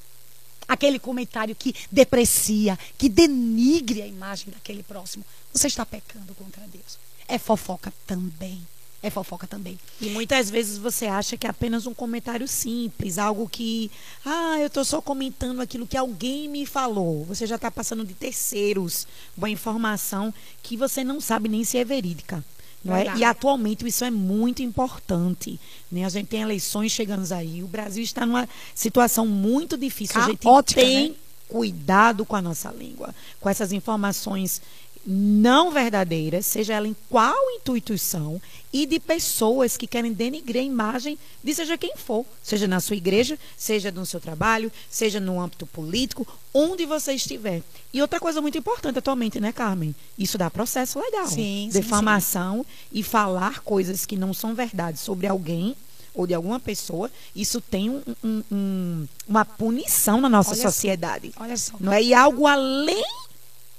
aquele 0.69 0.99
comentário 0.99 1.55
que 1.55 1.75
deprecia, 1.91 2.79
que 2.97 3.09
denigre 3.09 4.03
a 4.03 4.07
imagem 4.07 4.53
daquele 4.53 4.83
próximo, 4.83 5.25
você 5.53 5.67
está 5.67 5.85
pecando 5.85 6.35
contra 6.35 6.63
Deus. 6.69 6.99
É 7.29 7.39
fofoca 7.39 7.93
também. 8.07 8.67
É 9.03 9.11
fofoca 9.11 9.49
também. 9.49 9.79
E 10.01 10.11
muitas 10.11 10.49
vezes 10.49 10.79
você 10.79 11.07
acha 11.07 11.37
que 11.37 11.47
é 11.47 11.51
apenas 11.51 11.87
um 11.87 11.95
comentário 11.95 12.47
simples, 12.47 13.19
algo 13.19 13.49
que, 13.49 13.91
ah, 14.25 14.59
eu 14.61 14.69
estou 14.69 14.85
só 14.85 15.03
comentando 15.03 15.61
aquilo 15.61 15.89
que 15.89 15.97
alguém 15.97 16.49
me 16.49 16.65
falou. 16.65 17.25
Você 17.25 17.45
já 17.45 17.57
está 17.57 17.69
passando 17.69 18.05
de 18.05 18.15
terceiros 18.15 19.07
uma 19.37 19.51
informação 19.51 20.33
que 20.63 20.77
você 20.77 21.03
não 21.03 21.21
sabe 21.21 21.49
nem 21.49 21.65
se 21.65 21.79
é 21.79 21.85
verídica. 21.85 22.45
Não 22.85 22.97
é? 22.97 23.17
E 23.17 23.25
atualmente 23.25 23.87
isso 23.87 24.05
é 24.05 24.11
muito 24.11 24.63
importante. 24.63 25.59
Né? 25.91 26.05
A 26.05 26.09
gente 26.09 26.27
tem 26.27 26.43
eleições 26.43 26.91
chegando 26.91 27.31
aí. 27.33 27.63
O 27.63 27.69
Brasil 27.69 28.03
está 28.03 28.27
numa 28.27 28.49
situação 28.75 29.27
muito 29.27 29.77
difícil. 29.77 30.15
Caótica, 30.15 30.51
a 30.51 30.55
gente 30.55 30.75
tem 30.75 31.09
né? 31.11 31.15
cuidado 31.49 32.25
com 32.25 32.35
a 32.35 32.43
nossa 32.43 32.71
língua, 32.71 33.15
com 33.41 33.49
essas 33.49 33.73
informações 33.73 34.61
não 35.05 35.71
verdadeiras, 35.71 36.47
seja 36.47 36.75
ela 36.75 36.87
em 36.87 36.97
qual 37.09 37.37
intuição, 37.57 38.41
e 38.73 38.87
de 38.87 38.99
pessoas 38.99 39.77
que 39.77 39.87
querem 39.87 40.13
denigrir 40.13 40.63
a 40.63 40.65
imagem 40.65 41.19
de 41.43 41.55
seja 41.55 41.77
quem 41.77 41.95
for, 41.97 42.25
seja 42.43 42.67
na 42.67 42.81
sua 42.81 42.97
igreja, 42.97 43.39
seja 43.57 43.91
no 43.91 44.07
seu 44.07 44.19
trabalho, 44.19 44.73
seja 44.89 45.21
no 45.21 45.41
âmbito 45.41 45.67
político, 45.67 46.27
onde 46.55 46.87
você 46.87 47.13
estiver. 47.13 47.63
E 47.93 48.01
outra 48.01 48.19
coisa 48.19 48.41
muito 48.41 48.57
importante 48.57 48.99
atualmente, 48.99 49.41
né, 49.41 49.53
Carmen? 49.53 49.95
Isso 50.19 50.39
dá 50.39 50.51
processo 50.51 50.99
legal. 50.99 51.27
Sim, 51.27 51.69
Defamação 51.73 52.59
sim. 52.59 52.99
e 52.99 53.03
falar 53.03 53.61
coisas 53.61 54.07
que 54.07 54.17
não 54.17 54.33
são 54.33 54.55
verdade 54.55 54.99
sobre 54.99 55.27
alguém 55.27 55.77
ou 56.15 56.27
de 56.27 56.35
alguma 56.35 56.61
pessoa, 56.61 57.11
isso 57.35 57.61
tem 57.61 57.89
um, 57.89 58.03
um, 58.23 58.43
um, 58.53 59.09
uma 59.27 59.45
punição 59.45 60.21
na 60.21 60.29
nossa 60.29 60.51
olha 60.51 60.63
sociedade. 60.63 61.33
Só, 61.33 61.43
olha 61.43 61.57
só. 61.57 61.75
Não 61.81 61.93
é? 61.93 62.03
E 62.03 62.13
algo 62.13 62.47
além 62.47 63.05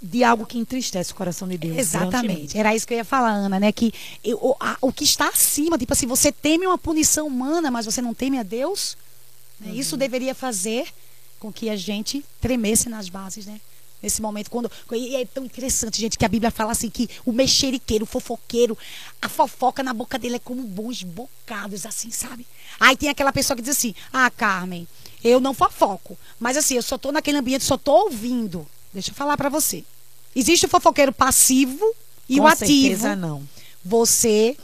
de 0.04 0.22
algo 0.22 0.46
que 0.46 0.58
entristece 0.58 1.14
o 1.14 1.16
coração 1.16 1.48
de 1.48 1.58
Deus. 1.58 1.78
Exatamente. 1.78 2.58
Era 2.58 2.76
isso 2.76 2.86
que 2.86 2.94
eu 2.94 2.98
ia 2.98 3.06
falar, 3.06 3.32
Ana, 3.32 3.58
né? 3.58 3.72
Que 3.72 3.94
eu, 4.22 4.38
o, 4.38 4.54
a, 4.60 4.78
o 4.82 4.92
que 4.92 5.06
está 5.06 5.30
acima, 5.30 5.78
tipo 5.78 5.94
assim, 5.94 6.06
você 6.06 6.30
teme 6.30 6.68
uma 6.68 6.78
punição 6.78 7.26
humana, 7.26 7.72
mas 7.72 7.86
você 7.86 8.02
não 8.02 8.14
teme 8.14 8.38
a 8.38 8.44
Deus. 8.44 8.98
Né? 9.62 9.72
Uhum. 9.72 9.80
Isso 9.80 9.96
deveria 9.96 10.36
fazer 10.36 10.88
com 11.40 11.54
que 11.54 11.70
a 11.70 11.78
gente 11.78 12.24
tremesse 12.42 12.90
nas 12.90 13.08
bases, 13.08 13.46
né? 13.46 13.62
nesse 14.02 14.22
momento. 14.22 14.52
Quando, 14.52 14.70
e 14.92 15.16
é 15.16 15.26
tão 15.26 15.46
interessante, 15.46 16.02
gente, 16.02 16.18
que 16.18 16.26
a 16.26 16.28
Bíblia 16.28 16.52
fala 16.52 16.74
assim 16.74 16.90
que 16.90 17.10
o 17.26 17.32
mexeriqueiro, 17.32 18.04
o 18.04 18.08
fofoqueiro, 18.08 18.78
a 19.22 19.30
fofoca 19.30 19.82
na 19.82 19.94
boca 19.94 20.20
dele 20.20 20.36
é 20.36 20.40
como 20.40 20.62
bons 20.64 21.04
bocados, 21.04 21.86
assim, 21.86 22.12
sabe? 22.12 22.46
Aí 22.78 22.98
tem 22.98 23.08
aquela 23.08 23.32
pessoa 23.32 23.56
que 23.56 23.62
diz 23.62 23.78
assim: 23.78 23.96
Ah, 24.12 24.30
Carmen, 24.30 24.86
eu 25.24 25.40
não 25.40 25.54
fofoco. 25.54 26.18
Mas 26.38 26.58
assim, 26.58 26.76
eu 26.76 26.84
só 26.84 26.98
tô 26.98 27.14
naquele 27.14 27.38
ambiente, 27.38 27.64
só 27.64 27.78
tô 27.78 27.94
ouvindo. 28.04 28.68
Deixa 28.94 29.12
eu 29.12 29.16
falar 29.16 29.38
para 29.38 29.50
você. 29.50 29.84
Existe 30.36 30.66
o 30.66 30.70
fofoqueiro 30.70 31.12
passivo 31.12 31.94
e 32.30 32.38
Com 32.38 32.44
o 32.44 32.48
ativo. 32.48 32.68
certeza 32.68 33.16
não. 33.16 33.48
Você 33.84 34.58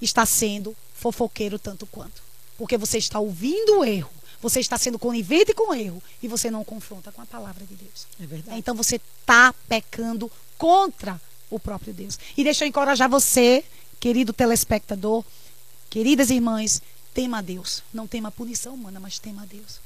está 0.00 0.26
sendo 0.26 0.76
fofoqueiro 0.94 1.58
tanto 1.58 1.86
quanto. 1.86 2.22
Porque 2.58 2.76
você 2.76 2.98
está 2.98 3.18
ouvindo 3.18 3.80
o 3.80 3.84
erro. 3.84 4.10
Você 4.40 4.60
está 4.60 4.76
sendo 4.76 4.98
conivente 4.98 5.54
com 5.54 5.70
o 5.70 5.74
erro. 5.74 6.02
E 6.22 6.28
você 6.28 6.50
não 6.50 6.64
confronta 6.64 7.12
com 7.12 7.22
a 7.22 7.26
palavra 7.26 7.64
de 7.64 7.74
Deus. 7.74 8.06
É 8.20 8.26
verdade. 8.26 8.58
Então 8.58 8.74
você 8.74 8.96
está 8.96 9.54
pecando 9.68 10.30
contra 10.58 11.20
o 11.50 11.58
próprio 11.58 11.92
Deus. 11.92 12.18
E 12.36 12.42
deixa 12.44 12.64
eu 12.64 12.68
encorajar 12.68 13.08
você, 13.08 13.64
querido 14.00 14.32
telespectador, 14.32 15.24
queridas 15.90 16.30
irmãs, 16.30 16.82
tema 17.14 17.38
a 17.38 17.42
Deus. 17.42 17.82
Não 17.92 18.06
tema 18.06 18.28
a 18.28 18.32
punição 18.32 18.74
humana, 18.74 18.98
mas 18.98 19.18
tema 19.18 19.42
a 19.42 19.46
Deus. 19.46 19.80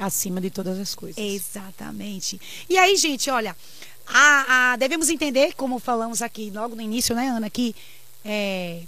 Acima 0.00 0.40
de 0.40 0.50
todas 0.50 0.78
as 0.78 0.94
coisas. 0.94 1.22
Exatamente. 1.22 2.40
E 2.68 2.78
aí, 2.78 2.96
gente, 2.96 3.30
olha, 3.30 3.54
a, 4.06 4.72
a- 4.72 4.76
devemos 4.76 5.10
entender, 5.10 5.54
como 5.54 5.78
falamos 5.78 6.22
aqui 6.22 6.50
logo 6.50 6.74
no 6.74 6.80
início, 6.80 7.14
né, 7.14 7.28
Ana, 7.28 7.50
que 7.50 7.76
é, 8.24 8.82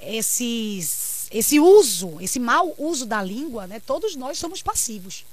esses, 0.00 1.26
esse 1.30 1.58
uso, 1.58 2.18
esse 2.20 2.38
mau 2.38 2.74
uso 2.78 3.04
da 3.04 3.22
língua, 3.22 3.66
né, 3.66 3.80
todos 3.80 4.14
nós 4.16 4.38
somos 4.38 4.62
passivos. 4.62 5.24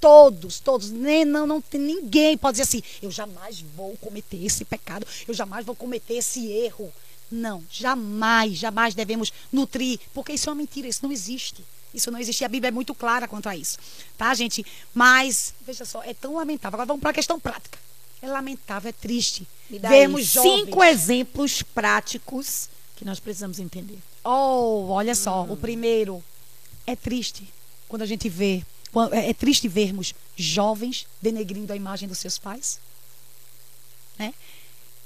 Todos, 0.00 0.60
todos. 0.60 0.90
Nem, 0.90 1.24
não, 1.24 1.46
não 1.46 1.62
ninguém 1.72 2.36
pode 2.36 2.54
dizer 2.58 2.64
assim, 2.64 2.82
eu 3.00 3.10
jamais 3.10 3.60
vou 3.76 3.96
cometer 3.98 4.44
esse 4.44 4.64
pecado, 4.64 5.06
eu 5.26 5.32
jamais 5.32 5.64
vou 5.64 5.74
cometer 5.74 6.14
esse 6.14 6.46
erro. 6.50 6.92
Não, 7.30 7.64
jamais, 7.70 8.58
jamais 8.58 8.94
devemos 8.94 9.32
nutrir, 9.50 9.98
porque 10.12 10.32
isso 10.34 10.48
é 10.48 10.52
uma 10.52 10.58
mentira, 10.58 10.86
isso 10.88 11.00
não 11.02 11.10
existe. 11.12 11.64
Isso 11.94 12.10
não 12.10 12.18
existe, 12.18 12.44
a 12.44 12.48
Bíblia 12.48 12.68
é 12.68 12.72
muito 12.72 12.94
clara 12.94 13.28
quanto 13.28 13.48
a 13.48 13.56
isso. 13.56 13.78
Tá, 14.18 14.34
gente? 14.34 14.66
Mas, 14.92 15.54
veja 15.64 15.84
só, 15.84 16.02
é 16.02 16.12
tão 16.12 16.34
lamentável. 16.34 16.76
Agora 16.76 16.86
vamos 16.86 17.00
para 17.00 17.10
a 17.10 17.14
questão 17.14 17.38
prática. 17.38 17.78
É 18.20 18.26
lamentável, 18.26 18.88
é 18.88 18.92
triste. 18.92 19.46
Jovens. 19.70 20.30
cinco 20.30 20.82
exemplos 20.82 21.62
práticos 21.62 22.68
que 22.96 23.04
nós 23.04 23.20
precisamos 23.20 23.58
entender. 23.58 23.98
Oh, 24.24 24.86
olha 24.88 25.14
só, 25.14 25.44
o 25.44 25.56
primeiro 25.56 26.22
é 26.86 26.96
triste 26.96 27.48
quando 27.88 28.02
a 28.02 28.06
gente 28.06 28.28
vê, 28.28 28.64
é 29.12 29.30
é 29.30 29.34
triste 29.34 29.68
vermos 29.68 30.14
jovens 30.36 31.06
denegrindo 31.20 31.72
a 31.72 31.76
imagem 31.76 32.08
dos 32.08 32.18
seus 32.18 32.38
pais, 32.38 32.80
né? 34.18 34.34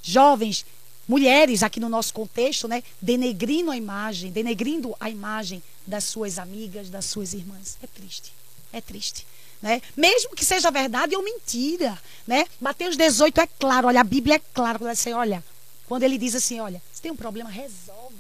Jovens, 0.03 0.65
mulheres 1.07 1.63
aqui 1.63 1.81
no 1.81 1.89
nosso 1.89 2.15
contexto, 2.15 2.69
né, 2.69 2.83
denegrindo 3.01 3.71
a 3.71 3.77
imagem, 3.77 4.31
denegrindo 4.31 4.95
a 5.01 5.11
imagem 5.11 5.63
das 5.89 6.05
suas 6.05 6.39
amigas, 6.39 6.89
das 6.91 7.05
suas 7.07 7.33
irmãs. 7.33 7.77
É 7.83 7.87
triste. 7.87 8.33
É 8.73 8.81
triste. 8.81 9.27
Né? 9.61 9.83
Mesmo 9.97 10.37
que 10.37 10.45
seja 10.45 10.71
verdade 10.71 11.17
ou 11.17 11.25
mentira, 11.25 11.99
né? 12.27 12.45
Mateus 12.61 12.97
18 12.97 13.41
é 13.41 13.47
claro, 13.59 13.89
olha, 13.89 14.01
a 14.01 14.05
Bíblia 14.05 14.37
é 14.37 14.39
clara 14.39 14.79
quando 14.79 14.91
assim, 14.91 15.13
olha, 15.13 15.43
quando 15.89 16.05
ele 16.05 16.17
diz 16.17 16.35
assim, 16.37 16.61
olha, 16.61 16.81
se 16.93 17.03
tem 17.03 17.11
um 17.11 17.17
problema, 17.17 17.51
resolve. 17.51 18.15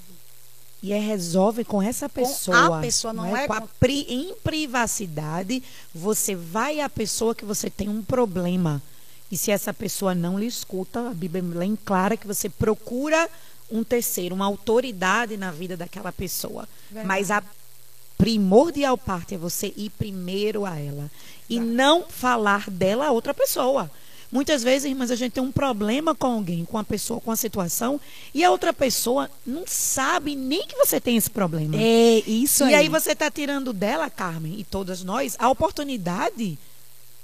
E 0.82 0.92
é 0.92 0.98
resolve 0.98 1.64
com 1.64 1.80
essa 1.82 2.08
pessoa. 2.08 2.78
a 2.78 2.80
pessoa, 2.80 3.12
não 3.12 3.36
é 3.36 3.46
Com 3.46 3.52
a 3.52 3.60
com- 3.60 3.68
pri- 3.78 4.06
em 4.08 4.34
privacidade, 4.42 5.62
você 5.94 6.34
vai 6.34 6.80
à 6.80 6.88
pessoa 6.88 7.34
que 7.34 7.44
você 7.44 7.68
tem 7.68 7.88
um 7.88 8.02
problema. 8.02 8.80
E 9.30 9.36
se 9.36 9.50
essa 9.50 9.74
pessoa 9.74 10.14
não 10.14 10.38
lhe 10.38 10.46
escuta, 10.46 11.08
a 11.10 11.14
Bíblia 11.14 11.40
é 11.42 11.58
bem 11.58 11.76
clara 11.84 12.16
que 12.16 12.26
você 12.26 12.48
procura 12.48 13.28
um 13.70 13.84
terceiro, 13.84 14.34
uma 14.34 14.46
autoridade 14.46 15.36
na 15.36 15.50
vida 15.50 15.76
daquela 15.76 16.10
pessoa. 16.12 16.66
Verdade. 16.90 17.06
Mas 17.06 17.30
a 17.30 17.42
primordial 18.18 18.98
parte 18.98 19.36
é 19.36 19.38
você 19.38 19.72
ir 19.76 19.90
primeiro 19.90 20.66
a 20.66 20.78
ela. 20.78 21.10
E 21.48 21.58
não 21.58 22.02
falar 22.02 22.68
dela 22.68 23.06
a 23.06 23.10
outra 23.12 23.32
pessoa. 23.32 23.90
Muitas 24.30 24.62
vezes, 24.62 24.90
irmãs, 24.90 25.10
a 25.10 25.16
gente 25.16 25.32
tem 25.32 25.42
um 25.42 25.50
problema 25.50 26.14
com 26.14 26.26
alguém, 26.26 26.64
com 26.66 26.76
a 26.76 26.84
pessoa, 26.84 27.18
com 27.18 27.30
a 27.30 27.36
situação, 27.36 27.98
e 28.34 28.44
a 28.44 28.50
outra 28.50 28.74
pessoa 28.74 29.30
não 29.46 29.64
sabe 29.66 30.36
nem 30.36 30.66
que 30.66 30.76
você 30.76 31.00
tem 31.00 31.16
esse 31.16 31.30
problema. 31.30 31.74
É 31.76 32.18
isso 32.26 32.68
e 32.68 32.74
aí 32.74 32.90
você 32.90 33.12
está 33.12 33.30
tirando 33.30 33.72
dela, 33.72 34.10
Carmen, 34.10 34.60
e 34.60 34.64
todas 34.64 35.02
nós, 35.02 35.34
a 35.38 35.48
oportunidade 35.48 36.58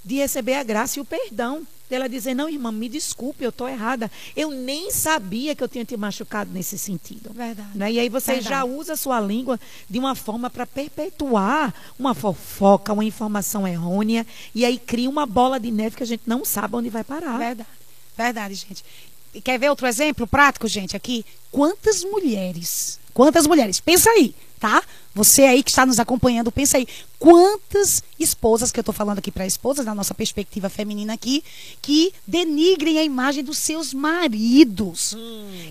de 0.02 0.14
receber 0.14 0.54
a 0.54 0.62
graça 0.62 0.98
e 0.98 1.02
o 1.02 1.04
perdão. 1.04 1.66
Dela 1.94 2.08
dizer, 2.08 2.34
não, 2.34 2.48
irmã, 2.48 2.72
me 2.72 2.88
desculpe, 2.88 3.44
eu 3.44 3.50
estou 3.50 3.68
errada. 3.68 4.10
Eu 4.34 4.50
nem 4.50 4.90
sabia 4.90 5.54
que 5.54 5.62
eu 5.62 5.68
tinha 5.68 5.84
te 5.84 5.96
machucado 5.96 6.50
nesse 6.52 6.76
sentido. 6.76 7.32
Verdade. 7.32 7.68
Né? 7.72 7.92
E 7.92 8.00
aí 8.00 8.08
você 8.08 8.32
Verdade. 8.32 8.48
já 8.48 8.64
usa 8.64 8.94
a 8.94 8.96
sua 8.96 9.20
língua 9.20 9.60
de 9.88 9.96
uma 10.00 10.16
forma 10.16 10.50
para 10.50 10.66
perpetuar 10.66 11.72
uma 11.96 12.12
fofoca, 12.12 12.92
uma 12.92 13.04
informação 13.04 13.66
errônea, 13.66 14.26
e 14.52 14.64
aí 14.64 14.76
cria 14.76 15.08
uma 15.08 15.24
bola 15.24 15.60
de 15.60 15.70
neve 15.70 15.94
que 15.94 16.02
a 16.02 16.06
gente 16.06 16.24
não 16.26 16.44
sabe 16.44 16.74
onde 16.74 16.90
vai 16.90 17.04
parar. 17.04 17.38
Verdade. 17.38 17.68
Verdade, 18.16 18.54
gente. 18.56 18.84
E 19.32 19.40
quer 19.40 19.56
ver 19.56 19.70
outro 19.70 19.86
exemplo 19.86 20.26
prático, 20.26 20.66
gente, 20.66 20.96
aqui? 20.96 21.24
Quantas 21.52 22.02
mulheres, 22.02 22.98
quantas 23.14 23.46
mulheres, 23.46 23.80
pensa 23.80 24.10
aí, 24.10 24.34
tá? 24.60 24.82
Você 25.14 25.42
aí 25.42 25.62
que 25.62 25.70
está 25.70 25.86
nos 25.86 26.00
acompanhando, 26.00 26.50
pensa 26.50 26.76
aí. 26.76 26.88
Quantas 27.20 28.02
esposas, 28.18 28.72
que 28.72 28.80
eu 28.80 28.82
estou 28.82 28.92
falando 28.92 29.18
aqui 29.18 29.30
para 29.30 29.46
esposas, 29.46 29.86
na 29.86 29.94
nossa 29.94 30.12
perspectiva 30.12 30.68
feminina 30.68 31.14
aqui, 31.14 31.44
que 31.80 32.12
denigrem 32.26 32.98
a 32.98 33.04
imagem 33.04 33.44
dos 33.44 33.58
seus 33.58 33.94
maridos. 33.94 35.16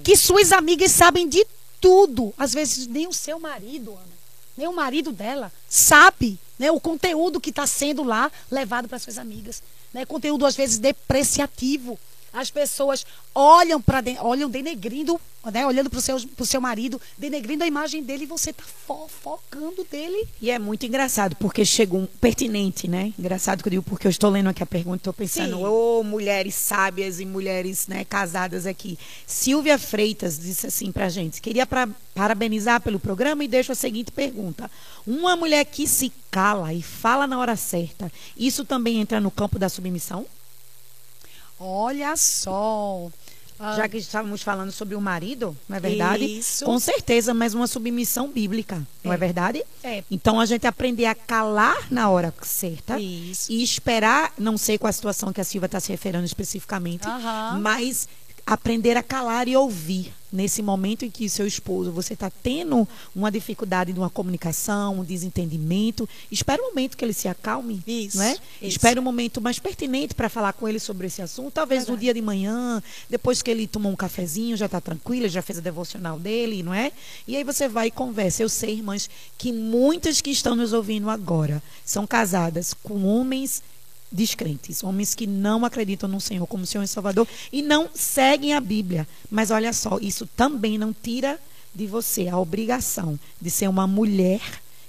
Que 0.01 0.15
suas 0.15 0.53
amigas 0.53 0.91
sabem 0.91 1.27
de 1.27 1.45
tudo. 1.81 2.33
Às 2.37 2.53
vezes 2.53 2.87
nem 2.87 3.05
o 3.05 3.13
seu 3.13 3.37
marido, 3.37 3.91
Ana, 3.91 4.13
nem 4.57 4.67
o 4.67 4.73
marido 4.73 5.11
dela 5.11 5.51
sabe 5.67 6.39
né, 6.57 6.71
o 6.71 6.79
conteúdo 6.79 7.41
que 7.41 7.49
está 7.49 7.67
sendo 7.67 8.03
lá 8.03 8.31
levado 8.49 8.87
para 8.87 8.99
suas 8.99 9.17
amigas. 9.17 9.61
Né, 9.93 10.05
conteúdo 10.05 10.45
às 10.45 10.55
vezes 10.55 10.77
depreciativo. 10.77 11.99
As 12.33 12.49
pessoas 12.49 13.05
olham 13.35 13.79
para 13.79 14.03
olham 14.21 14.49
denegrindo, 14.49 15.21
né, 15.51 15.65
olhando 15.67 15.89
para 15.89 15.99
o 15.99 16.01
seu, 16.01 16.19
pro 16.35 16.45
seu 16.45 16.59
marido, 16.59 16.99
denegrindo 17.15 17.63
a 17.63 17.67
imagem 17.67 18.01
dele 18.01 18.23
e 18.23 18.27
você 18.27 18.49
está 18.49 18.63
fofocando 18.87 19.85
dele. 19.89 20.27
E 20.41 20.49
é 20.49 20.57
muito 20.57 20.85
engraçado, 20.85 21.35
porque 21.35 21.63
chegou 21.63 21.99
um 21.99 22.05
pertinente, 22.05 22.87
né? 22.87 23.13
Engraçado 23.19 23.61
que 23.61 23.67
eu 23.67 23.71
digo, 23.71 23.83
porque 23.83 24.07
eu 24.07 24.11
estou 24.11 24.31
lendo 24.31 24.49
aqui 24.49 24.63
a 24.63 24.65
pergunta, 24.65 24.97
estou 24.97 25.13
pensando, 25.13 25.61
ô 25.61 26.03
mulheres 26.03 26.55
sábias 26.55 27.19
e 27.19 27.25
mulheres 27.25 27.87
né, 27.87 28.03
casadas 28.03 28.65
aqui. 28.65 28.97
Silvia 29.27 29.77
Freitas 29.77 30.39
disse 30.39 30.65
assim 30.67 30.91
pra 30.91 31.09
gente: 31.09 31.39
queria 31.39 31.67
pra, 31.67 31.87
parabenizar 32.15 32.81
pelo 32.81 32.99
programa 32.99 33.43
e 33.43 33.47
deixo 33.47 33.71
a 33.71 33.75
seguinte 33.75 34.11
pergunta. 34.11 34.71
Uma 35.05 35.35
mulher 35.35 35.65
que 35.65 35.87
se 35.87 36.11
cala 36.31 36.73
e 36.73 36.81
fala 36.81 37.27
na 37.27 37.37
hora 37.37 37.55
certa, 37.55 38.11
isso 38.35 38.65
também 38.65 38.99
entra 38.99 39.19
no 39.19 39.29
campo 39.29 39.59
da 39.59 39.69
submissão? 39.69 40.25
Olha 41.59 42.15
só. 42.17 43.09
Ah, 43.59 43.75
Já 43.77 43.87
que 43.87 43.97
estávamos 43.97 44.41
falando 44.41 44.71
sobre 44.71 44.95
o 44.95 44.99
marido, 44.99 45.55
não 45.69 45.77
é 45.77 45.79
verdade? 45.79 46.25
Isso. 46.25 46.65
Com 46.65 46.77
certeza, 46.79 47.33
mas 47.33 47.53
uma 47.53 47.67
submissão 47.67 48.27
bíblica, 48.27 48.81
não 49.03 49.11
é, 49.11 49.15
É. 49.15 49.17
verdade? 49.17 49.63
É. 49.83 50.03
Então 50.11 50.39
a 50.39 50.45
gente 50.45 50.65
aprender 50.67 51.05
a 51.05 51.15
calar 51.15 51.87
na 51.89 52.09
hora 52.09 52.33
certa 52.41 52.99
Isso. 52.99 53.51
e 53.51 53.63
esperar, 53.63 54.33
não 54.37 54.57
sei 54.57 54.77
qual 54.77 54.89
a 54.89 54.93
situação 54.93 55.31
que 55.31 55.39
a 55.39 55.43
Silvia 55.43 55.67
está 55.67 55.79
se 55.79 55.91
referindo 55.91 56.25
especificamente, 56.25 57.07
Aham. 57.07 57.59
mas 57.61 58.07
aprender 58.45 58.97
a 58.97 59.03
calar 59.03 59.47
e 59.47 59.55
ouvir 59.55 60.13
nesse 60.33 60.63
momento 60.63 61.05
em 61.05 61.11
que 61.11 61.29
seu 61.29 61.45
esposo 61.45 61.91
você 61.91 62.15
está 62.15 62.29
tendo 62.29 62.87
uma 63.15 63.29
dificuldade 63.31 63.93
de 63.93 63.99
uma 63.99 64.09
comunicação, 64.09 64.99
um 64.99 65.03
desentendimento, 65.03 66.09
espera 66.31 66.59
um 66.59 66.69
momento 66.69 66.97
que 66.97 67.05
ele 67.05 67.13
se 67.13 67.27
acalme, 67.27 67.81
Isso, 67.85 68.17
não 68.17 68.23
é? 68.23 68.31
isso. 68.31 68.43
Espera 68.61 68.99
um 68.99 69.03
momento 69.03 69.39
mais 69.39 69.59
pertinente 69.59 70.15
para 70.15 70.27
falar 70.29 70.53
com 70.53 70.67
ele 70.67 70.79
sobre 70.79 71.05
esse 71.05 71.21
assunto, 71.21 71.51
talvez 71.51 71.85
no 71.87 71.95
dia 71.95 72.13
de 72.15 72.21
manhã, 72.21 72.81
depois 73.07 73.43
que 73.43 73.51
ele 73.51 73.67
tomou 73.67 73.91
um 73.91 73.95
cafezinho, 73.95 74.57
já 74.57 74.65
está 74.65 74.81
tranquilo, 74.81 75.29
já 75.29 75.43
fez 75.43 75.59
a 75.59 75.61
devocional 75.61 76.17
dele, 76.17 76.63
não 76.63 76.73
é? 76.73 76.91
E 77.27 77.37
aí 77.37 77.43
você 77.43 77.67
vai 77.69 77.87
e 77.87 77.91
conversa. 77.91 78.41
Eu 78.41 78.49
sei, 78.49 78.73
irmãs, 78.73 79.07
que 79.37 79.53
muitas 79.53 80.19
que 80.19 80.31
estão 80.31 80.55
nos 80.55 80.73
ouvindo 80.73 81.11
agora 81.11 81.61
são 81.85 82.07
casadas 82.07 82.73
com 82.73 83.05
homens 83.05 83.61
descrentes, 84.13 84.83
homens 84.83 85.15
que 85.15 85.25
não 85.25 85.65
acreditam 85.65 86.07
no 86.07 86.21
Senhor 86.21 86.45
como 86.45 86.65
Senhor 86.65 86.83
e 86.83 86.87
Salvador 86.87 87.27
e 87.51 87.61
não 87.61 87.89
seguem 87.93 88.53
a 88.53 88.61
Bíblia. 88.61 89.07
Mas 89.29 89.49
olha 89.49 89.73
só, 89.73 89.97
isso 89.99 90.27
também 90.37 90.77
não 90.77 90.93
tira 90.93 91.39
de 91.73 91.87
você 91.87 92.27
a 92.27 92.37
obrigação 92.37 93.19
de 93.41 93.49
ser 93.49 93.67
uma 93.67 93.87
mulher 93.87 94.41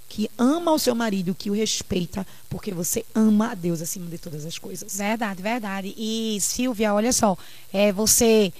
que 0.08 0.30
ama 0.38 0.70
o 0.70 0.78
seu 0.78 0.94
marido, 0.94 1.34
que 1.34 1.50
o 1.50 1.54
respeita, 1.54 2.24
porque 2.48 2.72
você 2.72 3.04
ama 3.14 3.50
a 3.50 3.54
Deus 3.54 3.82
acima 3.82 4.06
de 4.06 4.18
todas 4.18 4.44
as 4.44 4.58
coisas. 4.58 4.96
Verdade, 4.96 5.42
verdade. 5.42 5.94
E 5.96 6.38
Silvia, 6.40 6.94
olha 6.94 7.12
só, 7.12 7.36
é 7.72 7.90
você 7.90 8.52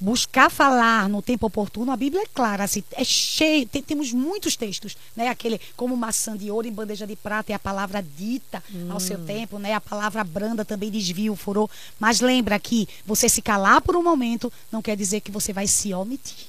buscar 0.00 0.50
falar 0.50 1.08
no 1.08 1.20
tempo 1.20 1.46
oportuno, 1.46 1.90
a 1.90 1.96
Bíblia 1.96 2.22
é 2.22 2.26
clara, 2.26 2.64
assim, 2.64 2.84
é 2.92 3.04
cheio, 3.04 3.66
tem, 3.66 3.82
temos 3.82 4.12
muitos 4.12 4.56
textos, 4.56 4.96
né? 5.16 5.28
Aquele 5.28 5.60
como 5.76 5.96
maçã 5.96 6.36
de 6.36 6.50
ouro 6.50 6.66
em 6.66 6.72
bandeja 6.72 7.06
de 7.06 7.16
prata 7.16 7.52
é 7.52 7.54
a 7.54 7.58
palavra 7.58 8.02
dita 8.02 8.62
hum. 8.72 8.92
ao 8.92 9.00
seu 9.00 9.18
tempo, 9.24 9.58
né? 9.58 9.74
A 9.74 9.80
palavra 9.80 10.22
branda 10.22 10.64
também 10.64 10.90
desvia 10.90 11.32
o 11.32 11.36
furor, 11.36 11.68
mas 11.98 12.20
lembra 12.20 12.58
que 12.58 12.88
você 13.04 13.28
se 13.28 13.42
calar 13.42 13.82
por 13.82 13.96
um 13.96 14.02
momento 14.02 14.52
não 14.70 14.82
quer 14.82 14.96
dizer 14.96 15.20
que 15.20 15.30
você 15.30 15.52
vai 15.52 15.66
se 15.66 15.92
omitir. 15.92 16.46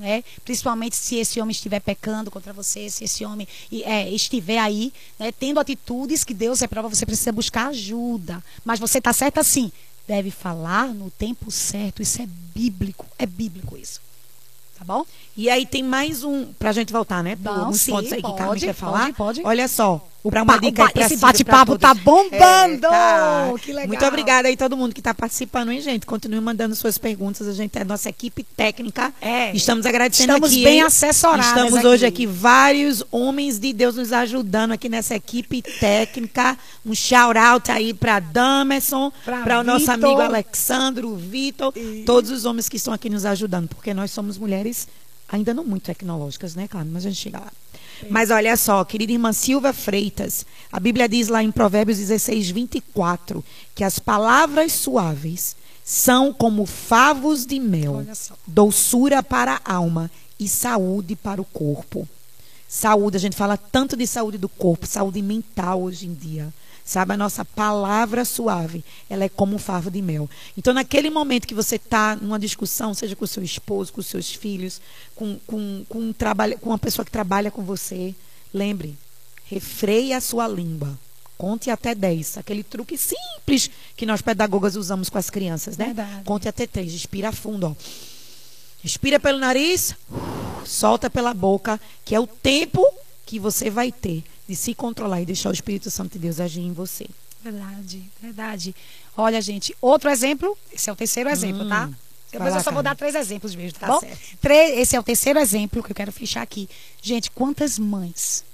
Né? 0.00 0.24
Principalmente 0.46 0.96
se 0.96 1.16
esse 1.16 1.38
homem 1.42 1.52
estiver 1.52 1.78
pecando 1.78 2.30
contra 2.30 2.54
você, 2.54 2.88
se 2.88 3.04
esse 3.04 3.22
homem 3.22 3.46
é, 3.84 4.08
estiver 4.08 4.58
aí, 4.58 4.94
né, 5.18 5.30
tendo 5.30 5.60
atitudes 5.60 6.24
que 6.24 6.32
Deus 6.32 6.62
é 6.62 6.66
prova, 6.66 6.88
você 6.88 7.04
precisa 7.04 7.30
buscar 7.30 7.68
ajuda. 7.68 8.42
Mas 8.64 8.80
você 8.80 8.96
está 8.96 9.12
certo 9.12 9.38
assim, 9.38 9.70
deve 10.10 10.32
falar 10.32 10.88
no 10.88 11.08
tempo 11.08 11.52
certo. 11.52 12.02
Isso 12.02 12.20
é 12.20 12.26
bíblico, 12.26 13.06
é 13.16 13.24
bíblico 13.24 13.76
isso. 13.76 14.00
Tá 14.76 14.84
bom? 14.84 15.06
E 15.40 15.48
aí 15.48 15.64
tem 15.64 15.82
mais 15.82 16.22
um, 16.22 16.44
pra 16.58 16.70
gente 16.70 16.92
voltar, 16.92 17.24
né? 17.24 17.34
Por 17.34 17.44
Não, 17.44 17.72
sim, 17.72 17.92
pontos 17.92 18.12
aí 18.12 18.20
pode, 18.20 18.34
que 18.34 18.38
Carmen 18.38 18.60
quer 18.60 18.74
falar. 18.74 19.00
Pode, 19.14 19.40
pode. 19.40 19.42
Olha 19.42 19.66
só, 19.68 20.06
o 20.22 20.28
pra 20.28 20.42
uma 20.42 20.58
dica 20.58 20.84
aí 20.84 20.92
pra 20.92 21.06
esse 21.06 21.16
bate-papo 21.16 21.78
pra 21.78 21.94
tá 21.94 21.94
bombando! 21.94 22.34
É, 22.86 22.90
tá. 22.90 23.52
Que 23.58 23.72
legal. 23.72 23.88
Muito 23.88 24.04
obrigada 24.04 24.48
aí 24.48 24.56
todo 24.56 24.76
mundo 24.76 24.92
que 24.92 25.00
está 25.00 25.14
participando, 25.14 25.72
hein, 25.72 25.80
gente? 25.80 26.04
Continue 26.04 26.42
mandando 26.42 26.74
suas 26.74 26.98
perguntas. 26.98 27.48
A 27.48 27.54
gente 27.54 27.74
é 27.78 27.82
nossa 27.84 28.10
equipe 28.10 28.42
técnica. 28.42 29.14
É. 29.18 29.50
Estamos 29.56 29.86
agradecendo 29.86 30.34
Estamos 30.34 30.50
aqui. 30.52 30.62
bem 30.62 30.74
hein? 30.80 30.82
assessoradas 30.82 31.46
Estamos 31.46 31.74
aqui. 31.74 31.86
hoje 31.86 32.04
aqui 32.04 32.26
vários 32.26 33.02
homens 33.10 33.58
de 33.58 33.72
Deus 33.72 33.96
nos 33.96 34.12
ajudando 34.12 34.72
aqui 34.72 34.90
nessa 34.90 35.14
equipe 35.14 35.62
técnica. 35.62 36.58
Um 36.84 36.94
shout 36.94 37.38
out 37.38 37.70
aí 37.70 37.94
para 37.94 38.20
Damerson, 38.20 39.10
Pra 39.24 39.40
para 39.40 39.60
o 39.60 39.62
nosso 39.64 39.90
amigo 39.90 40.20
Alexandro, 40.20 41.16
Vitor, 41.16 41.72
todos 42.04 42.30
os 42.30 42.44
homens 42.44 42.68
que 42.68 42.76
estão 42.76 42.92
aqui 42.92 43.08
nos 43.08 43.24
ajudando, 43.24 43.68
porque 43.68 43.94
nós 43.94 44.10
somos 44.10 44.36
mulheres 44.36 44.86
ainda 45.30 45.54
não 45.54 45.64
muito 45.64 45.84
tecnológicas, 45.84 46.54
né, 46.54 46.66
Carmen? 46.66 46.92
Mas 46.92 47.06
a 47.06 47.08
gente 47.08 47.20
chega 47.20 47.38
lá. 47.38 47.52
Mas 48.08 48.30
olha 48.30 48.56
só, 48.56 48.84
querida 48.84 49.12
irmã 49.12 49.32
Silva 49.32 49.72
Freitas, 49.72 50.46
a 50.72 50.80
Bíblia 50.80 51.08
diz 51.08 51.28
lá 51.28 51.42
em 51.42 51.52
Provérbios 51.52 51.98
16, 51.98 52.50
24, 52.50 53.44
que 53.74 53.84
as 53.84 53.98
palavras 53.98 54.72
suaves 54.72 55.54
são 55.84 56.32
como 56.32 56.64
favos 56.66 57.44
de 57.44 57.60
mel, 57.60 58.06
doçura 58.46 59.22
para 59.22 59.60
a 59.64 59.74
alma 59.74 60.10
e 60.38 60.48
saúde 60.48 61.14
para 61.14 61.42
o 61.42 61.44
corpo. 61.44 62.08
Saúde, 62.68 63.16
a 63.16 63.20
gente 63.20 63.36
fala 63.36 63.56
tanto 63.56 63.96
de 63.96 64.06
saúde 64.06 64.38
do 64.38 64.48
corpo, 64.48 64.86
saúde 64.86 65.20
mental 65.20 65.82
hoje 65.82 66.06
em 66.06 66.14
dia. 66.14 66.52
Sabe, 66.84 67.12
a 67.12 67.16
nossa 67.16 67.44
palavra 67.44 68.24
suave, 68.24 68.84
ela 69.08 69.24
é 69.24 69.28
como 69.28 69.54
um 69.54 69.58
favo 69.58 69.90
de 69.90 70.02
mel. 70.02 70.28
Então, 70.56 70.74
naquele 70.74 71.10
momento 71.10 71.46
que 71.46 71.54
você 71.54 71.76
está 71.76 72.16
numa 72.16 72.38
discussão, 72.38 72.92
seja 72.94 73.14
com 73.14 73.24
o 73.24 73.28
seu 73.28 73.42
esposo, 73.42 73.92
com 73.92 74.00
os 74.00 74.06
seus 74.06 74.32
filhos, 74.32 74.80
com, 75.14 75.38
com, 75.46 75.84
com, 75.88 75.98
um 75.98 76.12
trabalho, 76.12 76.58
com 76.58 76.70
uma 76.70 76.78
pessoa 76.78 77.04
que 77.04 77.10
trabalha 77.10 77.50
com 77.50 77.62
você, 77.62 78.14
lembre, 78.52 78.96
refreie 79.46 80.12
a 80.12 80.20
sua 80.20 80.48
língua. 80.48 80.98
Conte 81.38 81.70
até 81.70 81.94
10. 81.94 82.38
Aquele 82.38 82.62
truque 82.62 82.98
simples 82.98 83.70
que 83.96 84.04
nós 84.04 84.20
pedagogas 84.20 84.76
usamos 84.76 85.08
com 85.08 85.16
as 85.16 85.30
crianças, 85.30 85.76
né? 85.78 85.86
Verdade. 85.86 86.24
Conte 86.24 86.48
até 86.48 86.66
3. 86.66 86.92
Respira 86.92 87.32
fundo, 87.32 87.68
ó. 87.68 87.74
Respira 88.82 89.20
pelo 89.20 89.38
nariz, 89.38 89.94
solta 90.64 91.08
pela 91.08 91.32
boca, 91.34 91.80
que 92.04 92.14
é 92.14 92.20
o 92.20 92.26
tempo 92.26 92.86
que 93.26 93.38
você 93.38 93.70
vai 93.70 93.92
ter 93.92 94.24
de 94.50 94.56
se 94.56 94.74
controlar 94.74 95.20
e 95.20 95.24
deixar 95.26 95.48
o 95.50 95.52
Espírito 95.52 95.90
Santo 95.92 96.14
de 96.14 96.18
Deus 96.18 96.40
agir 96.40 96.60
em 96.62 96.72
você. 96.72 97.06
Verdade, 97.40 98.02
verdade. 98.20 98.74
Olha, 99.16 99.40
gente, 99.40 99.72
outro 99.80 100.10
exemplo, 100.10 100.58
esse 100.72 100.90
é 100.90 100.92
o 100.92 100.96
terceiro 100.96 101.30
exemplo, 101.30 101.68
tá? 101.68 101.86
Hum, 101.86 101.94
Depois 102.32 102.42
vai 102.42 102.50
lá, 102.50 102.56
eu 102.58 102.64
só 102.64 102.70
vou 102.72 102.82
Carmen. 102.82 102.82
dar 102.82 102.96
três 102.96 103.14
exemplos 103.14 103.54
mesmo, 103.54 103.78
tá, 103.78 103.86
Tá 103.86 103.92
bom? 103.92 104.00
certo. 104.00 104.18
Tre- 104.40 104.80
esse 104.80 104.96
é 104.96 104.98
o 104.98 105.04
terceiro 105.04 105.38
exemplo 105.38 105.84
que 105.84 105.92
eu 105.92 105.94
quero 105.94 106.10
fechar 106.10 106.42
aqui. 106.42 106.68
Gente, 107.00 107.30
quantas 107.30 107.78
mães 107.78 108.44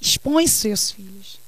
expõem 0.00 0.46
seus 0.46 0.90
filhos? 0.90 1.38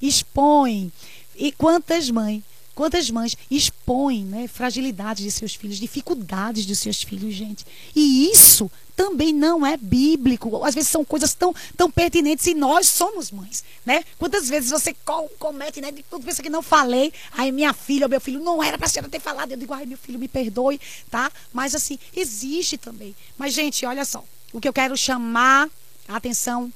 Expõem. 0.00 0.90
E 1.36 1.52
quantas 1.52 2.10
mães, 2.10 2.42
quantas 2.74 3.10
mães 3.10 3.36
expõem, 3.50 4.24
né, 4.24 4.48
fragilidades 4.48 5.24
de 5.24 5.30
seus 5.30 5.54
filhos, 5.54 5.78
dificuldades 5.78 6.64
de 6.66 6.74
seus 6.74 7.02
filhos, 7.02 7.34
gente. 7.34 7.64
E 7.94 8.30
isso 8.30 8.70
também 8.96 9.32
não 9.32 9.64
é 9.64 9.76
bíblico. 9.76 10.62
Às 10.64 10.74
vezes 10.74 10.90
são 10.90 11.04
coisas 11.04 11.32
tão, 11.32 11.54
tão 11.76 11.90
pertinentes 11.90 12.46
e 12.46 12.54
nós 12.54 12.86
somos 12.88 13.30
mães, 13.30 13.64
né? 13.84 14.04
Quantas 14.18 14.48
vezes 14.48 14.70
você 14.70 14.94
co- 15.04 15.28
comete, 15.38 15.80
né? 15.80 15.90
Tudo 16.10 16.24
pensa 16.24 16.42
que 16.42 16.50
não 16.50 16.60
falei, 16.62 17.12
aí 17.32 17.50
minha 17.50 17.72
filha 17.72 18.08
meu 18.08 18.20
filho 18.20 18.40
não 18.40 18.62
era 18.62 18.76
para 18.76 18.86
a 18.86 18.90
senhora 18.90 19.08
ter 19.08 19.20
falado. 19.20 19.52
Eu 19.52 19.56
digo, 19.56 19.72
ai, 19.72 19.86
meu 19.86 19.96
filho, 19.96 20.18
me 20.18 20.28
perdoe, 20.28 20.80
tá? 21.10 21.30
Mas 21.52 21.74
assim, 21.74 21.98
existe 22.14 22.76
também. 22.76 23.14
Mas, 23.38 23.54
gente, 23.54 23.86
olha 23.86 24.04
só. 24.04 24.24
O 24.52 24.60
que 24.60 24.68
eu 24.68 24.72
quero 24.72 24.96
chamar 24.96 25.68
a 26.08 26.16
atenção 26.16 26.72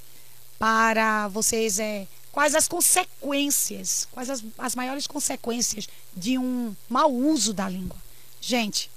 para 0.58 1.28
vocês 1.28 1.78
é 1.78 2.06
quais 2.34 2.56
as 2.56 2.66
consequências, 2.66 4.08
quais 4.10 4.28
as, 4.28 4.42
as 4.58 4.74
maiores 4.74 5.06
consequências 5.06 5.86
de 6.16 6.36
um 6.36 6.74
mau 6.90 7.12
uso 7.12 7.54
da 7.54 7.68
língua. 7.68 7.96
Gente, 8.40 8.90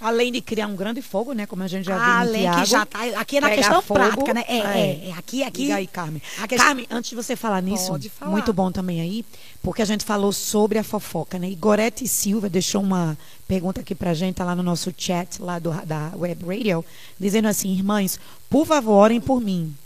Além 0.00 0.32
de 0.32 0.40
criar 0.40 0.66
um 0.66 0.74
grande 0.74 1.02
fogo, 1.02 1.34
né? 1.34 1.44
Como 1.44 1.62
a 1.62 1.68
gente 1.68 1.84
já 1.84 1.94
viu 1.94 2.04
além 2.06 2.40
Tiago, 2.40 2.60
que 2.60 2.64
já 2.64 2.86
tá 2.86 2.98
aqui 3.20 3.36
é 3.36 3.40
na 3.42 3.50
questão 3.50 3.82
fogo, 3.82 4.00
prática, 4.00 4.32
né? 4.32 4.44
É, 4.48 4.56
é. 4.56 5.08
é, 5.08 5.12
aqui, 5.12 5.42
aqui. 5.42 5.62
Diga 5.64 5.76
aí, 5.76 5.86
Carmen. 5.86 6.22
questão- 6.48 6.56
Carmen, 6.56 6.86
antes 6.90 7.10
de 7.10 7.16
você 7.16 7.36
falar 7.36 7.60
nisso, 7.60 7.98
falar. 8.08 8.30
muito 8.30 8.50
bom 8.50 8.72
também 8.72 9.02
aí, 9.02 9.26
porque 9.62 9.82
a 9.82 9.84
gente 9.84 10.02
falou 10.02 10.32
sobre 10.32 10.78
a 10.78 10.82
fofoca, 10.82 11.38
né? 11.38 11.50
E 11.50 11.54
Gorete 11.54 12.08
Silva 12.08 12.48
deixou 12.48 12.80
uma 12.80 13.16
pergunta 13.46 13.82
aqui 13.82 13.94
pra 13.94 14.14
gente, 14.14 14.36
tá 14.36 14.44
lá 14.44 14.56
no 14.56 14.62
nosso 14.62 14.90
chat, 14.96 15.40
lá 15.42 15.58
do, 15.58 15.70
da 15.84 16.12
Web 16.16 16.46
Radio, 16.46 16.82
dizendo 17.18 17.48
assim, 17.48 17.70
irmãs, 17.70 18.18
por 18.48 18.64
favor, 18.66 18.94
orem 18.94 19.20
por 19.20 19.38
mim, 19.38 19.76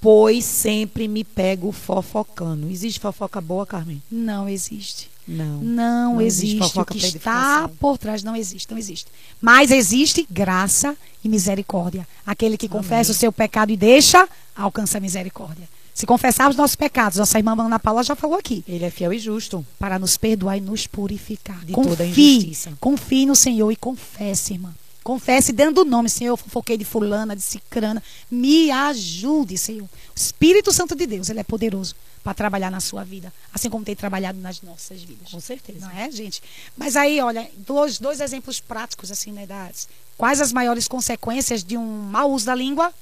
pois 0.00 0.44
sempre 0.44 1.06
me 1.06 1.22
pego 1.24 1.72
fofocando. 1.72 2.70
Existe 2.70 2.98
fofoca 3.00 3.40
boa, 3.40 3.66
Carmen? 3.66 4.02
Não 4.10 4.48
existe. 4.48 5.10
Não. 5.28 5.58
Não, 5.60 6.14
Não 6.14 6.20
existe 6.20 6.56
existe. 6.56 6.78
O 6.80 6.84
que 6.84 6.98
está 6.98 7.70
por 7.78 7.96
trás 7.98 8.22
não 8.22 8.34
existe, 8.34 8.70
não 8.70 8.78
existe. 8.78 9.06
Mas 9.40 9.70
existe 9.70 10.26
graça 10.30 10.96
e 11.22 11.28
misericórdia. 11.28 12.06
Aquele 12.26 12.56
que 12.56 12.68
confessa 12.68 13.12
o 13.12 13.14
seu 13.14 13.30
pecado 13.30 13.70
e 13.70 13.76
deixa, 13.76 14.28
alcança 14.56 14.98
a 14.98 15.00
misericórdia. 15.00 15.68
Se 15.94 16.06
confessarmos 16.06 16.56
nossos 16.56 16.76
pecados, 16.76 17.18
nossa 17.18 17.38
irmã 17.38 17.52
Ana 17.58 17.78
Paula 17.78 18.02
já 18.02 18.16
falou 18.16 18.38
aqui, 18.38 18.64
Ele 18.66 18.84
é 18.84 18.90
fiel 18.90 19.12
e 19.12 19.18
justo. 19.18 19.64
para 19.78 19.98
nos 19.98 20.16
perdoar 20.16 20.56
e 20.56 20.60
nos 20.60 20.86
purificar. 20.86 21.62
De 21.64 21.74
toda 21.74 22.04
confie, 22.04 22.36
injustiça. 22.38 22.72
confie 22.80 23.26
no 23.26 23.36
Senhor 23.36 23.70
e 23.70 23.76
confesse, 23.76 24.54
irmã. 24.54 24.74
Confesse 25.02 25.52
dando 25.52 25.82
o 25.82 25.84
nome, 25.84 26.10
Senhor, 26.10 26.32
eu 26.32 26.36
fofoquei 26.36 26.76
de 26.76 26.84
fulana, 26.84 27.34
de 27.34 27.42
cicrana. 27.42 28.02
Me 28.30 28.70
ajude, 28.70 29.56
Senhor. 29.56 29.84
O 29.84 29.88
Espírito 30.14 30.72
Santo 30.72 30.94
de 30.94 31.06
Deus, 31.06 31.30
ele 31.30 31.40
é 31.40 31.44
poderoso 31.44 31.94
para 32.22 32.34
trabalhar 32.34 32.70
na 32.70 32.80
sua 32.80 33.02
vida, 33.02 33.32
assim 33.52 33.70
como 33.70 33.84
tem 33.84 33.96
trabalhado 33.96 34.38
nas 34.38 34.60
nossas 34.60 35.02
vidas. 35.02 35.30
Com 35.30 35.40
certeza. 35.40 35.80
Não 35.80 35.90
é, 35.90 36.10
gente? 36.10 36.42
Mas 36.76 36.96
aí, 36.96 37.18
olha, 37.20 37.50
dois, 37.56 37.98
dois 37.98 38.20
exemplos 38.20 38.60
práticos, 38.60 39.10
assim, 39.10 39.32
né? 39.32 39.46
Das, 39.46 39.88
quais 40.18 40.40
as 40.40 40.52
maiores 40.52 40.86
consequências 40.86 41.64
de 41.64 41.78
um 41.78 41.86
mau 42.02 42.30
uso 42.30 42.44
da 42.46 42.54
língua? 42.54 42.92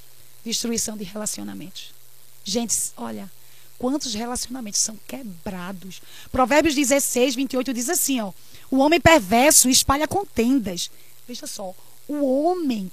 Destruição 0.45 0.97
de 0.97 1.03
relacionamentos. 1.03 1.93
Gente, 2.45 2.77
olha, 2.97 3.29
quantos 3.77 4.15
relacionamentos 4.15 4.81
são 4.81 4.97
quebrados. 5.07 6.01
Provérbios 6.31 6.75
16, 6.75 7.35
28 7.35 7.75
diz 7.75 7.89
assim, 7.89 8.21
ó. 8.21 8.33
O 8.71 8.79
homem 8.79 9.01
perverso 9.01 9.69
espalha 9.69 10.07
contendas. 10.07 10.91
Veja 11.29 11.47
só, 11.47 11.75
o 12.09 12.25
homem 12.25 12.91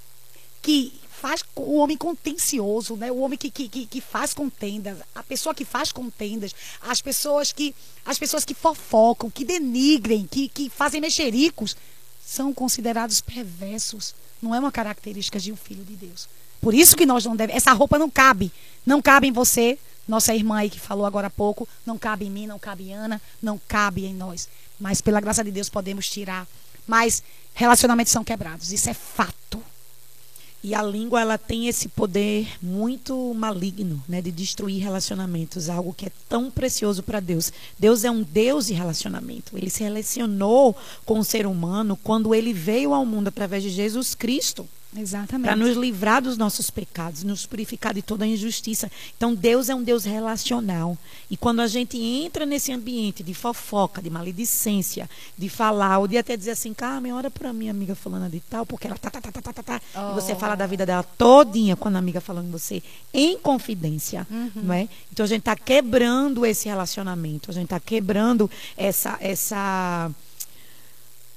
que 0.62 0.92
faz 1.10 1.42
o 1.56 1.78
homem 1.78 1.96
contencioso, 1.96 2.98
né? 2.98 3.10
O 3.10 3.20
homem 3.20 3.38
que, 3.38 3.50
que, 3.50 3.70
que, 3.70 4.02
faz 4.02 4.34
contendas, 4.34 4.98
a 5.16 5.24
pessoa 5.24 5.56
que 5.56 5.64
faz 5.64 5.90
contendas, 5.90 6.54
as 6.82 7.02
pessoas 7.02 7.54
que 7.54 7.74
as 8.06 8.20
pessoas 8.20 8.44
que 8.44 8.54
fofocam, 8.54 9.30
que 9.30 9.46
denigrem, 9.46 10.28
que, 10.30 10.50
que 10.50 10.70
fazem 10.70 11.00
mexericos, 11.00 11.78
são 12.26 12.54
considerados 12.54 13.22
perversos. 13.22 14.14
Não 14.42 14.54
é 14.54 14.60
uma 14.60 14.72
característica 14.72 15.40
de 15.40 15.54
um 15.54 15.56
filho 15.56 15.86
de 15.86 15.96
Deus. 15.96 16.28
Por 16.60 16.74
isso 16.74 16.98
que 16.98 17.06
nós 17.06 17.24
não 17.24 17.38
devemos. 17.38 17.56
Essa 17.56 17.72
roupa 17.72 17.98
não 17.98 18.10
cabe. 18.10 18.52
Não 18.86 19.02
cabe 19.02 19.28
em 19.28 19.32
você, 19.32 19.80
nossa 20.06 20.36
irmã 20.36 20.58
aí 20.58 20.70
que 20.70 20.80
falou 20.80 21.06
agora 21.06 21.28
há 21.28 21.30
pouco. 21.30 21.66
Não 21.86 21.98
cabe 21.98 22.26
em 22.26 22.30
mim, 22.30 22.48
não 22.48 22.60
cabe 22.60 22.90
em 22.90 22.94
Ana, 22.94 23.22
não 23.42 23.58
cabe 23.66 24.04
em 24.04 24.14
nós. 24.14 24.50
Mas 24.78 25.00
pela 25.00 25.22
graça 25.22 25.42
de 25.42 25.52
Deus 25.52 25.70
podemos 25.70 26.10
tirar. 26.10 26.46
Mas 26.86 27.24
relacionamentos 27.56 28.14
são 28.14 28.24
quebrados. 28.24 28.72
Isso 28.72 28.90
é 28.90 28.94
fato. 28.94 29.64
E 30.62 30.74
a 30.74 30.82
língua 30.82 31.22
ela 31.22 31.38
tem 31.38 31.68
esse 31.68 31.88
poder 31.88 32.48
muito 32.60 33.34
maligno, 33.36 34.04
né, 34.10 34.20
de 34.20 34.32
destruir 34.32 34.82
relacionamentos, 34.82 35.70
algo 35.70 35.94
que 35.94 36.08
é 36.08 36.12
tão 36.28 36.50
precioso 36.50 37.04
para 37.04 37.20
Deus. 37.20 37.54
Deus 37.78 38.04
é 38.04 38.10
um 38.10 38.24
Deus 38.24 38.66
de 38.66 38.74
relacionamento. 38.74 39.56
Ele 39.56 39.70
se 39.70 39.84
relacionou 39.84 40.76
com 41.06 41.20
o 41.20 41.24
ser 41.24 41.46
humano 41.46 41.96
quando 42.04 42.34
ele 42.34 42.52
veio 42.52 42.96
ao 42.96 43.06
mundo 43.06 43.28
através 43.28 43.62
de 43.62 43.70
Jesus 43.70 44.16
Cristo. 44.16 44.68
Exatamente. 44.98 45.48
Para 45.48 45.56
nos 45.56 45.76
livrar 45.76 46.22
dos 46.22 46.38
nossos 46.38 46.70
pecados, 46.70 47.24
nos 47.24 47.46
purificar 47.46 47.94
de 47.94 48.02
toda 48.02 48.26
a 48.26 48.28
injustiça. 48.28 48.92
Então, 49.18 49.34
Deus 49.34 49.70
é 49.70 49.76
um 49.76 49.84
Deus 49.84 50.06
relacional. 50.06 50.98
E 51.30 51.36
quando 51.36 51.60
a 51.60 51.68
gente 51.68 51.98
entra 51.98 52.46
nesse 52.46 52.72
ambiente 52.72 53.24
de 53.24 53.34
fofoca, 53.34 54.02
de 54.02 54.10
maledicência, 54.10 55.10
de 55.38 55.50
falar, 55.50 56.00
ou 56.00 56.08
de 56.08 56.18
até 56.18 56.38
dizer 56.38 56.52
assim, 56.52 56.74
Carmen, 56.74 57.14
ora 57.14 57.30
para 57.30 57.52
minha 57.52 57.72
amiga 57.72 57.96
fulana 57.96 58.30
de 58.30 58.40
tal, 58.40 58.66
porque 58.66 58.88
ela 58.88 58.98
tá, 58.98 59.10
tá, 59.10 59.22
tá, 59.22 59.32
tá, 59.32 59.42
tá, 59.42 59.54
tá, 59.54 59.64
tá. 59.64 59.82
Oh. 59.96 60.12
E 60.12 60.14
você 60.16 60.36
fala 60.36 60.56
da 60.56 60.66
vida 60.66 60.86
dela 60.86 61.04
todinha 61.04 61.76
quando 61.76 61.96
a 61.96 62.00
amiga 62.00 62.22
falando 62.22 62.52
você, 62.52 62.82
em 63.14 63.38
confidência, 63.38 64.26
uhum. 64.30 64.52
não 64.56 64.74
é? 64.74 64.88
Então, 65.12 65.24
a 65.24 65.28
gente 65.28 65.40
está 65.40 65.56
quebrando 65.56 66.46
esse 66.46 66.68
relacionamento, 66.68 67.52
a 67.52 67.54
gente 67.54 67.66
está 67.66 67.80
quebrando 67.80 68.50
essa, 68.78 69.18
essa 69.20 70.12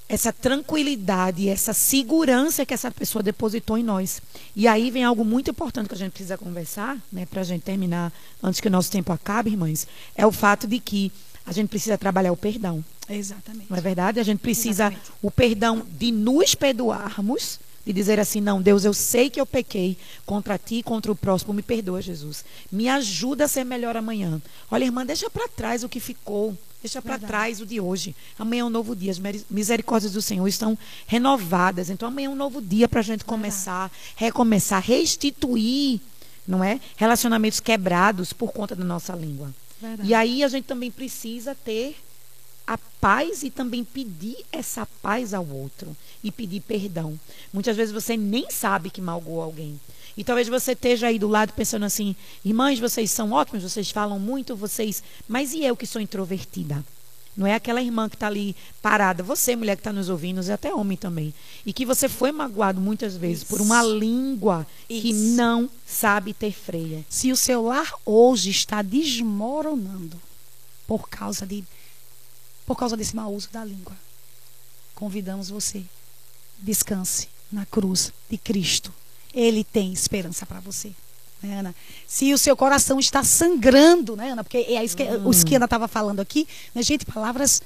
essa 0.08 0.32
tranquilidade, 0.32 1.48
essa 1.48 1.74
segurança 1.74 2.64
que 2.64 2.72
essa 2.72 2.90
pessoa 2.90 3.22
depositou 3.22 3.76
em 3.76 3.82
nós. 3.82 4.22
E 4.56 4.66
aí 4.66 4.90
vem 4.90 5.04
algo 5.04 5.24
muito 5.24 5.50
importante 5.50 5.88
que 5.88 5.94
a 5.94 5.98
gente 5.98 6.12
precisa 6.12 6.38
conversar, 6.38 6.98
né, 7.12 7.26
para 7.26 7.42
a 7.42 7.44
gente 7.44 7.62
terminar 7.62 8.12
antes 8.42 8.60
que 8.60 8.68
o 8.68 8.70
nosso 8.70 8.90
tempo 8.90 9.12
acabe, 9.12 9.50
irmãs, 9.50 9.86
é 10.16 10.26
o 10.26 10.32
fato 10.32 10.66
de 10.66 10.78
que 10.80 11.12
a 11.44 11.52
gente 11.52 11.68
precisa 11.68 11.98
trabalhar 11.98 12.32
o 12.32 12.36
perdão. 12.36 12.82
Exatamente. 13.08 13.66
Não 13.70 13.76
é 13.76 13.80
verdade? 13.80 14.20
A 14.20 14.22
gente 14.22 14.40
precisa 14.40 14.84
Exatamente. 14.84 15.10
o 15.22 15.30
perdão 15.30 15.86
de 15.98 16.10
nos 16.10 16.54
perdoarmos, 16.54 17.58
de 17.84 17.92
dizer 17.92 18.20
assim, 18.20 18.40
não, 18.40 18.60
Deus, 18.60 18.84
eu 18.84 18.92
sei 18.92 19.30
que 19.30 19.40
eu 19.40 19.46
pequei 19.46 19.96
contra 20.26 20.58
ti 20.58 20.76
e 20.76 20.82
contra 20.82 21.10
o 21.10 21.16
próximo, 21.16 21.54
me 21.54 21.62
perdoa, 21.62 22.02
Jesus. 22.02 22.44
Me 22.70 22.88
ajuda 22.88 23.44
a 23.44 23.48
ser 23.48 23.64
melhor 23.64 23.96
amanhã. 23.96 24.40
Olha, 24.70 24.84
irmã, 24.84 25.06
deixa 25.06 25.30
para 25.30 25.48
trás 25.48 25.82
o 25.82 25.88
que 25.88 26.00
ficou. 26.00 26.56
Deixa 26.80 27.02
para 27.02 27.18
trás 27.18 27.60
o 27.60 27.66
de 27.66 27.80
hoje. 27.80 28.14
Amanhã 28.38 28.60
é 28.60 28.64
um 28.64 28.70
novo 28.70 28.94
dia. 28.94 29.10
As 29.10 29.20
misericórdias 29.50 30.12
do 30.12 30.22
Senhor 30.22 30.46
estão 30.46 30.78
renovadas. 31.06 31.90
Então 31.90 32.08
amanhã 32.08 32.26
é 32.26 32.30
um 32.30 32.36
novo 32.36 32.62
dia 32.62 32.88
para 32.88 33.00
a 33.00 33.02
gente 33.02 33.24
começar, 33.24 33.90
recomeçar, 34.14 34.82
restituir, 34.82 36.00
não 36.46 36.62
é? 36.62 36.80
Relacionamentos 36.96 37.58
quebrados 37.58 38.32
por 38.32 38.52
conta 38.52 38.76
da 38.76 38.84
nossa 38.84 39.12
língua. 39.14 39.52
Verdade. 39.80 40.08
E 40.08 40.14
aí 40.14 40.44
a 40.44 40.48
gente 40.48 40.64
também 40.64 40.90
precisa 40.90 41.54
ter 41.54 41.96
a 42.64 42.78
paz 43.00 43.42
e 43.42 43.50
também 43.50 43.82
pedir 43.82 44.44
essa 44.52 44.86
paz 45.00 45.32
ao 45.32 45.46
outro 45.46 45.96
e 46.22 46.30
pedir 46.30 46.60
perdão. 46.60 47.18
Muitas 47.52 47.76
vezes 47.76 47.92
você 47.92 48.16
nem 48.16 48.50
sabe 48.50 48.90
que 48.90 49.00
magoou 49.00 49.40
alguém. 49.40 49.80
E 50.18 50.24
talvez 50.24 50.48
você 50.48 50.72
esteja 50.72 51.06
aí 51.06 51.16
do 51.16 51.28
lado 51.28 51.52
pensando 51.52 51.84
assim: 51.84 52.16
irmãs, 52.44 52.80
vocês 52.80 53.08
são 53.08 53.30
ótimos, 53.30 53.62
vocês 53.62 53.92
falam 53.92 54.18
muito, 54.18 54.56
vocês. 54.56 55.00
Mas 55.28 55.52
e 55.52 55.64
eu 55.64 55.76
que 55.76 55.86
sou 55.86 56.02
introvertida? 56.02 56.84
Não 57.36 57.46
é 57.46 57.54
aquela 57.54 57.80
irmã 57.80 58.08
que 58.08 58.16
está 58.16 58.26
ali 58.26 58.56
parada. 58.82 59.22
Você, 59.22 59.54
mulher 59.54 59.76
que 59.76 59.80
está 59.80 59.92
nos 59.92 60.08
ouvindo, 60.08 60.42
e 60.42 60.50
até 60.50 60.74
homem 60.74 60.98
também. 60.98 61.32
E 61.64 61.72
que 61.72 61.86
você 61.86 62.08
foi 62.08 62.32
magoado 62.32 62.80
muitas 62.80 63.16
vezes 63.16 63.44
Isso. 63.44 63.46
por 63.46 63.60
uma 63.60 63.80
língua 63.80 64.66
Isso. 64.90 65.02
que 65.02 65.12
não 65.12 65.70
sabe 65.86 66.34
ter 66.34 66.50
freia. 66.50 67.06
Se 67.08 67.30
o 67.30 67.36
seu 67.36 67.62
lar 67.62 67.92
hoje 68.04 68.50
está 68.50 68.82
desmoronando 68.82 70.20
por 70.84 71.08
causa 71.08 71.46
de 71.46 71.62
por 72.66 72.76
causa 72.76 72.96
desse 72.96 73.14
mau 73.14 73.32
uso 73.32 73.48
da 73.52 73.64
língua, 73.64 73.96
convidamos 74.96 75.48
você. 75.48 75.84
Descanse 76.58 77.28
na 77.52 77.64
cruz 77.64 78.12
de 78.28 78.36
Cristo. 78.36 78.92
Ele 79.34 79.64
tem 79.64 79.92
esperança 79.92 80.46
para 80.46 80.60
você. 80.60 80.92
Né, 81.42 81.60
Ana? 81.60 81.74
Se 82.06 82.32
o 82.32 82.38
seu 82.38 82.56
coração 82.56 82.98
está 82.98 83.22
sangrando, 83.22 84.16
né, 84.16 84.32
Ana? 84.32 84.42
Porque 84.42 84.58
é 84.58 84.84
isso 84.84 84.96
que 84.96 85.04
hum. 85.04 85.28
o 85.28 85.44
que 85.44 85.54
Ana 85.54 85.66
estava 85.66 85.86
falando 85.86 86.20
aqui, 86.20 86.46
né, 86.74 86.82
gente, 86.82 87.06
palavras 87.06 87.62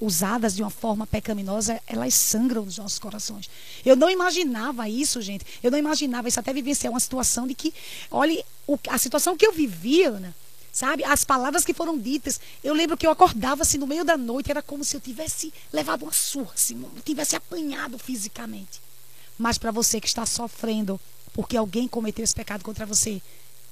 usadas 0.00 0.56
de 0.56 0.62
uma 0.62 0.70
forma 0.70 1.06
pecaminosa, 1.06 1.80
elas 1.86 2.14
sangram 2.14 2.62
os 2.62 2.78
nossos 2.78 2.98
corações. 2.98 3.50
Eu 3.84 3.94
não 3.94 4.08
imaginava 4.08 4.88
isso, 4.88 5.20
gente. 5.20 5.44
Eu 5.62 5.70
não 5.70 5.78
imaginava 5.78 6.26
isso 6.26 6.40
até 6.40 6.52
vivenciar 6.52 6.90
uma 6.90 7.00
situação 7.00 7.46
de 7.46 7.54
que, 7.54 7.72
olhe, 8.10 8.42
a 8.88 8.96
situação 8.96 9.36
que 9.36 9.46
eu 9.46 9.52
vivia, 9.52 10.08
Ana, 10.08 10.34
sabe? 10.72 11.04
As 11.04 11.22
palavras 11.22 11.64
que 11.64 11.74
foram 11.74 11.98
ditas. 11.98 12.40
Eu 12.64 12.72
lembro 12.72 12.96
que 12.96 13.06
eu 13.06 13.10
acordava 13.10 13.62
assim 13.62 13.76
no 13.76 13.86
meio 13.86 14.04
da 14.04 14.16
noite, 14.16 14.50
era 14.50 14.62
como 14.62 14.84
se 14.84 14.96
eu 14.96 15.00
tivesse 15.00 15.52
levado 15.72 16.02
uma 16.02 16.12
surra, 16.12 16.52
assim, 16.54 16.82
tivesse 17.04 17.36
apanhado 17.36 17.98
fisicamente. 17.98 18.80
Mas 19.40 19.56
para 19.56 19.70
você 19.70 19.98
que 19.98 20.06
está 20.06 20.26
sofrendo 20.26 21.00
porque 21.32 21.56
alguém 21.56 21.88
cometeu 21.88 22.22
esse 22.22 22.34
pecado 22.34 22.62
contra 22.62 22.84
você, 22.84 23.22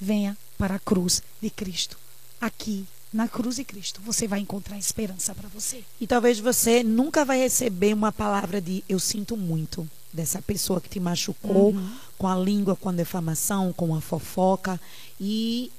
venha 0.01 0.35
para 0.57 0.77
a 0.77 0.79
cruz 0.79 1.23
de 1.43 1.51
Cristo. 1.51 1.99
Aqui, 2.41 2.87
na 3.13 3.29
cruz 3.29 3.57
de 3.57 3.65
Cristo, 3.65 4.01
você 4.03 4.27
vai 4.27 4.41
encontrar 4.41 4.79
esperança 4.79 5.35
para 5.35 5.47
você. 5.51 5.85
E 6.01 6.07
talvez 6.07 6.41
você 6.41 6.83
nunca 6.83 7.23
vai 7.23 7.39
receber 7.41 7.93
uma 7.93 8.11
palavra 8.11 8.63
de 8.63 8.83
eu 8.89 8.99
sinto 8.99 9.37
muito 9.37 9.87
dessa 10.11 10.41
pessoa 10.41 10.81
que 10.81 10.89
te 10.89 10.99
machucou 10.99 11.75
uhum. 11.75 11.97
com 12.17 12.27
a 12.27 12.35
língua, 12.35 12.75
com 12.75 12.89
a 12.89 12.93
defamação, 12.93 13.71
com 13.71 13.95
a 13.95 14.01
fofoca. 14.01 14.81
E 15.21 15.71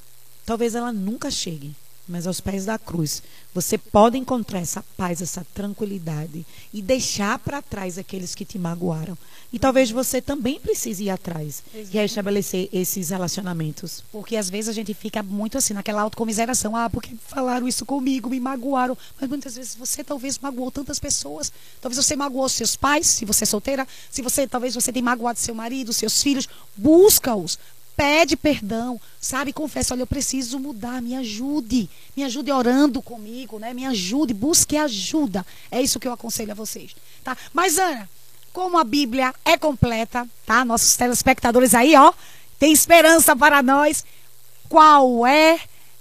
talvez 0.45 0.75
ela 0.75 0.93
nunca 0.93 1.31
chegue 1.31 1.73
mas 2.09 2.25
aos 2.25 2.41
pés 2.41 2.65
da 2.65 2.79
cruz, 2.79 3.21
você 3.53 3.77
pode 3.77 4.17
encontrar 4.17 4.59
essa 4.59 4.83
paz, 4.97 5.21
essa 5.21 5.45
tranquilidade 5.53 6.45
e 6.73 6.81
deixar 6.81 7.37
para 7.39 7.61
trás 7.61 7.97
aqueles 7.97 8.33
que 8.33 8.43
te 8.43 8.57
magoaram. 8.57 9.17
E 9.53 9.57
talvez 9.57 9.89
você 9.89 10.21
também 10.21 10.59
precise 10.59 11.05
ir 11.05 11.09
atrás 11.09 11.63
Exatamente. 11.73 11.97
e 11.97 12.01
restabelecer 12.01 12.69
esses 12.71 13.09
relacionamentos. 13.09 14.03
Porque 14.11 14.35
às 14.35 14.49
vezes 14.49 14.69
a 14.69 14.73
gente 14.73 14.93
fica 14.93 15.23
muito 15.23 15.57
assim, 15.57 15.73
naquela 15.73 16.01
autocomiseração. 16.01 16.75
Ah, 16.75 16.89
porque 16.89 17.15
falaram 17.27 17.67
isso 17.67 17.85
comigo, 17.85 18.29
me 18.29 18.39
magoaram. 18.39 18.97
Mas 19.19 19.29
muitas 19.29 19.55
vezes 19.55 19.75
você 19.75 20.03
talvez 20.03 20.37
magoou 20.37 20.69
tantas 20.69 20.99
pessoas. 20.99 21.51
Talvez 21.81 22.03
você 22.03 22.15
magoou 22.15 22.47
seus 22.49 22.75
pais, 22.75 23.07
se 23.07 23.25
você 23.25 23.43
é 23.43 23.47
solteira. 23.47 23.87
Se 24.11 24.21
você, 24.21 24.47
talvez 24.47 24.75
você 24.75 24.91
tenha 24.91 25.03
magoado 25.03 25.39
seu 25.39 25.55
marido, 25.55 25.93
seus 25.93 26.21
filhos. 26.21 26.47
Busca-os 26.77 27.57
pede 27.99 28.37
perdão, 28.37 28.97
sabe? 29.19 29.51
Confessa, 29.51 29.93
olha, 29.93 30.03
eu 30.03 30.07
preciso 30.07 30.57
mudar, 30.57 31.01
me 31.01 31.17
ajude. 31.17 31.89
Me 32.15 32.23
ajude 32.23 32.49
orando 32.49 33.01
comigo, 33.01 33.59
né? 33.59 33.73
Me 33.73 33.85
ajude, 33.85 34.33
busque 34.33 34.77
ajuda. 34.77 35.45
É 35.69 35.81
isso 35.81 35.99
que 35.99 36.07
eu 36.07 36.13
aconselho 36.13 36.53
a 36.53 36.55
vocês, 36.55 36.95
tá? 37.25 37.35
Mas 37.51 37.77
Ana, 37.77 38.09
como 38.53 38.77
a 38.77 38.85
Bíblia 38.85 39.35
é 39.43 39.57
completa, 39.57 40.25
tá? 40.45 40.63
Nossos 40.63 40.95
telespectadores 40.95 41.75
aí, 41.75 41.93
ó, 41.93 42.13
tem 42.57 42.71
esperança 42.71 43.35
para 43.35 43.61
nós. 43.61 44.05
Qual 44.69 45.27
é 45.27 45.59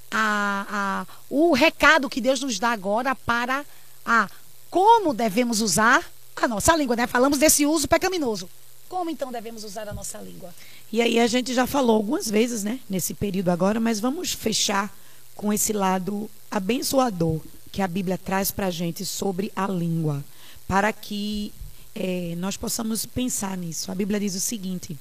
a, 0.09 0.66
a, 0.70 1.07
o 1.28 1.53
recado 1.53 2.09
que 2.09 2.20
Deus 2.20 2.40
nos 2.40 2.61
dá 2.61 2.70
agora 2.70 3.12
para 3.16 3.64
a 4.07 4.30
como 4.70 5.12
devemos 5.12 5.61
usar 5.61 6.05
a 6.36 6.46
nossa 6.46 6.76
língua, 6.76 6.94
né? 6.94 7.09
Falamos 7.09 7.38
desse 7.38 7.66
uso 7.66 7.88
pecaminoso. 7.88 8.49
Como 8.88 9.11
então 9.11 9.32
devemos 9.32 9.64
usar 9.64 9.88
a 9.88 9.92
nossa 9.92 10.18
língua? 10.18 10.55
E 10.91 11.03
aí 11.03 11.18
a 11.18 11.26
gente 11.26 11.53
já 11.53 11.66
falou 11.66 11.97
algumas 11.97 12.30
vezes, 12.30 12.64
né, 12.64 12.80
nesse 12.89 13.12
período 13.12 13.51
agora, 13.51 13.78
mas 13.78 14.01
vamos 14.01 14.32
fechar 14.32 14.95
com 15.34 15.53
esse 15.53 15.72
lado 15.72 16.30
abençoador 16.51 17.41
que 17.70 17.82
a 17.82 17.86
Bíblia 17.86 18.16
traz 18.16 18.51
para 18.51 18.66
a 18.66 18.70
gente 18.70 19.05
sobre 19.05 19.53
a 19.55 19.66
língua, 19.66 20.24
para 20.66 20.93
que 20.93 21.53
é, 21.95 22.34
nós 22.39 22.57
possamos 22.57 23.05
pensar 23.05 23.57
nisso. 23.57 23.93
A 23.93 23.95
Bíblia 23.95 24.18
diz 24.18 24.34
o 24.34 24.41
seguinte, 24.41 24.97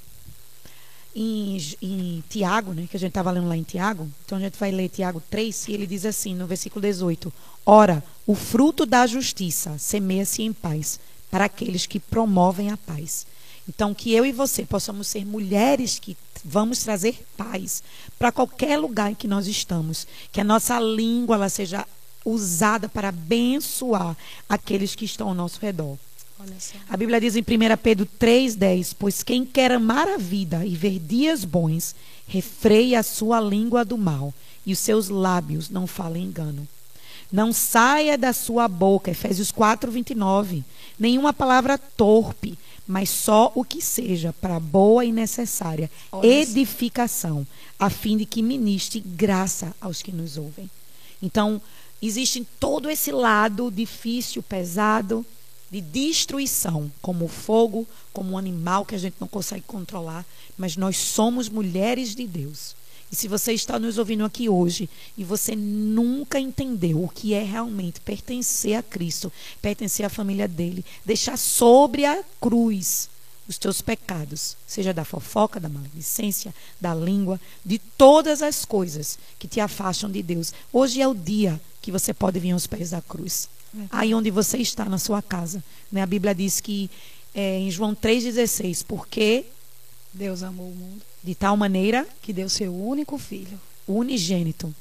em, 1.16 1.58
em 1.82 2.24
Tiago, 2.30 2.74
né, 2.74 2.86
que 2.90 2.98
a 2.98 3.00
gente 3.00 3.12
estava 3.12 3.32
lendo 3.32 3.48
lá 3.48 3.56
em 3.56 3.64
Tiago, 3.64 4.10
então 4.26 4.38
a 4.38 4.42
gente 4.42 4.60
vai 4.60 4.72
ler 4.72 4.90
Tiago 4.90 5.24
3, 5.30 5.70
e 5.70 5.74
ele 5.74 5.88
diz 5.88 6.06
assim, 6.06 6.36
no 6.36 6.46
versículo 6.46 6.82
18: 6.82 7.34
Ora, 7.66 8.04
o 8.26 8.36
fruto 8.36 8.86
da 8.86 9.08
justiça 9.08 9.78
semeia-se 9.78 10.44
em 10.44 10.52
paz 10.52 11.00
para 11.32 11.46
aqueles 11.46 11.86
que 11.86 12.00
promovem 12.00 12.72
a 12.72 12.78
paz 12.78 13.26
então, 13.68 13.94
que 13.94 14.14
eu 14.14 14.26
e 14.26 14.32
você 14.32 14.66
possamos 14.66 15.08
ser 15.08 15.26
mulheres 15.26 16.00
que 16.00 16.16
vamos 16.44 16.80
trazer 16.80 17.26
paz 17.36 17.84
para 18.18 18.32
qualquer 18.32 18.78
lugar 18.78 19.12
em 19.12 19.16
que 19.16 19.28
nós 19.28 19.48
estamos. 19.48 20.08
Que 20.32 20.40
a 20.40 20.44
nossa 20.44 20.80
língua 20.80 21.36
ela 21.36 21.50
seja 21.50 21.86
usada 22.24 22.88
para 22.88 23.10
abençoar 23.10 24.16
aqueles 24.48 24.96
que 24.96 25.06
estão 25.06 25.30
ao 25.30 25.36
nosso 25.36 25.60
redor. 25.60 25.98
A 26.88 26.96
Bíblia 26.96 27.20
diz 27.20 27.36
em 27.36 27.42
1 27.42 27.44
Pedro 27.82 28.08
3,10: 28.20 28.96
Pois 28.98 29.24
quem 29.24 29.44
quer 29.44 29.72
amar 29.72 30.08
a 30.08 30.18
vida 30.18 30.66
e 30.66 30.76
ver 30.76 31.00
dias 31.00 31.44
bons, 31.44 31.96
refreia 32.28 33.00
a 33.00 33.04
sua 33.04 33.42
língua 33.42 33.84
do 33.84 33.98
mal, 33.98 34.34
e 34.66 34.72
os 34.72 34.80
seus 34.80 35.10
lábios 35.10 35.70
não 35.70 35.88
falem 35.88 36.24
engano. 36.24 36.68
Não 37.32 37.52
saia 37.52 38.18
da 38.18 38.32
sua 38.32 38.68
boca, 38.68 39.12
Efésios 39.12 39.52
4, 39.52 39.92
29, 39.92 40.64
nenhuma 40.98 41.34
palavra 41.34 41.78
torpe, 41.78 42.58
mas 42.88 43.10
só 43.10 43.52
o 43.54 43.64
que 43.64 43.82
seja 43.82 44.34
para 44.34 44.60
boa 44.60 45.04
e 45.04 45.12
necessária 45.12 45.92
Olha 46.12 46.28
edificação, 46.28 47.46
a 47.78 47.90
fim 47.90 48.18
de 48.18 48.26
que 48.26 48.42
ministre 48.42 49.02
graça 49.02 49.76
aos 49.82 50.02
que 50.02 50.12
nos 50.12 50.38
ouvem. 50.38 50.70
Então, 51.22 51.62
existe 52.02 52.48
todo 52.60 52.90
esse 52.90 53.12
lado 53.12 53.70
difícil, 53.70 54.42
pesado, 54.42 55.26
de 55.70 55.82
destruição, 55.82 56.90
como 57.02 57.26
o 57.26 57.30
fogo, 57.30 57.86
como 58.14 58.32
um 58.32 58.38
animal 58.38 58.86
que 58.86 58.96
a 58.96 58.98
gente 58.98 59.16
não 59.20 59.28
consegue 59.28 59.64
controlar, 59.68 60.26
mas 60.58 60.78
nós 60.78 60.96
somos 60.96 61.50
mulheres 61.50 62.16
de 62.16 62.26
Deus. 62.26 62.76
E 63.12 63.16
se 63.16 63.28
você 63.28 63.54
está 63.54 63.80
nos 63.80 63.98
ouvindo 63.98 64.26
aqui 64.26 64.50
hoje 64.50 64.90
e 65.18 65.24
você 65.24 65.56
nunca 65.56 66.40
entendeu 66.40 67.04
o 67.04 67.10
que 67.10 67.34
é 67.34 67.42
realmente 67.42 68.02
pertencer 68.02 68.76
a 68.76 68.84
Cristo, 68.84 69.32
pertencer 69.62 70.06
à 70.06 70.10
família 70.10 70.48
dele, 70.48 70.84
deixar 71.06 71.38
sobre 71.38 72.06
a 72.06 72.22
cruz 72.42 73.10
os 73.48 73.58
teus 73.58 73.82
pecados, 73.82 74.58
seja 74.68 74.94
da 74.94 75.06
fofoca, 75.06 75.58
da 75.58 75.70
maledicência, 75.70 76.54
da 76.82 76.94
língua, 76.94 77.40
de 77.64 77.80
todas 77.80 78.42
as 78.42 78.66
coisas 78.66 79.18
que 79.40 79.48
te 79.48 79.62
afastam 79.62 80.12
de 80.12 80.22
Deus. 80.22 80.54
Hoje 80.74 81.02
é 81.02 81.08
o 81.08 81.16
dia 81.16 81.60
que 81.82 81.90
você 81.90 82.14
pode 82.14 82.40
vir 82.42 82.52
aos 82.52 82.68
pés 82.68 82.90
da 82.90 83.02
cruz. 83.02 83.48
Aí 83.90 84.14
onde 84.14 84.30
você 84.32 84.58
está, 84.58 84.84
na 84.86 84.98
sua 84.98 85.22
casa. 85.22 85.64
Né? 85.90 86.02
A 86.02 86.06
Bíblia 86.06 86.36
diz 86.36 86.60
que 86.60 86.90
é, 87.34 87.60
em 87.60 87.72
João 87.72 87.96
3,16, 87.96 88.84
porque 88.86 89.46
Deus 90.14 90.44
amou 90.44 90.70
o 90.70 90.76
mundo 90.76 91.07
de 91.24 91.36
tal 91.36 91.58
maneira 91.58 92.08
que 92.22 92.34
deu 92.34 92.50
seu 92.50 92.74
único 92.74 93.18
filho 93.18 93.60
unigênito 93.88 94.74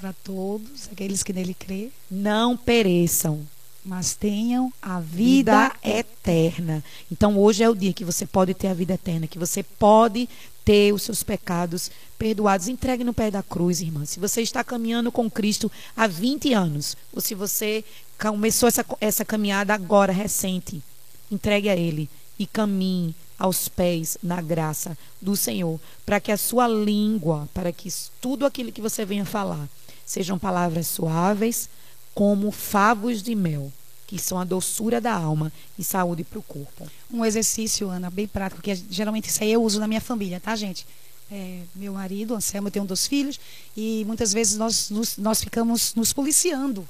para 0.00 0.12
todos 0.12 0.88
aqueles 0.90 1.22
que 1.22 1.32
nele 1.32 1.54
crê, 1.54 1.90
não 2.10 2.56
pereçam, 2.56 3.46
mas 3.84 4.14
tenham 4.14 4.72
a 4.80 4.98
vida, 4.98 5.72
eterna. 5.82 6.82
Então 7.10 7.38
hoje 7.38 7.62
é 7.62 7.68
o 7.68 7.74
dia 7.74 7.92
que 7.92 8.04
você 8.04 8.26
pode 8.26 8.54
ter 8.54 8.68
a 8.68 8.74
vida 8.74 8.94
eterna, 8.94 9.26
que 9.26 9.38
você 9.38 9.62
pode 9.62 10.28
ter 10.64 10.92
os 10.92 11.02
seus 11.02 11.22
pecados 11.22 11.90
perdoados. 12.18 12.68
Entregue 12.68 13.04
no 13.04 13.12
pé 13.12 13.30
da 13.30 13.42
cruz, 13.42 13.80
irmã. 13.80 14.04
Se 14.04 14.18
você 14.18 14.40
está 14.40 14.64
caminhando 14.64 15.12
com 15.12 15.30
Cristo 15.30 15.70
há 15.96 16.06
20 16.06 16.52
anos, 16.54 16.96
ou 17.12 17.20
se 17.20 17.34
você 17.34 17.84
começou 18.18 18.68
essa, 18.68 18.84
essa 19.00 19.24
caminhada 19.24 19.74
agora, 19.74 20.12
recente, 20.12 20.82
entregue 21.30 21.68
a 21.68 21.76
Ele 21.76 22.08
e 22.38 22.46
caminhe 22.46 23.14
aos 23.38 23.68
pés 23.68 24.16
na 24.22 24.40
graça 24.40 24.96
do 25.20 25.36
Senhor, 25.36 25.80
para 26.06 26.20
que 26.20 26.30
a 26.30 26.36
sua 26.36 26.68
língua, 26.68 27.48
para 27.52 27.72
que 27.72 27.92
tudo 28.20 28.46
aquilo 28.46 28.72
que 28.72 28.80
você 28.80 29.04
venha 29.04 29.24
falar, 29.24 29.68
sejam 30.06 30.38
palavras 30.38 30.86
suaves, 30.86 31.68
como 32.14 32.50
favos 32.52 33.22
de 33.22 33.34
mel, 33.34 33.72
que 34.06 34.18
são 34.18 34.38
a 34.38 34.44
doçura 34.44 35.00
da 35.00 35.12
alma 35.12 35.52
e 35.78 35.82
saúde 35.82 36.22
para 36.22 36.38
o 36.38 36.42
corpo. 36.42 36.86
Um 37.10 37.24
exercício, 37.24 37.88
Ana, 37.88 38.10
bem 38.10 38.28
prático, 38.28 38.62
que 38.62 38.74
geralmente 38.88 39.28
isso 39.28 39.42
aí 39.42 39.52
eu 39.52 39.62
uso 39.62 39.80
na 39.80 39.88
minha 39.88 40.00
família, 40.00 40.38
tá, 40.38 40.54
gente? 40.54 40.86
É, 41.30 41.62
meu 41.74 41.94
marido, 41.94 42.34
Anselmo, 42.34 42.70
tem 42.70 42.82
um 42.82 42.86
dos 42.86 43.06
filhos, 43.06 43.40
e 43.76 44.04
muitas 44.06 44.32
vezes 44.32 44.56
nós, 44.56 44.90
nós 45.18 45.42
ficamos 45.42 45.94
nos 45.94 46.12
policiando, 46.12 46.86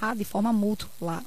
tá? 0.00 0.14
De 0.14 0.24
forma 0.24 0.52
mútua 0.52 0.88
lá. 1.00 1.22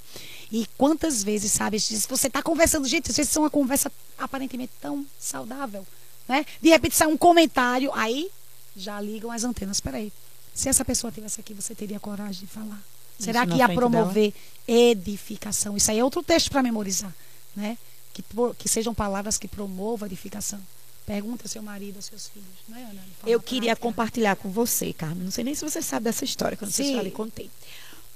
E 0.52 0.66
quantas 0.78 1.24
vezes, 1.24 1.52
sabe, 1.52 1.78
você 1.80 2.28
está 2.28 2.42
conversando, 2.42 2.88
gente, 2.88 3.12
às 3.12 3.18
vezes 3.18 3.36
é 3.36 3.40
uma 3.40 3.50
conversa 3.50 3.92
aparentemente 4.18 4.72
tão 4.82 5.06
saudável, 5.20 5.86
né? 6.28 6.46
De 6.62 6.70
repente 6.70 6.96
sai 6.96 7.08
um 7.08 7.18
comentário, 7.18 7.92
aí 7.94 8.30
já 8.76 9.00
ligam 9.02 9.32
as 9.32 9.44
antenas. 9.44 9.82
Peraí, 9.82 10.12
se 10.54 10.70
essa 10.70 10.86
pessoa 10.86 11.12
tivesse 11.12 11.40
aqui, 11.40 11.54
você 11.54 11.76
teria 11.76 12.00
coragem 12.00 12.42
de 12.42 12.48
falar? 12.48 12.82
Será 13.20 13.44
Isso 13.44 13.52
que 13.52 13.58
ia 13.58 13.70
promover 13.70 14.32
dela? 14.68 14.80
edificação? 14.92 15.76
Isso 15.76 15.92
aí 15.92 16.00
é 16.00 16.04
outro 16.04 16.24
texto 16.24 16.50
para 16.50 16.64
memorizar, 16.64 17.14
né? 17.56 17.78
Que, 18.14 18.24
que 18.58 18.70
sejam 18.70 18.94
palavras 18.94 19.38
que 19.38 19.48
promovam 19.48 20.08
edificação. 20.08 20.60
Pergunta 21.06 21.46
ao 21.46 21.50
seu 21.50 21.62
marido, 21.62 21.98
aos 21.98 22.06
seus 22.06 22.28
filhos, 22.28 22.48
não 22.68 22.78
é, 22.78 22.84
Ana? 22.84 23.02
Eu 23.26 23.42
queria 23.42 23.70
prática. 23.70 23.82
compartilhar 23.82 24.36
com 24.36 24.50
você, 24.50 24.92
Carmen. 24.94 25.24
Não 25.24 25.32
sei 25.32 25.44
nem 25.44 25.56
se 25.56 25.64
você 25.64 25.82
sabe 25.82 26.06
dessa 26.06 26.26
história, 26.26 26.58
quando 26.58 26.72
você 26.72 26.94
já 26.94 27.02
lhe 27.02 27.12
contei. 27.12 27.50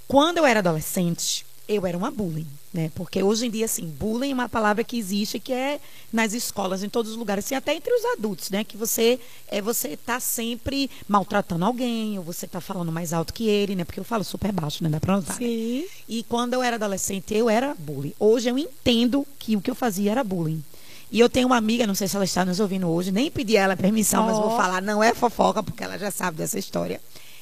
Quando 0.07 0.39
eu 0.39 0.45
era 0.45 0.59
adolescente, 0.59 1.45
eu 1.76 1.86
era 1.86 1.97
uma 1.97 2.11
bullying, 2.11 2.47
né? 2.74 2.91
Porque 2.95 3.22
hoje 3.24 3.47
em 3.47 3.49
dia, 3.49 3.65
assim, 3.65 3.86
bullying 3.86 4.32
é 4.32 4.34
uma 4.34 4.49
palavra 4.49 4.84
que 4.84 4.97
existe, 4.97 5.39
que 5.39 5.53
é 5.53 5.80
nas 6.11 6.34
escolas, 6.34 6.84
em 6.84 6.89
todos 6.89 7.11
os 7.11 7.17
lugares, 7.17 7.45
assim, 7.45 7.55
até 7.55 7.76
entre 7.76 7.93
os 7.93 8.05
adultos, 8.17 8.49
né? 8.49 8.63
Que 8.63 8.78
você 8.78 9.19
é 9.47 9.61
você 9.61 9.97
tá 9.97 10.19
sempre 10.19 10.89
maltratando 11.07 11.65
alguém, 11.65 12.17
ou 12.17 12.24
você 12.24 12.47
tá 12.47 12.61
falando 12.61 12.91
mais 12.91 13.13
alto 13.13 13.34
que 13.34 13.47
ele, 13.47 13.76
né? 13.76 13.84
Porque 13.84 13.99
eu 13.99 14.03
falo 14.03 14.24
super 14.24 14.51
baixo, 14.51 14.84
né? 14.84 14.89
Dá 14.89 14.99
pra 14.99 15.15
notar. 15.15 15.39
Né? 15.39 15.45
Sim. 15.45 15.82
Né? 15.82 15.88
E 16.07 16.24
quando 16.24 16.53
eu 16.53 16.63
era 16.63 16.76
adolescente, 16.76 17.34
eu 17.34 17.49
era 17.49 17.76
bullying. 17.78 18.13
Hoje 18.19 18.49
eu 18.49 18.57
entendo 18.57 19.26
que 19.39 19.55
o 19.55 19.61
que 19.61 19.72
eu 19.72 19.76
fazia 19.76 20.11
era 20.11 20.24
bullying. 20.24 20.63
E 21.11 21.19
eu 21.19 21.30
tenho 21.30 21.47
uma 21.47 21.57
amiga, 21.57 21.86
não 21.86 21.93
sei 21.93 22.07
se 22.07 22.15
ela 22.15 22.24
está 22.24 22.45
nos 22.45 22.61
ouvindo 22.61 22.88
hoje, 22.88 23.11
nem 23.11 23.30
pedi 23.30 23.57
ela 23.57 23.76
permissão, 23.76 24.24
oh. 24.24 24.28
mas 24.28 24.38
vou 24.38 24.55
falar, 24.55 24.82
não 24.82 25.03
é 25.03 25.13
fofoca, 25.13 25.61
porque 25.61 25.84
ela 25.84 25.97
já 25.97 26.09
sabe 26.09 26.38
dessa 26.38 26.57
história 26.57 27.01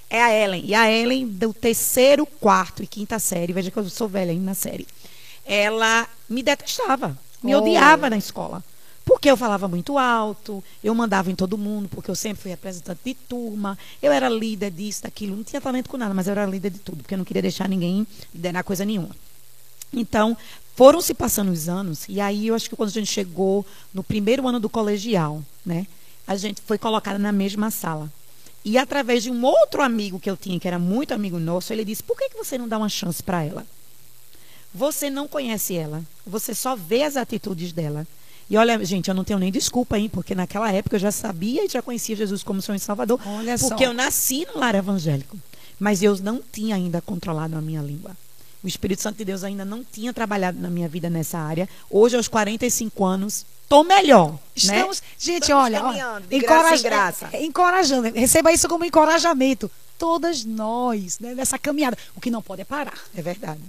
é 0.10 0.22
a 0.22 0.34
Ellen. 0.34 0.64
E 0.66 0.74
a 0.74 0.91
Ellen, 0.91 1.28
do 1.28 1.53
terceiro, 1.53 2.26
quarto 2.26 2.82
e 2.82 2.88
quinta 2.88 3.20
série, 3.20 3.53
veja 3.53 3.70
que 3.70 3.78
eu 3.78 3.89
sou 3.89 4.07
velha 4.07 4.32
ainda 4.32 4.45
na 4.45 4.53
série, 4.53 4.88
ela 5.45 6.07
me 6.28 6.41
detestava, 6.41 7.18
me 7.43 7.55
oh. 7.55 7.60
odiava 7.60 8.10
na 8.10 8.18
escola. 8.18 8.64
Porque 9.05 9.30
eu 9.30 9.36
falava 9.36 9.68
muito 9.68 9.97
alto, 9.97 10.64
eu 10.84 10.93
mandava 10.93 11.32
em 11.32 11.36
todo 11.36 11.57
mundo, 11.57 11.89
porque 11.89 12.12
eu 12.12 12.16
sempre 12.16 12.43
fui 12.43 12.51
representante 12.51 12.99
de 13.03 13.16
turma, 13.16 13.78
eu 14.03 14.12
era 14.12 14.30
líder 14.30 14.70
disso, 14.70 15.01
daquilo, 15.01 15.36
não 15.36 15.43
tinha 15.43 15.60
talento 15.60 15.89
com 15.89 15.97
nada, 15.97 16.14
mas 16.14 16.28
eu 16.28 16.32
era 16.32 16.45
líder 16.45 16.70
de 16.70 16.80
tudo, 16.80 16.97
porque 16.97 17.16
eu 17.16 17.18
não 17.18 17.26
queria 17.26 17.41
deixar 17.41 17.68
ninguém 17.68 18.05
liderar 18.34 18.64
coisa 18.64 18.86
nenhuma. 18.86 19.16
Então, 19.91 20.38
foram 20.76 21.01
se 21.01 21.16
passando 21.16 21.51
os 21.51 21.68
anos, 21.68 22.05
e 22.07 22.22
aí 22.22 22.47
eu 22.47 22.55
acho 22.55 22.70
que 22.70 22.76
quando 22.76 22.89
a 22.89 22.91
gente 22.91 23.12
chegou 23.12 23.66
no 23.91 24.03
primeiro 24.03 24.47
ano 24.47 24.60
do 24.60 24.70
colegial, 24.70 25.43
né, 25.66 25.88
a 26.28 26.36
gente 26.36 26.62
foi 26.62 26.78
colocada 26.78 27.18
na 27.18 27.32
mesma 27.32 27.72
sala. 27.72 28.12
E 28.64 28.78
através 28.78 29.24
de 29.24 29.32
um 29.32 29.43
outro 29.43 29.82
amigo 29.82 30.20
que 30.20 30.30
eu 30.30 30.36
tinha, 30.36 30.60
que 30.60 30.68
era 30.68 30.78
muito 30.78 31.14
amigo 31.14 31.39
nosso, 31.39 31.72
ele 31.72 31.86
disse: 31.86 32.03
por 32.03 32.18
que, 32.18 32.30
que 32.30 32.38
você 32.38 32.57
não 32.57 32.68
dá 32.68 32.78
uma 32.78 32.89
chance 32.89 33.24
para 33.24 33.43
ela? 33.43 33.66
Você 34.74 35.10
não 35.10 35.28
conhece 35.28 35.76
ela, 35.76 36.03
você 36.26 36.53
só 36.53 36.76
vê 36.76 37.03
as 37.03 37.18
atitudes 37.18 37.72
dela. 37.72 38.05
E 38.49 38.57
olha, 38.57 38.84
gente, 38.84 39.10
eu 39.10 39.14
não 39.14 39.24
tenho 39.24 39.39
nem 39.39 39.51
desculpa, 39.51 39.97
hein? 39.97 40.10
Porque 40.10 40.34
naquela 40.34 40.72
época 40.72 40.95
eu 40.95 40.99
já 40.99 41.12
sabia 41.12 41.64
e 41.66 41.70
já 41.70 41.82
conhecia 41.82 42.16
Jesus 42.16 42.41
como 42.41 42.62
Senhor 42.62 42.76
e 42.76 42.80
Salvador. 42.80 43.20
Olha 43.26 43.57
porque 43.60 43.84
só. 43.84 43.89
eu 43.89 43.93
nasci 43.93 44.45
no 44.51 44.60
lar 44.60 44.74
evangélico. 44.74 45.38
Mas 45.80 46.01
eu 46.01 46.18
não 46.18 46.41
tinha 46.51 46.76
ainda 46.76 46.99
controlado 46.99 47.55
a 47.55 47.62
minha 47.62 47.82
língua. 47.82 48.18
O 48.64 48.68
Espírito 48.68 49.01
Santo 49.01 49.18
de 49.18 49.26
Deus 49.26 49.43
ainda 49.43 49.64
não 49.64 49.84
tinha 49.84 50.12
trabalhado 50.12 50.60
na 50.60 50.70
minha 50.70 50.89
vida 50.89 51.10
nessa 51.10 51.38
área. 51.38 51.70
Hoje, 51.89 52.18
aos 52.18 52.28
45 52.28 53.05
anos, 53.05 53.45
estou 53.70 53.84
melhor. 53.84 54.32
Né? 54.32 54.40
Estamos, 54.56 55.02
né? 55.02 55.08
gente, 55.20 55.44
Estamos 55.44 55.64
olha, 55.64 55.86
olha 55.86 56.82
graça, 56.82 57.30
é, 57.32 57.46
encorajando, 57.46 58.12
receba 58.12 58.52
isso 58.52 58.68
como 58.68 58.84
encorajamento. 58.84 59.70
Todas 59.98 60.44
nós, 60.44 61.20
né, 61.20 61.36
nessa 61.36 61.60
caminhada. 61.60 61.98
O 62.16 62.22
que 62.22 62.32
não 62.32 62.42
pode 62.42 62.62
é 62.62 62.66
parar. 62.66 62.98
É 63.16 63.22
verdade. 63.22 63.60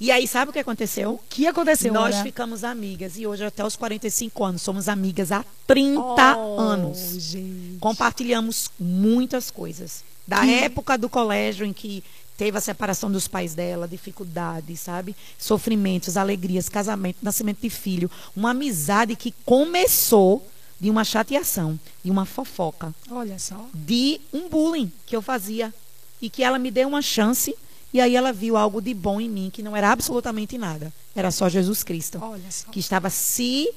E 0.00 0.10
aí, 0.10 0.26
sabe 0.26 0.50
o 0.50 0.52
que 0.52 0.58
aconteceu? 0.58 1.12
O 1.12 1.20
que 1.28 1.46
aconteceu? 1.46 1.92
Nós 1.92 2.20
ficamos 2.20 2.64
amigas 2.64 3.16
e 3.16 3.26
hoje, 3.26 3.44
até 3.44 3.64
os 3.64 3.76
45 3.76 4.44
anos, 4.44 4.62
somos 4.62 4.88
amigas 4.88 5.32
há 5.32 5.44
30 5.66 6.00
oh, 6.36 6.60
anos. 6.60 6.98
Gente. 7.18 7.78
Compartilhamos 7.78 8.70
muitas 8.78 9.50
coisas. 9.50 10.02
Da 10.26 10.40
que... 10.40 10.54
época 10.54 10.98
do 10.98 11.08
colégio 11.08 11.64
em 11.64 11.72
que 11.72 12.02
teve 12.36 12.58
a 12.58 12.60
separação 12.60 13.10
dos 13.10 13.26
pais 13.26 13.54
dela, 13.54 13.88
dificuldades, 13.88 14.80
sabe? 14.80 15.16
Sofrimentos, 15.38 16.16
alegrias, 16.16 16.68
casamento, 16.68 17.18
nascimento 17.22 17.60
de 17.60 17.70
filho. 17.70 18.10
Uma 18.36 18.50
amizade 18.50 19.16
que 19.16 19.34
começou 19.44 20.46
de 20.78 20.90
uma 20.90 21.04
chateação, 21.04 21.78
de 22.04 22.10
uma 22.10 22.26
fofoca. 22.26 22.94
Olha 23.10 23.38
só. 23.38 23.66
De 23.74 24.20
um 24.32 24.48
bullying 24.48 24.92
que 25.06 25.16
eu 25.16 25.22
fazia. 25.22 25.72
E 26.20 26.28
que 26.28 26.42
ela 26.42 26.58
me 26.58 26.70
deu 26.70 26.88
uma 26.88 27.02
chance. 27.02 27.54
E 27.92 28.00
aí 28.00 28.14
ela 28.14 28.32
viu 28.32 28.56
algo 28.56 28.80
de 28.80 28.92
bom 28.92 29.20
em 29.20 29.28
mim, 29.28 29.50
que 29.50 29.62
não 29.62 29.74
era 29.74 29.90
absolutamente 29.90 30.58
nada. 30.58 30.92
Era 31.14 31.30
só 31.30 31.48
Jesus 31.48 31.82
Cristo. 31.82 32.18
Olha 32.20 32.50
só. 32.50 32.70
Que 32.70 32.80
estava 32.80 33.08
se 33.08 33.72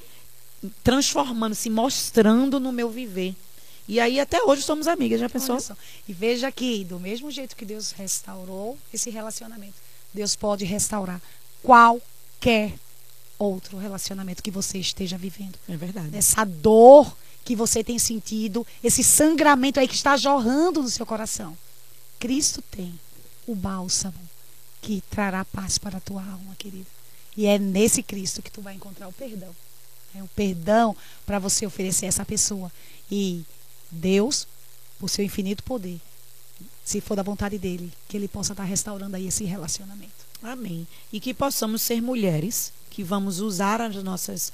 transformando, 0.84 1.56
se 1.56 1.70
mostrando 1.70 2.60
no 2.60 2.72
meu 2.72 2.90
viver. 2.90 3.34
E 3.90 4.00
aí 4.00 4.20
até 4.20 4.44
hoje 4.44 4.62
somos 4.62 4.88
amigas, 4.88 5.20
já 5.20 5.28
pensou? 5.28 5.58
E 6.08 6.14
veja 6.14 6.52
que, 6.52 6.86
do 6.86 7.00
mesmo 7.00 7.32
jeito 7.32 7.56
que 7.56 7.66
Deus 7.66 7.90
restaurou 7.90 8.78
esse 8.94 9.10
relacionamento, 9.10 9.74
Deus 10.14 10.36
pode 10.36 10.64
restaurar 10.64 11.20
qualquer 11.64 12.76
outro 13.40 13.80
relacionamento 13.80 14.44
que 14.44 14.52
você 14.52 14.78
esteja 14.78 15.18
vivendo. 15.18 15.58
É 15.68 15.76
verdade. 15.76 16.16
Essa 16.16 16.46
dor 16.46 17.18
que 17.44 17.56
você 17.56 17.84
tem 17.84 17.98
sentido, 17.98 18.66
esse 18.84 19.04
sangramento 19.04 19.80
aí 19.80 19.88
que 19.88 19.96
está 19.96 20.16
jorrando 20.16 20.84
no 20.84 20.90
seu 20.90 21.04
coração. 21.04 21.58
Cristo 22.20 22.62
tem 22.70 22.94
o 23.48 23.56
bálsamo 23.56 24.14
que 24.84 25.02
trará 25.10 25.44
paz 25.44 25.80
para 25.80 25.98
a 25.98 26.02
tua 26.02 26.22
alma, 26.22 26.56
querida. 26.60 26.86
E 27.36 27.48
é 27.48 27.58
nesse 27.58 28.04
Cristo 28.04 28.44
que 28.44 28.52
tu 28.52 28.62
vai 28.62 28.76
encontrar 28.76 29.08
o 29.08 29.14
perdão. 29.14 29.56
É 30.14 30.22
o 30.22 30.28
perdão 30.28 30.96
para 31.26 31.40
você 31.40 31.66
oferecer 31.66 32.06
a 32.06 32.10
essa 32.10 32.24
pessoa. 32.24 32.72
E 33.10 33.44
Deus, 33.92 34.48
por 35.00 35.10
seu 35.10 35.24
infinito 35.24 35.64
poder, 35.64 36.00
se 36.84 37.00
for 37.00 37.16
da 37.16 37.24
vontade 37.24 37.58
dele, 37.58 37.92
que 38.08 38.18
ele 38.18 38.28
possa 38.28 38.54
estar 38.54 38.64
restaurando 38.64 39.16
aí 39.16 39.28
esse 39.28 39.44
relacionamento. 39.44 40.28
Amém. 40.42 40.88
E 41.12 41.20
que 41.20 41.34
possamos 41.34 41.82
ser 41.82 42.02
mulheres 42.02 42.74
que 42.90 43.04
vamos 43.04 43.40
usar 43.40 43.82
as 43.82 43.96
nossas 44.04 44.52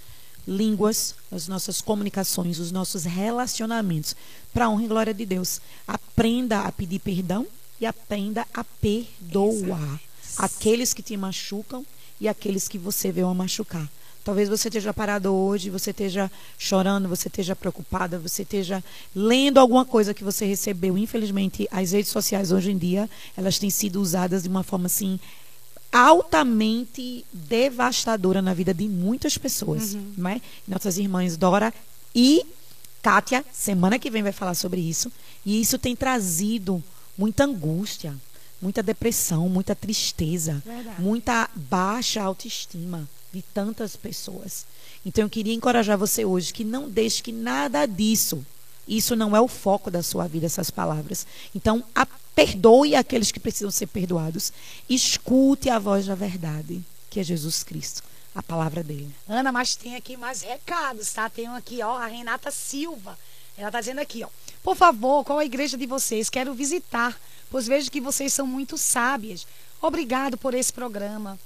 línguas, 0.48 1.16
as 1.32 1.48
nossas 1.48 1.82
comunicações, 1.82 2.60
os 2.60 2.72
nossos 2.72 3.04
relacionamentos 3.04 4.16
para 4.54 4.66
a 4.66 4.70
honra 4.70 4.84
e 4.84 4.88
glória 4.88 5.14
de 5.14 5.26
Deus. 5.26 5.62
Aprenda 5.88 6.62
a 6.62 6.72
pedir 6.72 7.00
perdão 7.00 7.48
e 7.80 7.86
aprenda 7.86 8.46
a 8.54 8.64
perdoar 8.64 10.00
aqueles 10.38 10.94
que 10.94 11.02
te 11.02 11.16
machucam 11.18 11.86
e 12.20 12.28
aqueles 12.28 12.68
que 12.68 12.78
você 12.78 13.12
veio 13.12 13.28
a 13.28 13.34
machucar. 13.34 13.90
Talvez 14.26 14.50
você 14.50 14.68
esteja 14.70 14.92
parado 14.92 15.32
hoje, 15.34 15.70
você 15.70 15.92
esteja 15.92 16.32
chorando, 16.58 17.08
você 17.08 17.28
esteja 17.28 17.56
preocupada, 17.56 18.18
você 18.18 18.42
esteja 18.42 18.84
lendo 19.16 19.60
alguma 19.60 19.86
coisa 19.86 20.16
que 20.16 20.24
você 20.24 20.46
recebeu. 20.46 20.98
Infelizmente, 20.98 21.68
as 21.72 21.92
redes 21.92 22.12
sociais 22.12 22.52
hoje 22.52 22.72
em 22.72 22.78
dia, 22.78 23.08
elas 23.38 23.60
têm 23.60 23.70
sido 23.70 24.02
usadas 24.02 24.42
de 24.44 24.50
uma 24.50 24.64
forma 24.64 24.88
assim 24.88 25.20
altamente 25.92 27.24
devastadora 27.32 28.42
na 28.42 28.54
vida 28.54 28.74
de 28.74 28.88
muitas 28.88 29.38
pessoas, 29.38 29.94
Uhum. 29.94 30.14
não 30.18 30.30
é? 30.32 30.42
Nossas 30.68 30.98
irmãs 30.98 31.38
Dora 31.38 31.74
e 32.14 32.44
Kátia, 33.02 33.46
semana 33.54 34.00
que 34.00 34.10
vem 34.10 34.24
vai 34.24 34.32
falar 34.32 34.56
sobre 34.56 34.82
isso, 34.82 35.12
e 35.46 35.62
isso 35.62 35.78
tem 35.78 35.96
trazido 35.96 36.84
muita 37.18 37.44
angústia, 37.46 38.16
muita 38.62 38.82
depressão, 38.82 39.48
muita 39.48 39.76
tristeza, 39.76 40.62
Verdade. 40.66 41.00
muita 41.02 41.48
baixa 41.56 42.22
autoestima 42.24 43.08
de 43.36 43.42
tantas 43.42 43.96
pessoas. 43.98 44.66
Então 45.06 45.26
eu 45.26 45.30
queria 45.30 45.54
encorajar 45.54 45.98
você 45.98 46.24
hoje 46.24 46.54
que 46.54 46.64
não 46.64 46.90
deixe 46.90 47.22
que 47.22 47.34
nada 47.34 47.86
disso, 47.86 48.46
isso 48.88 49.16
não 49.16 49.36
é 49.36 49.42
o 49.42 49.48
foco 49.48 49.92
da 49.92 50.02
sua 50.02 50.26
vida, 50.28 50.46
essas 50.46 50.70
palavras. 50.70 51.28
Então, 51.54 51.84
a, 51.94 52.08
perdoe 52.34 52.96
aqueles 52.96 53.32
que 53.32 53.40
precisam 53.40 53.72
ser 53.72 53.88
perdoados. 53.88 54.54
Escute 54.90 55.70
a 55.70 55.80
voz 55.80 56.06
da 56.06 56.16
verdade, 56.16 56.84
que 57.10 57.20
é 57.20 57.24
Jesus 57.24 57.64
Cristo, 57.64 58.04
a 58.34 58.44
palavra 58.44 58.84
dele. 58.84 59.14
Ana, 59.28 59.52
mas 59.52 59.76
tem 59.76 59.96
aqui 59.96 60.16
mais 60.16 60.42
recados, 60.42 61.12
tá? 61.12 61.30
Tem 61.30 61.50
um 61.50 61.56
aqui, 61.56 61.82
ó, 61.82 61.98
a 61.98 62.08
Renata 62.08 62.52
Silva. 62.52 63.18
Ela 63.58 63.72
tá 63.72 63.80
dizendo 63.80 64.00
aqui, 64.00 64.24
ó. 64.24 64.30
Por 64.62 64.76
favor, 64.76 65.24
qual 65.24 65.40
a 65.40 65.46
igreja 65.46 65.78
de 65.78 65.86
vocês? 65.86 66.30
Quero 66.30 66.54
visitar, 66.54 67.20
pois 67.50 67.68
vejo 67.68 67.90
que 67.90 68.02
vocês 68.02 68.34
são 68.34 68.46
muito 68.46 68.78
sábias. 68.78 69.48
Obrigado 69.82 70.38
por 70.38 70.54
esse 70.54 70.72
programa. 70.74 71.40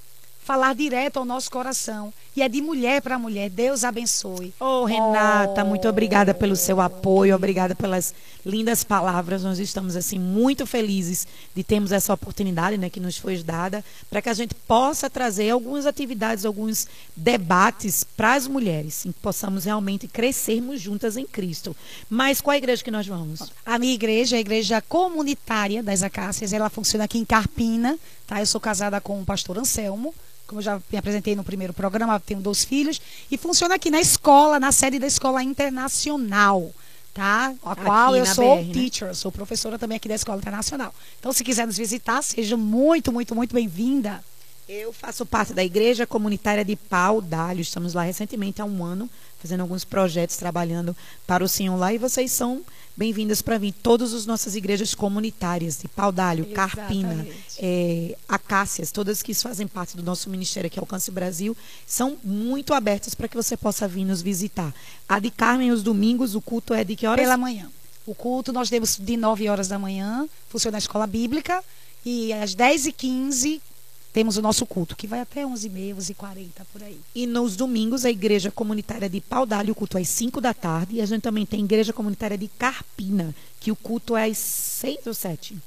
Falar 0.49 0.73
direto 0.73 1.17
ao 1.17 1.25
nosso 1.25 1.51
coração. 1.51 2.11
E 2.35 2.41
é 2.41 2.49
de 2.49 2.59
mulher 2.59 3.03
para 3.03 3.19
mulher. 3.19 3.51
Deus 3.51 3.83
abençoe. 3.83 4.51
Oh, 4.59 4.83
Renata, 4.83 5.63
muito 5.63 5.87
obrigada 5.87 6.33
pelo 6.33 6.55
seu 6.55 6.81
apoio, 6.81 7.35
obrigada 7.35 7.75
pelas 7.75 8.15
lindas 8.43 8.83
palavras. 8.83 9.43
Nós 9.43 9.59
estamos 9.59 9.95
assim 9.95 10.17
muito 10.17 10.65
felizes 10.65 11.27
de 11.53 11.63
termos 11.63 11.91
essa 11.91 12.11
oportunidade, 12.15 12.79
né, 12.79 12.89
que 12.89 12.99
nos 12.99 13.15
foi 13.15 13.37
dada, 13.43 13.85
para 14.09 14.23
que 14.23 14.29
a 14.29 14.33
gente 14.33 14.55
possa 14.55 15.07
trazer 15.07 15.51
algumas 15.51 15.85
atividades, 15.85 16.45
alguns 16.45 16.87
debates 17.15 18.03
para 18.03 18.33
as 18.33 18.47
mulheres, 18.47 19.05
em 19.05 19.11
que 19.11 19.19
possamos 19.19 19.65
realmente 19.65 20.07
crescermos 20.07 20.81
juntas 20.81 21.15
em 21.15 21.27
Cristo. 21.27 21.75
Mas 22.09 22.41
qual 22.41 22.55
a 22.55 22.57
igreja 22.57 22.83
que 22.83 22.89
nós 22.89 23.05
vamos? 23.05 23.53
A 23.63 23.77
minha 23.77 23.93
igreja 23.93 24.35
é 24.35 24.39
a 24.39 24.41
igreja 24.41 24.81
comunitária 24.81 25.83
das 25.83 26.01
Acácias. 26.01 26.53
Ela 26.53 26.71
funciona 26.71 27.03
aqui 27.03 27.19
em 27.19 27.25
Carpina, 27.25 27.99
tá? 28.25 28.39
Eu 28.39 28.47
sou 28.47 28.59
casada 28.59 28.99
com 28.99 29.21
o 29.21 29.25
pastor 29.25 29.59
Anselmo. 29.59 30.11
Como 30.49 30.61
eu 30.61 30.63
já 30.63 30.81
me 30.91 30.97
apresentei 30.97 31.35
no 31.35 31.43
primeiro 31.43 31.73
programa, 31.73 32.19
tenho 32.19 32.41
dois 32.41 32.65
filhos. 32.65 32.99
E 33.29 33.37
funciona 33.37 33.75
aqui 33.75 33.91
na 33.91 34.01
escola, 34.01 34.59
na 34.59 34.71
sede 34.71 34.97
da 34.97 35.05
Escola 35.05 35.43
Internacional, 35.43 36.73
tá? 37.13 37.53
A 37.61 37.71
Aqui 37.73 37.81
qual 37.83 38.15
eu 38.15 38.25
sou 38.25 38.57
BR, 38.57 38.65
né? 38.65 38.73
teacher, 38.73 39.13
sou 39.13 39.31
professora 39.31 39.77
também 39.77 39.97
aqui 39.97 40.09
da 40.09 40.15
Escola 40.15 40.39
Internacional. 40.39 40.91
Então, 41.19 41.31
se 41.31 41.43
quiser 41.43 41.67
nos 41.67 41.77
visitar, 41.77 42.23
seja 42.23 42.57
muito, 42.57 43.11
muito, 43.11 43.35
muito 43.35 43.53
bem-vinda. 43.53 44.23
Eu 44.71 44.93
faço 44.93 45.25
parte 45.25 45.51
da 45.51 45.63
Igreja 45.63 46.05
Comunitária 46.05 46.63
de 46.63 46.75
Pau 46.75 47.21
d'Alho. 47.21 47.59
Estamos 47.59 47.95
lá 47.95 48.03
recentemente 48.03 48.61
há 48.61 48.65
um 48.65 48.83
ano, 48.83 49.09
fazendo 49.41 49.61
alguns 49.61 49.83
projetos, 49.83 50.37
trabalhando 50.37 50.95
para 51.25 51.43
o 51.43 51.47
Senhor 51.47 51.75
lá. 51.75 51.91
E 51.91 51.97
vocês 51.97 52.31
são 52.31 52.61
bem-vindas 52.95 53.41
para 53.41 53.57
vir. 53.57 53.73
Todas 53.73 54.13
as 54.13 54.27
nossas 54.27 54.55
igrejas 54.55 54.93
comunitárias 54.93 55.79
de 55.79 55.87
Pau 55.87 56.11
d'Alho, 56.11 56.45
Carpina, 56.53 57.25
é, 57.57 58.15
Acácias, 58.27 58.91
todas 58.91 59.23
que 59.23 59.33
fazem 59.33 59.65
parte 59.65 59.97
do 59.97 60.03
nosso 60.03 60.29
ministério 60.29 60.67
aqui 60.67 60.79
Alcance 60.79 61.09
Brasil, 61.09 61.57
são 61.87 62.15
muito 62.23 62.71
abertas 62.71 63.15
para 63.15 63.27
que 63.27 63.35
você 63.35 63.57
possa 63.57 63.87
vir 63.87 64.05
nos 64.05 64.21
visitar. 64.21 64.71
A 65.07 65.17
de 65.17 65.31
Carmen, 65.31 65.71
os 65.71 65.81
domingos, 65.81 66.35
o 66.35 66.41
culto 66.41 66.75
é 66.75 66.83
de 66.83 66.95
que 66.95 67.07
horas? 67.07 67.25
Pela 67.25 67.37
manhã. 67.37 67.71
O 68.05 68.13
culto 68.13 68.53
nós 68.53 68.69
temos 68.69 68.99
de 68.99 69.17
9 69.17 69.49
horas 69.49 69.67
da 69.67 69.79
manhã, 69.79 70.29
funciona 70.47 70.73
na 70.73 70.77
escola 70.77 71.07
bíblica. 71.07 71.63
E 72.05 72.31
às 72.31 72.55
10h15 72.55 73.59
temos 74.11 74.37
o 74.37 74.41
nosso 74.41 74.65
culto, 74.65 74.95
que 74.95 75.07
vai 75.07 75.19
até 75.19 75.43
11h30, 75.45 75.95
11h40, 75.95 76.49
por 76.73 76.83
aí. 76.83 76.99
E 77.13 77.27
nos 77.27 77.55
domingos, 77.55 78.05
a 78.05 78.09
igreja 78.09 78.49
comunitária 78.49 79.09
de 79.09 79.21
Pau 79.21 79.45
d'Alho, 79.45 79.71
o 79.73 79.75
culto 79.75 79.97
é 79.97 80.01
às 80.01 80.09
5 80.09 80.41
da 80.41 80.53
tarde. 80.53 80.95
E 80.95 81.01
a 81.01 81.05
gente 81.05 81.21
também 81.21 81.45
tem 81.45 81.61
a 81.61 81.63
igreja 81.63 81.93
comunitária 81.93 82.37
de 82.37 82.47
Carpina, 82.47 83.35
que 83.59 83.71
o 83.71 83.75
culto 83.75 84.17
é 84.17 84.25
às 84.25 84.37
6 84.37 85.07
ou 85.07 85.13
7? 85.13 85.57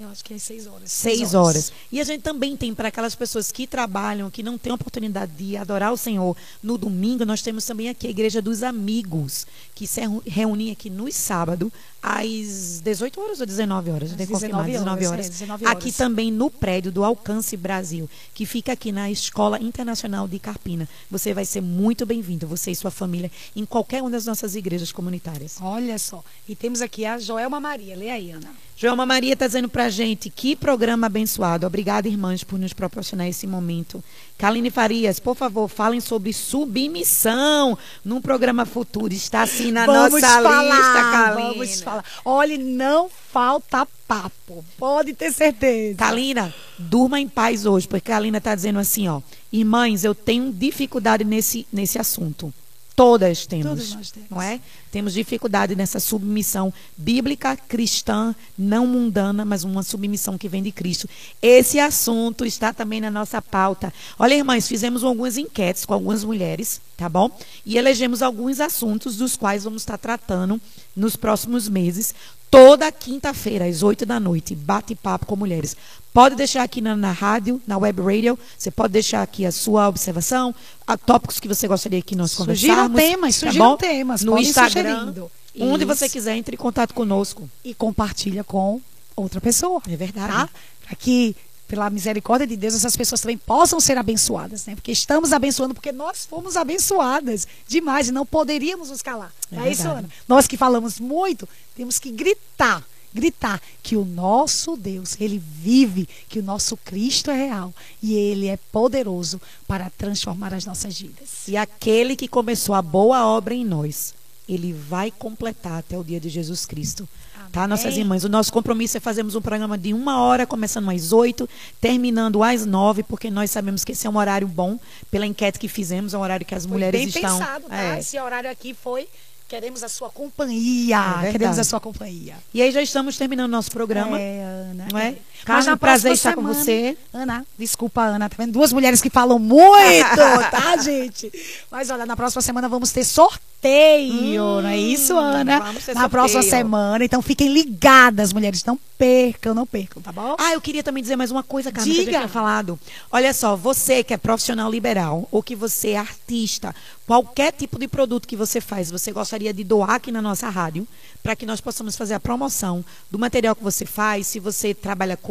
Eu 0.00 0.08
acho 0.08 0.24
que 0.24 0.32
é 0.32 0.38
6 0.38 0.66
horas. 0.66 0.90
Seis 0.90 1.34
horas. 1.34 1.70
E 1.92 2.00
a 2.00 2.04
gente 2.04 2.22
também 2.22 2.56
tem 2.56 2.74
para 2.74 2.88
aquelas 2.88 3.14
pessoas 3.14 3.52
que 3.52 3.66
trabalham, 3.66 4.30
que 4.30 4.42
não 4.42 4.56
têm 4.56 4.72
oportunidade 4.72 5.32
de 5.32 5.58
adorar 5.58 5.92
o 5.92 5.96
Senhor 5.96 6.34
no 6.62 6.78
domingo, 6.78 7.26
nós 7.26 7.42
temos 7.42 7.66
também 7.66 7.90
aqui 7.90 8.06
a 8.06 8.10
Igreja 8.10 8.40
dos 8.40 8.62
Amigos, 8.62 9.46
que 9.74 9.86
se 9.86 10.00
reúnem 10.26 10.70
aqui 10.70 10.88
no 10.88 11.12
sábado, 11.12 11.70
às 12.02 12.80
18 12.80 13.20
horas 13.20 13.40
ou 13.40 13.46
19 13.46 13.90
horas? 13.90 14.10
Às 14.10 14.16
Tem 14.16 14.26
que 14.26 14.32
confirmar, 14.32 14.64
19 14.64 15.00
19 15.00 15.06
horas, 15.06 15.12
horas. 15.12 15.26
é, 15.26 15.30
19 15.30 15.64
Aqui 15.66 15.84
horas. 15.86 15.96
também 15.96 16.30
no 16.32 16.50
prédio 16.50 16.90
do 16.90 17.04
Alcance 17.04 17.56
Brasil, 17.56 18.08
que 18.34 18.46
fica 18.46 18.72
aqui 18.72 18.90
na 18.92 19.10
Escola 19.10 19.60
Internacional 19.60 20.26
de 20.26 20.38
Carpina. 20.38 20.88
Você 21.10 21.34
vai 21.34 21.44
ser 21.44 21.60
muito 21.60 22.06
bem-vindo, 22.06 22.46
você 22.46 22.70
e 22.70 22.76
sua 22.76 22.90
família, 22.90 23.30
em 23.54 23.64
qualquer 23.64 24.00
uma 24.02 24.10
das 24.10 24.26
nossas 24.26 24.54
igrejas 24.56 24.92
comunitárias. 24.92 25.56
Olha 25.60 25.98
só. 25.98 26.24
E 26.48 26.54
temos 26.54 26.80
aqui 26.80 27.04
a 27.04 27.18
Joelma 27.18 27.60
Maria. 27.60 27.96
Lê 27.96 28.10
aí, 28.10 28.30
Ana. 28.30 28.48
Joelma 28.76 29.04
Maria 29.04 29.34
está 29.34 29.46
dizendo 29.46 29.68
pra 29.68 29.90
gente 29.90 30.30
que 30.30 30.56
programa 30.56 31.06
abençoado. 31.06 31.66
Obrigada, 31.66 32.08
irmãs, 32.08 32.42
por 32.42 32.58
nos 32.58 32.72
proporcionar 32.72 33.28
esse 33.28 33.46
momento. 33.46 34.02
Kaline 34.38 34.70
Farias, 34.70 35.20
por 35.20 35.36
favor, 35.36 35.68
falem 35.68 36.00
sobre 36.00 36.32
submissão 36.32 37.76
num 38.02 38.22
programa 38.22 38.64
futuro. 38.64 39.12
Está 39.12 39.42
assim 39.42 39.70
na 39.70 39.86
nossa 39.86 40.16
lista, 40.16 40.40
Kaline. 40.42 41.48
Vamos 41.58 41.80
falar. 41.82 41.89
Olha, 42.24 42.56
não 42.58 43.08
falta 43.08 43.86
papo. 44.06 44.64
Pode 44.78 45.14
ter 45.14 45.32
certeza. 45.32 45.96
Kalina, 45.96 46.54
durma 46.78 47.20
em 47.20 47.28
paz 47.28 47.66
hoje, 47.66 47.86
porque 47.86 48.10
a 48.10 48.14
Kalina 48.16 48.38
está 48.38 48.54
dizendo 48.54 48.78
assim, 48.78 49.08
ó. 49.08 49.20
Irmãs, 49.52 50.04
eu 50.04 50.14
tenho 50.14 50.52
dificuldade 50.52 51.24
nesse, 51.24 51.66
nesse 51.72 51.98
assunto. 51.98 52.52
Todas 53.00 53.46
temos. 53.46 53.66
Todas 53.66 53.94
nós 53.94 54.10
temos. 54.10 54.28
Não 54.28 54.42
é? 54.42 54.60
Temos 54.92 55.14
dificuldade 55.14 55.74
nessa 55.74 55.98
submissão 55.98 56.70
bíblica, 56.98 57.56
cristã, 57.56 58.34
não 58.58 58.86
mundana, 58.86 59.42
mas 59.42 59.64
uma 59.64 59.82
submissão 59.82 60.36
que 60.36 60.50
vem 60.50 60.62
de 60.62 60.70
Cristo. 60.70 61.08
Esse 61.40 61.78
assunto 61.78 62.44
está 62.44 62.74
também 62.74 63.00
na 63.00 63.10
nossa 63.10 63.40
pauta. 63.40 63.90
Olha, 64.18 64.34
irmãs, 64.34 64.68
fizemos 64.68 65.02
algumas 65.02 65.38
enquetes 65.38 65.86
com 65.86 65.94
algumas 65.94 66.22
mulheres, 66.22 66.78
tá 66.94 67.08
bom? 67.08 67.30
E 67.64 67.78
elegemos 67.78 68.20
alguns 68.20 68.60
assuntos 68.60 69.16
dos 69.16 69.34
quais 69.34 69.64
vamos 69.64 69.80
estar 69.80 69.96
tratando 69.96 70.60
nos 70.94 71.16
próximos 71.16 71.70
meses. 71.70 72.14
Toda 72.50 72.90
quinta-feira, 72.90 73.66
às 73.66 73.82
8 73.82 74.04
da 74.04 74.18
noite, 74.18 74.56
bate-papo 74.56 75.24
com 75.24 75.36
mulheres. 75.36 75.76
Pode 76.12 76.34
deixar 76.34 76.64
aqui 76.64 76.80
na, 76.80 76.96
na 76.96 77.12
rádio, 77.12 77.62
na 77.64 77.78
web 77.78 78.02
radio, 78.02 78.36
você 78.58 78.72
pode 78.72 78.92
deixar 78.92 79.22
aqui 79.22 79.46
a 79.46 79.52
sua 79.52 79.88
observação, 79.88 80.52
a 80.84 80.96
tópicos 80.96 81.38
que 81.38 81.46
você 81.46 81.68
gostaria 81.68 82.02
que 82.02 82.16
nós 82.16 82.32
Sugiram 82.32 82.88
conversarmos. 82.88 83.00
temas, 83.00 83.40
tá 83.40 83.46
sugiram 83.46 83.76
temas, 83.76 84.22
No 84.24 84.36
Instagram, 84.36 84.98
sugerindo. 85.06 85.30
onde 85.60 85.84
Isso. 85.84 85.94
você 85.94 86.08
quiser, 86.08 86.36
entre 86.36 86.56
em 86.56 86.58
contato 86.58 86.92
conosco. 86.92 87.48
E 87.64 87.72
compartilha 87.72 88.42
com 88.42 88.80
outra 89.14 89.40
pessoa. 89.40 89.80
É 89.88 89.94
verdade. 89.96 90.32
Tá? 90.32 90.48
Para 90.86 90.96
que, 90.96 91.36
pela 91.70 91.88
misericórdia 91.88 92.48
de 92.48 92.56
Deus, 92.56 92.74
essas 92.74 92.96
pessoas 92.96 93.20
também 93.20 93.38
possam 93.38 93.78
ser 93.78 93.96
abençoadas, 93.96 94.66
né? 94.66 94.74
Porque 94.74 94.90
estamos 94.90 95.32
abençoando, 95.32 95.72
porque 95.72 95.92
nós 95.92 96.26
fomos 96.26 96.56
abençoadas 96.56 97.46
demais 97.68 98.08
e 98.08 98.12
não 98.12 98.26
poderíamos 98.26 98.90
nos 98.90 99.00
calar. 99.00 99.32
É 99.52 99.68
é 99.68 99.70
isso. 99.70 99.86
Ana? 99.86 100.10
Nós 100.26 100.48
que 100.48 100.56
falamos 100.56 100.98
muito, 100.98 101.48
temos 101.76 102.00
que 102.00 102.10
gritar, 102.10 102.84
gritar 103.14 103.62
que 103.84 103.96
o 103.96 104.04
nosso 104.04 104.76
Deus, 104.76 105.16
ele 105.20 105.38
vive, 105.38 106.08
que 106.28 106.40
o 106.40 106.42
nosso 106.42 106.76
Cristo 106.76 107.30
é 107.30 107.36
real 107.36 107.72
e 108.02 108.14
ele 108.14 108.48
é 108.48 108.56
poderoso 108.72 109.40
para 109.68 109.88
transformar 109.90 110.52
as 110.52 110.64
nossas 110.64 111.00
vidas. 111.00 111.46
E 111.46 111.56
aquele 111.56 112.16
que 112.16 112.26
começou 112.26 112.74
a 112.74 112.82
boa 112.82 113.24
obra 113.24 113.54
em 113.54 113.64
nós, 113.64 114.12
ele 114.48 114.72
vai 114.72 115.12
completar 115.12 115.78
até 115.78 115.96
o 115.96 116.02
dia 116.02 116.18
de 116.18 116.28
Jesus 116.28 116.66
Cristo. 116.66 117.08
Tá, 117.52 117.66
nossas 117.66 117.96
irmãs? 117.96 118.22
O 118.24 118.28
nosso 118.28 118.52
compromisso 118.52 118.96
é 118.96 119.00
fazermos 119.00 119.34
um 119.34 119.40
programa 119.40 119.76
de 119.76 119.92
uma 119.92 120.20
hora, 120.20 120.46
começando 120.46 120.88
às 120.90 121.12
oito, 121.12 121.48
terminando 121.80 122.42
às 122.42 122.64
nove, 122.64 123.02
porque 123.02 123.30
nós 123.30 123.50
sabemos 123.50 123.84
que 123.84 123.92
esse 123.92 124.06
é 124.06 124.10
um 124.10 124.16
horário 124.16 124.46
bom, 124.46 124.78
pela 125.10 125.26
enquete 125.26 125.58
que 125.58 125.66
fizemos, 125.66 126.14
é 126.14 126.18
um 126.18 126.20
horário 126.20 126.46
que 126.46 126.54
as 126.54 126.64
Foi 126.64 126.72
mulheres 126.72 127.00
bem 127.00 127.08
estão. 127.08 127.38
pensado, 127.38 127.64
tá? 127.68 127.96
É. 127.96 127.98
Esse 127.98 128.18
horário 128.18 128.50
aqui 128.50 128.72
foi 128.74 129.08
queremos 129.48 129.82
a 129.82 129.88
sua 129.88 130.08
companhia, 130.10 131.22
É 131.24 131.32
queremos 131.32 131.58
a 131.58 131.64
sua 131.64 131.80
companhia. 131.80 132.36
E 132.54 132.62
aí 132.62 132.70
já 132.70 132.80
estamos 132.80 133.16
terminando 133.18 133.50
nosso 133.50 133.72
programa. 133.72 134.16
É, 134.18 134.44
Ana. 134.44 134.86
Não 134.92 134.98
é? 134.98 135.16
É. 135.42 135.44
Carmen, 135.44 135.76
prazer 135.76 136.12
estar 136.12 136.34
com 136.34 136.42
você. 136.42 136.96
Ana, 137.12 137.44
desculpa, 137.58 138.02
Ana, 138.02 138.28
tá 138.28 138.36
vendo? 138.38 138.52
Duas 138.52 138.72
mulheres 138.72 139.00
que 139.00 139.10
falam 139.10 139.38
muito, 139.38 140.16
tá, 140.50 140.76
gente? 140.78 141.30
Mas 141.70 141.90
olha, 141.90 142.06
na 142.06 142.16
próxima 142.16 142.42
semana 142.42 142.68
vamos 142.68 142.90
ter 142.92 143.04
sorteio, 143.04 144.42
Hum, 144.42 144.62
não 144.62 144.68
é 144.68 144.76
isso, 144.78 145.16
Ana? 145.18 145.60
vamos 145.60 145.84
ter 145.84 145.94
na 145.94 146.08
próxima 146.08 146.42
semana. 146.42 147.04
Então 147.04 147.20
fiquem 147.20 147.52
ligadas, 147.52 148.32
mulheres. 148.32 148.64
Não 148.64 148.78
percam, 148.96 149.54
não 149.54 149.66
percam, 149.66 150.00
tá 150.02 150.10
bom? 150.12 150.34
Ah, 150.38 150.52
eu 150.54 150.60
queria 150.60 150.82
também 150.82 151.02
dizer 151.02 151.16
mais 151.16 151.30
uma 151.30 151.42
coisa, 151.42 151.70
Carmen, 151.70 151.92
que 151.92 152.00
eu 152.00 152.04
já 152.04 152.10
Diga. 152.10 152.18
tinha 152.20 152.28
falado. 152.28 152.78
Olha 153.12 153.32
só, 153.34 153.56
você 153.56 154.02
que 154.02 154.14
é 154.14 154.16
profissional 154.16 154.70
liberal 154.70 155.28
ou 155.30 155.42
que 155.42 155.54
você 155.54 155.90
é 155.90 155.98
artista, 155.98 156.74
qualquer 157.06 157.52
tipo 157.52 157.78
de 157.78 157.86
produto 157.86 158.26
que 158.26 158.36
você 158.36 158.60
faz, 158.60 158.90
você 158.90 159.12
gostaria 159.12 159.52
de 159.52 159.62
doar 159.64 159.90
aqui 159.90 160.10
na 160.10 160.22
nossa 160.22 160.48
rádio, 160.48 160.86
para 161.22 161.36
que 161.36 161.44
nós 161.44 161.60
possamos 161.60 161.96
fazer 161.96 162.14
a 162.14 162.20
promoção 162.20 162.82
do 163.10 163.18
material 163.18 163.54
que 163.54 163.62
você 163.62 163.84
faz. 163.84 164.26
Se 164.26 164.40
você 164.40 164.72
trabalha 164.72 165.18
com 165.18 165.29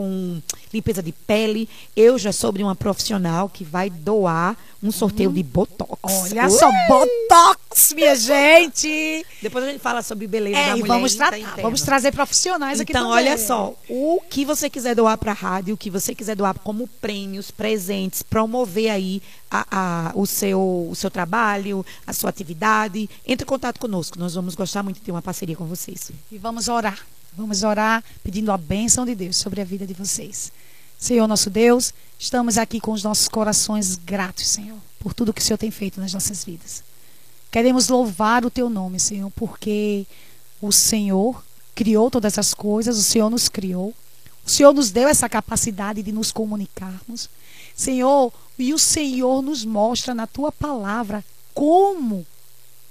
limpeza 0.74 1.02
de 1.02 1.12
pele, 1.12 1.68
eu 1.96 2.18
já 2.18 2.32
sou 2.32 2.52
de 2.52 2.64
uma 2.64 2.76
profissional 2.76 3.50
que 3.50 3.64
vai 3.64 3.90
doar 3.90 4.58
um 4.82 4.92
sorteio 4.92 5.32
de 5.32 5.44
Botox. 5.44 5.98
Olha 6.02 6.46
Ui! 6.46 6.50
só, 6.50 6.70
Botox, 6.88 7.94
minha 7.94 8.16
gente! 8.16 9.26
Depois 9.42 9.66
a 9.66 9.72
gente 9.72 9.82
fala 9.82 10.02
sobre 10.02 10.26
beleza 10.26 10.58
é, 10.58 10.66
da 10.68 10.72
mulher. 10.78 10.88
Vamos, 10.88 11.16
tratar, 11.16 11.62
vamos 11.62 11.82
trazer 11.82 12.12
profissionais 12.12 12.80
então, 12.80 12.84
aqui. 12.84 12.92
Então, 12.92 13.10
olha 13.10 13.38
só, 13.38 13.76
o 13.90 14.22
que 14.30 14.46
você 14.46 14.70
quiser 14.70 14.96
doar 14.96 15.18
para 15.18 15.32
a 15.32 15.36
rádio, 15.36 15.74
o 15.74 15.78
que 15.78 15.90
você 15.90 16.16
quiser 16.16 16.36
doar 16.36 16.58
como 16.60 16.88
prêmios, 16.88 17.52
presentes, 17.52 18.24
promover 18.24 18.90
aí 18.90 19.22
a, 19.52 19.66
a, 19.70 20.12
o, 20.16 20.26
seu, 20.26 20.88
o 20.90 20.96
seu 20.96 21.12
trabalho, 21.12 21.86
a 22.08 22.14
sua 22.14 22.30
atividade, 22.30 23.10
entre 23.28 23.44
em 23.44 23.48
contato 23.48 23.80
conosco. 23.80 24.18
Nós 24.18 24.36
vamos 24.36 24.56
gostar 24.56 24.82
muito 24.82 24.98
de 24.98 25.02
ter 25.02 25.12
uma 25.12 25.22
parceria 25.22 25.56
com 25.56 25.66
vocês. 25.66 26.12
E 26.32 26.38
vamos 26.38 26.70
orar. 26.70 27.00
Vamos 27.34 27.64
orar 27.64 28.04
pedindo 28.24 28.52
a 28.52 28.58
bênção 28.58 29.06
de 29.06 29.16
Deus 29.16 29.38
sobre 29.38 29.62
a 29.62 29.66
vida 29.66 29.86
de 29.86 29.94
vocês. 29.94 30.52
Senhor 30.98 31.28
nosso 31.28 31.50
Deus, 31.50 31.94
estamos 32.18 32.58
aqui 32.58 32.80
com 32.80 32.92
os 32.92 33.04
nossos 33.04 33.28
corações 33.28 33.96
gratos, 33.96 34.48
Senhor, 34.48 34.78
por 35.00 35.14
tudo 35.14 35.34
que 35.34 35.42
o 35.42 35.44
Senhor 35.44 35.58
tem 35.58 35.72
feito 35.72 36.02
nas 36.02 36.14
nossas 36.14 36.44
vidas. 36.44 36.84
Queremos 37.50 37.88
louvar 37.88 38.46
o 38.46 38.52
teu 38.52 38.70
nome, 38.70 39.00
Senhor, 39.00 39.32
porque 39.32 40.06
o 40.62 40.72
Senhor 40.72 41.44
criou 41.74 42.12
todas 42.12 42.38
as 42.38 42.54
coisas, 42.54 42.98
o 42.98 43.04
Senhor 43.04 43.30
nos 43.30 43.48
criou. 43.48 43.94
O 44.46 44.50
Senhor 44.50 44.74
nos 44.74 44.92
deu 44.92 45.08
essa 45.08 45.30
capacidade 45.30 46.04
de 46.04 46.12
nos 46.12 46.32
comunicarmos. 46.32 47.30
Senhor, 47.76 48.34
e 48.58 48.74
o 48.74 48.78
Senhor 48.78 49.42
nos 49.42 49.64
mostra 49.64 50.14
na 50.14 50.28
tua 50.28 50.52
palavra 50.52 51.24
como 51.54 52.26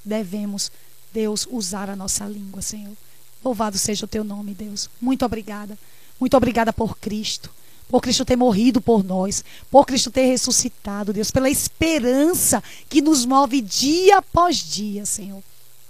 devemos, 0.04 0.72
Deus, 1.12 1.46
usar 1.50 1.90
a 1.90 1.96
nossa 1.96 2.24
língua, 2.24 2.62
Senhor. 2.62 2.96
Louvado 3.44 3.78
seja 3.78 4.04
o 4.04 4.08
teu 4.08 4.24
nome, 4.24 4.54
Deus. 4.54 4.90
Muito 5.00 5.24
obrigada. 5.24 5.78
Muito 6.20 6.36
obrigada 6.36 6.72
por 6.72 6.98
Cristo 6.98 7.50
por 7.88 8.02
Cristo 8.02 8.24
ter 8.24 8.36
morrido 8.36 8.80
por 8.80 9.02
nós, 9.02 9.42
por 9.70 9.86
Cristo 9.86 10.10
ter 10.10 10.26
ressuscitado, 10.26 11.12
Deus, 11.12 11.30
pela 11.30 11.48
esperança 11.48 12.62
que 12.88 13.00
nos 13.00 13.24
move 13.24 13.60
dia 13.60 14.18
após 14.18 14.56
dia, 14.56 15.06
Senhor. 15.06 15.42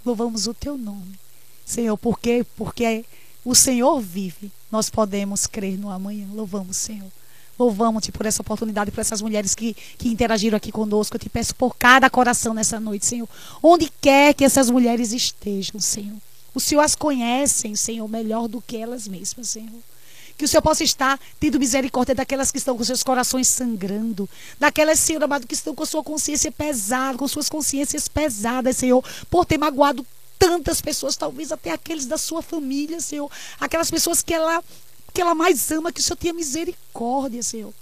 Louvamos 0.05 0.47
o 0.47 0.53
teu 0.53 0.77
nome, 0.77 1.19
Senhor, 1.65 1.97
porque 1.97 2.45
porque 2.55 3.03
o 3.43 3.53
Senhor 3.53 3.99
vive, 3.99 4.51
nós 4.71 4.89
podemos 4.89 5.45
crer 5.45 5.77
no 5.77 5.89
amanhã. 5.89 6.27
Louvamos, 6.33 6.77
Senhor. 6.77 7.09
Louvamos-te 7.57 8.11
por 8.11 8.25
essa 8.25 8.41
oportunidade, 8.41 8.91
por 8.91 9.01
essas 9.01 9.21
mulheres 9.21 9.53
que, 9.53 9.75
que 9.97 10.07
interagiram 10.07 10.55
aqui 10.55 10.71
conosco. 10.71 11.17
Eu 11.17 11.19
te 11.19 11.27
peço 11.27 11.53
por 11.53 11.75
cada 11.75 12.09
coração 12.09 12.53
nessa 12.53 12.79
noite, 12.79 13.05
Senhor. 13.05 13.27
Onde 13.61 13.91
quer 13.99 14.33
que 14.33 14.45
essas 14.45 14.69
mulheres 14.69 15.11
estejam, 15.11 15.79
Senhor. 15.81 16.17
O 16.53 16.59
Senhor 16.59 16.81
as 16.81 16.95
conhece, 16.95 17.75
Senhor, 17.75 18.07
melhor 18.07 18.47
do 18.47 18.61
que 18.61 18.77
elas 18.77 19.07
mesmas, 19.07 19.49
Senhor. 19.49 19.81
Que 20.37 20.45
o 20.45 20.47
Senhor 20.47 20.61
possa 20.61 20.83
estar 20.83 21.19
tendo 21.39 21.59
misericórdia 21.59 22.15
daquelas 22.15 22.49
que 22.49 22.57
estão 22.57 22.77
com 22.77 22.83
seus 22.83 23.03
corações 23.03 23.47
sangrando. 23.47 24.27
Daquelas, 24.57 24.99
Senhor 24.99 25.21
amado, 25.21 25.45
que 25.45 25.53
estão 25.53 25.75
com 25.75 25.85
sua 25.85 26.01
consciência 26.01 26.51
pesada, 26.51 27.17
com 27.17 27.27
suas 27.27 27.49
consciências 27.49 28.07
pesadas, 28.07 28.77
Senhor, 28.77 29.03
por 29.29 29.45
ter 29.45 29.57
magoado 29.57 30.05
tantas 30.39 30.79
pessoas, 30.79 31.17
talvez 31.17 31.51
até 31.51 31.71
aqueles 31.71 32.05
da 32.05 32.17
sua 32.17 32.41
família, 32.41 33.01
Senhor. 33.01 33.29
Aquelas 33.59 33.91
pessoas 33.91 34.21
que 34.21 34.33
ela, 34.33 34.63
que 35.13 35.19
ela 35.19 35.35
mais 35.35 35.69
ama, 35.71 35.91
que 35.91 35.99
o 35.99 36.03
Senhor 36.03 36.15
tenha 36.15 36.33
misericórdia, 36.33 37.43
Senhor. 37.43 37.73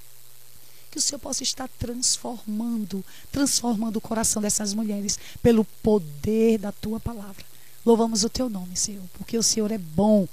Que 0.89 0.97
o 0.97 1.01
Senhor 1.01 1.19
possa 1.19 1.43
estar 1.43 1.69
transformando, 1.77 3.05
transformando 3.31 3.97
o 3.97 4.01
coração 4.01 4.41
dessas 4.41 4.73
mulheres 4.73 5.19
pelo 5.43 5.63
poder 5.83 6.57
da 6.57 6.71
tua 6.71 6.99
palavra. 6.99 7.45
Louvamos 7.87 8.25
o 8.25 8.29
teu 8.29 8.49
nome, 8.49 8.75
Senhor, 8.75 9.05
porque 9.17 9.37
o 9.37 9.41
Senhor 9.41 9.71
é 9.71 9.77
bom 9.77 10.27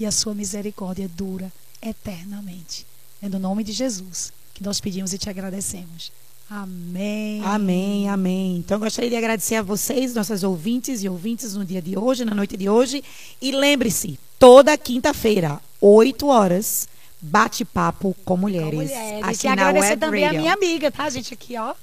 e 0.00 0.06
a 0.06 0.10
sua 0.10 0.32
misericórdia 0.32 1.06
dura 1.06 1.52
eternamente. 1.82 2.86
É 3.20 3.28
no 3.28 3.38
nome 3.38 3.62
de 3.62 3.72
Jesus 3.72 4.32
que 4.54 4.64
nós 4.64 4.80
pedimos 4.80 5.12
e 5.12 5.18
te 5.18 5.28
agradecemos. 5.28 6.10
Amém. 6.48 7.42
Amém, 7.44 8.08
amém. 8.08 8.56
Então 8.56 8.80
gostaria 8.80 9.10
de 9.10 9.16
agradecer 9.16 9.56
a 9.56 9.62
vocês, 9.62 10.14
nossas 10.14 10.42
ouvintes 10.42 11.02
e 11.02 11.08
ouvintes 11.10 11.52
no 11.52 11.62
dia 11.62 11.82
de 11.82 11.98
hoje, 11.98 12.24
na 12.24 12.34
noite 12.34 12.56
de 12.56 12.70
hoje. 12.70 13.04
E 13.38 13.52
lembre-se, 13.52 14.18
toda 14.38 14.74
quinta-feira, 14.78 15.60
8 15.82 16.26
horas, 16.26 16.88
bate-papo 17.24 18.14
com 18.24 18.36
mulheres. 18.36 18.70
Com 18.70 18.76
mulheres. 18.76 19.24
Aqui 19.24 19.46
e 19.46 19.48
na 19.48 19.52
agradecer 19.52 19.88
Web 19.90 20.00
também 20.00 20.24
Radio. 20.24 20.38
a 20.38 20.42
minha 20.42 20.54
amiga, 20.54 20.90
tá, 20.90 21.08
gente? 21.08 21.32
Aqui, 21.32 21.56
ó. 21.56 21.74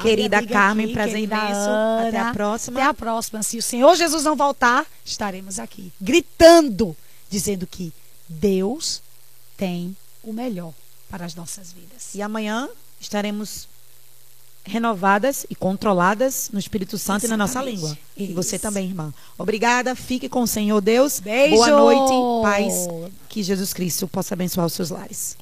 Querida 0.00 0.46
Carmen, 0.46 0.86
aqui, 0.86 0.94
prazer 0.94 1.14
querida 1.14 1.36
imenso. 1.36 1.60
Ana, 1.70 2.08
Até 2.08 2.18
a 2.18 2.32
próxima. 2.32 2.80
Até 2.80 2.88
a 2.88 2.94
próxima. 2.94 3.42
Se 3.42 3.58
o 3.58 3.62
Senhor 3.62 3.94
Jesus 3.94 4.24
não 4.24 4.34
voltar, 4.34 4.86
estaremos 5.04 5.58
aqui, 5.58 5.92
gritando, 6.00 6.96
dizendo 7.28 7.66
que 7.66 7.92
Deus 8.28 9.02
tem 9.56 9.94
o 10.22 10.32
melhor 10.32 10.72
para 11.10 11.26
as 11.26 11.34
nossas 11.34 11.72
vidas. 11.72 12.14
E 12.14 12.22
amanhã 12.22 12.68
estaremos 12.98 13.68
renovadas 14.64 15.46
e 15.48 15.54
controladas 15.54 16.50
no 16.52 16.58
Espírito 16.58 16.98
Santo 16.98 17.24
Exatamente. 17.24 17.26
e 17.26 17.30
na 17.30 17.36
nossa 17.36 17.62
língua. 17.62 17.98
Isso. 18.16 18.30
E 18.30 18.34
você 18.34 18.58
também, 18.58 18.86
irmã. 18.86 19.12
Obrigada. 19.38 19.94
Fique 19.94 20.28
com 20.28 20.42
o 20.42 20.46
Senhor 20.46 20.80
Deus. 20.80 21.20
Beijo. 21.20 21.56
Boa 21.56 21.70
noite. 21.70 22.42
Paz. 22.42 22.88
Que 23.28 23.42
Jesus 23.42 23.72
Cristo 23.72 24.06
possa 24.06 24.34
abençoar 24.34 24.66
os 24.66 24.72
seus 24.72 24.90
lares. 24.90 25.36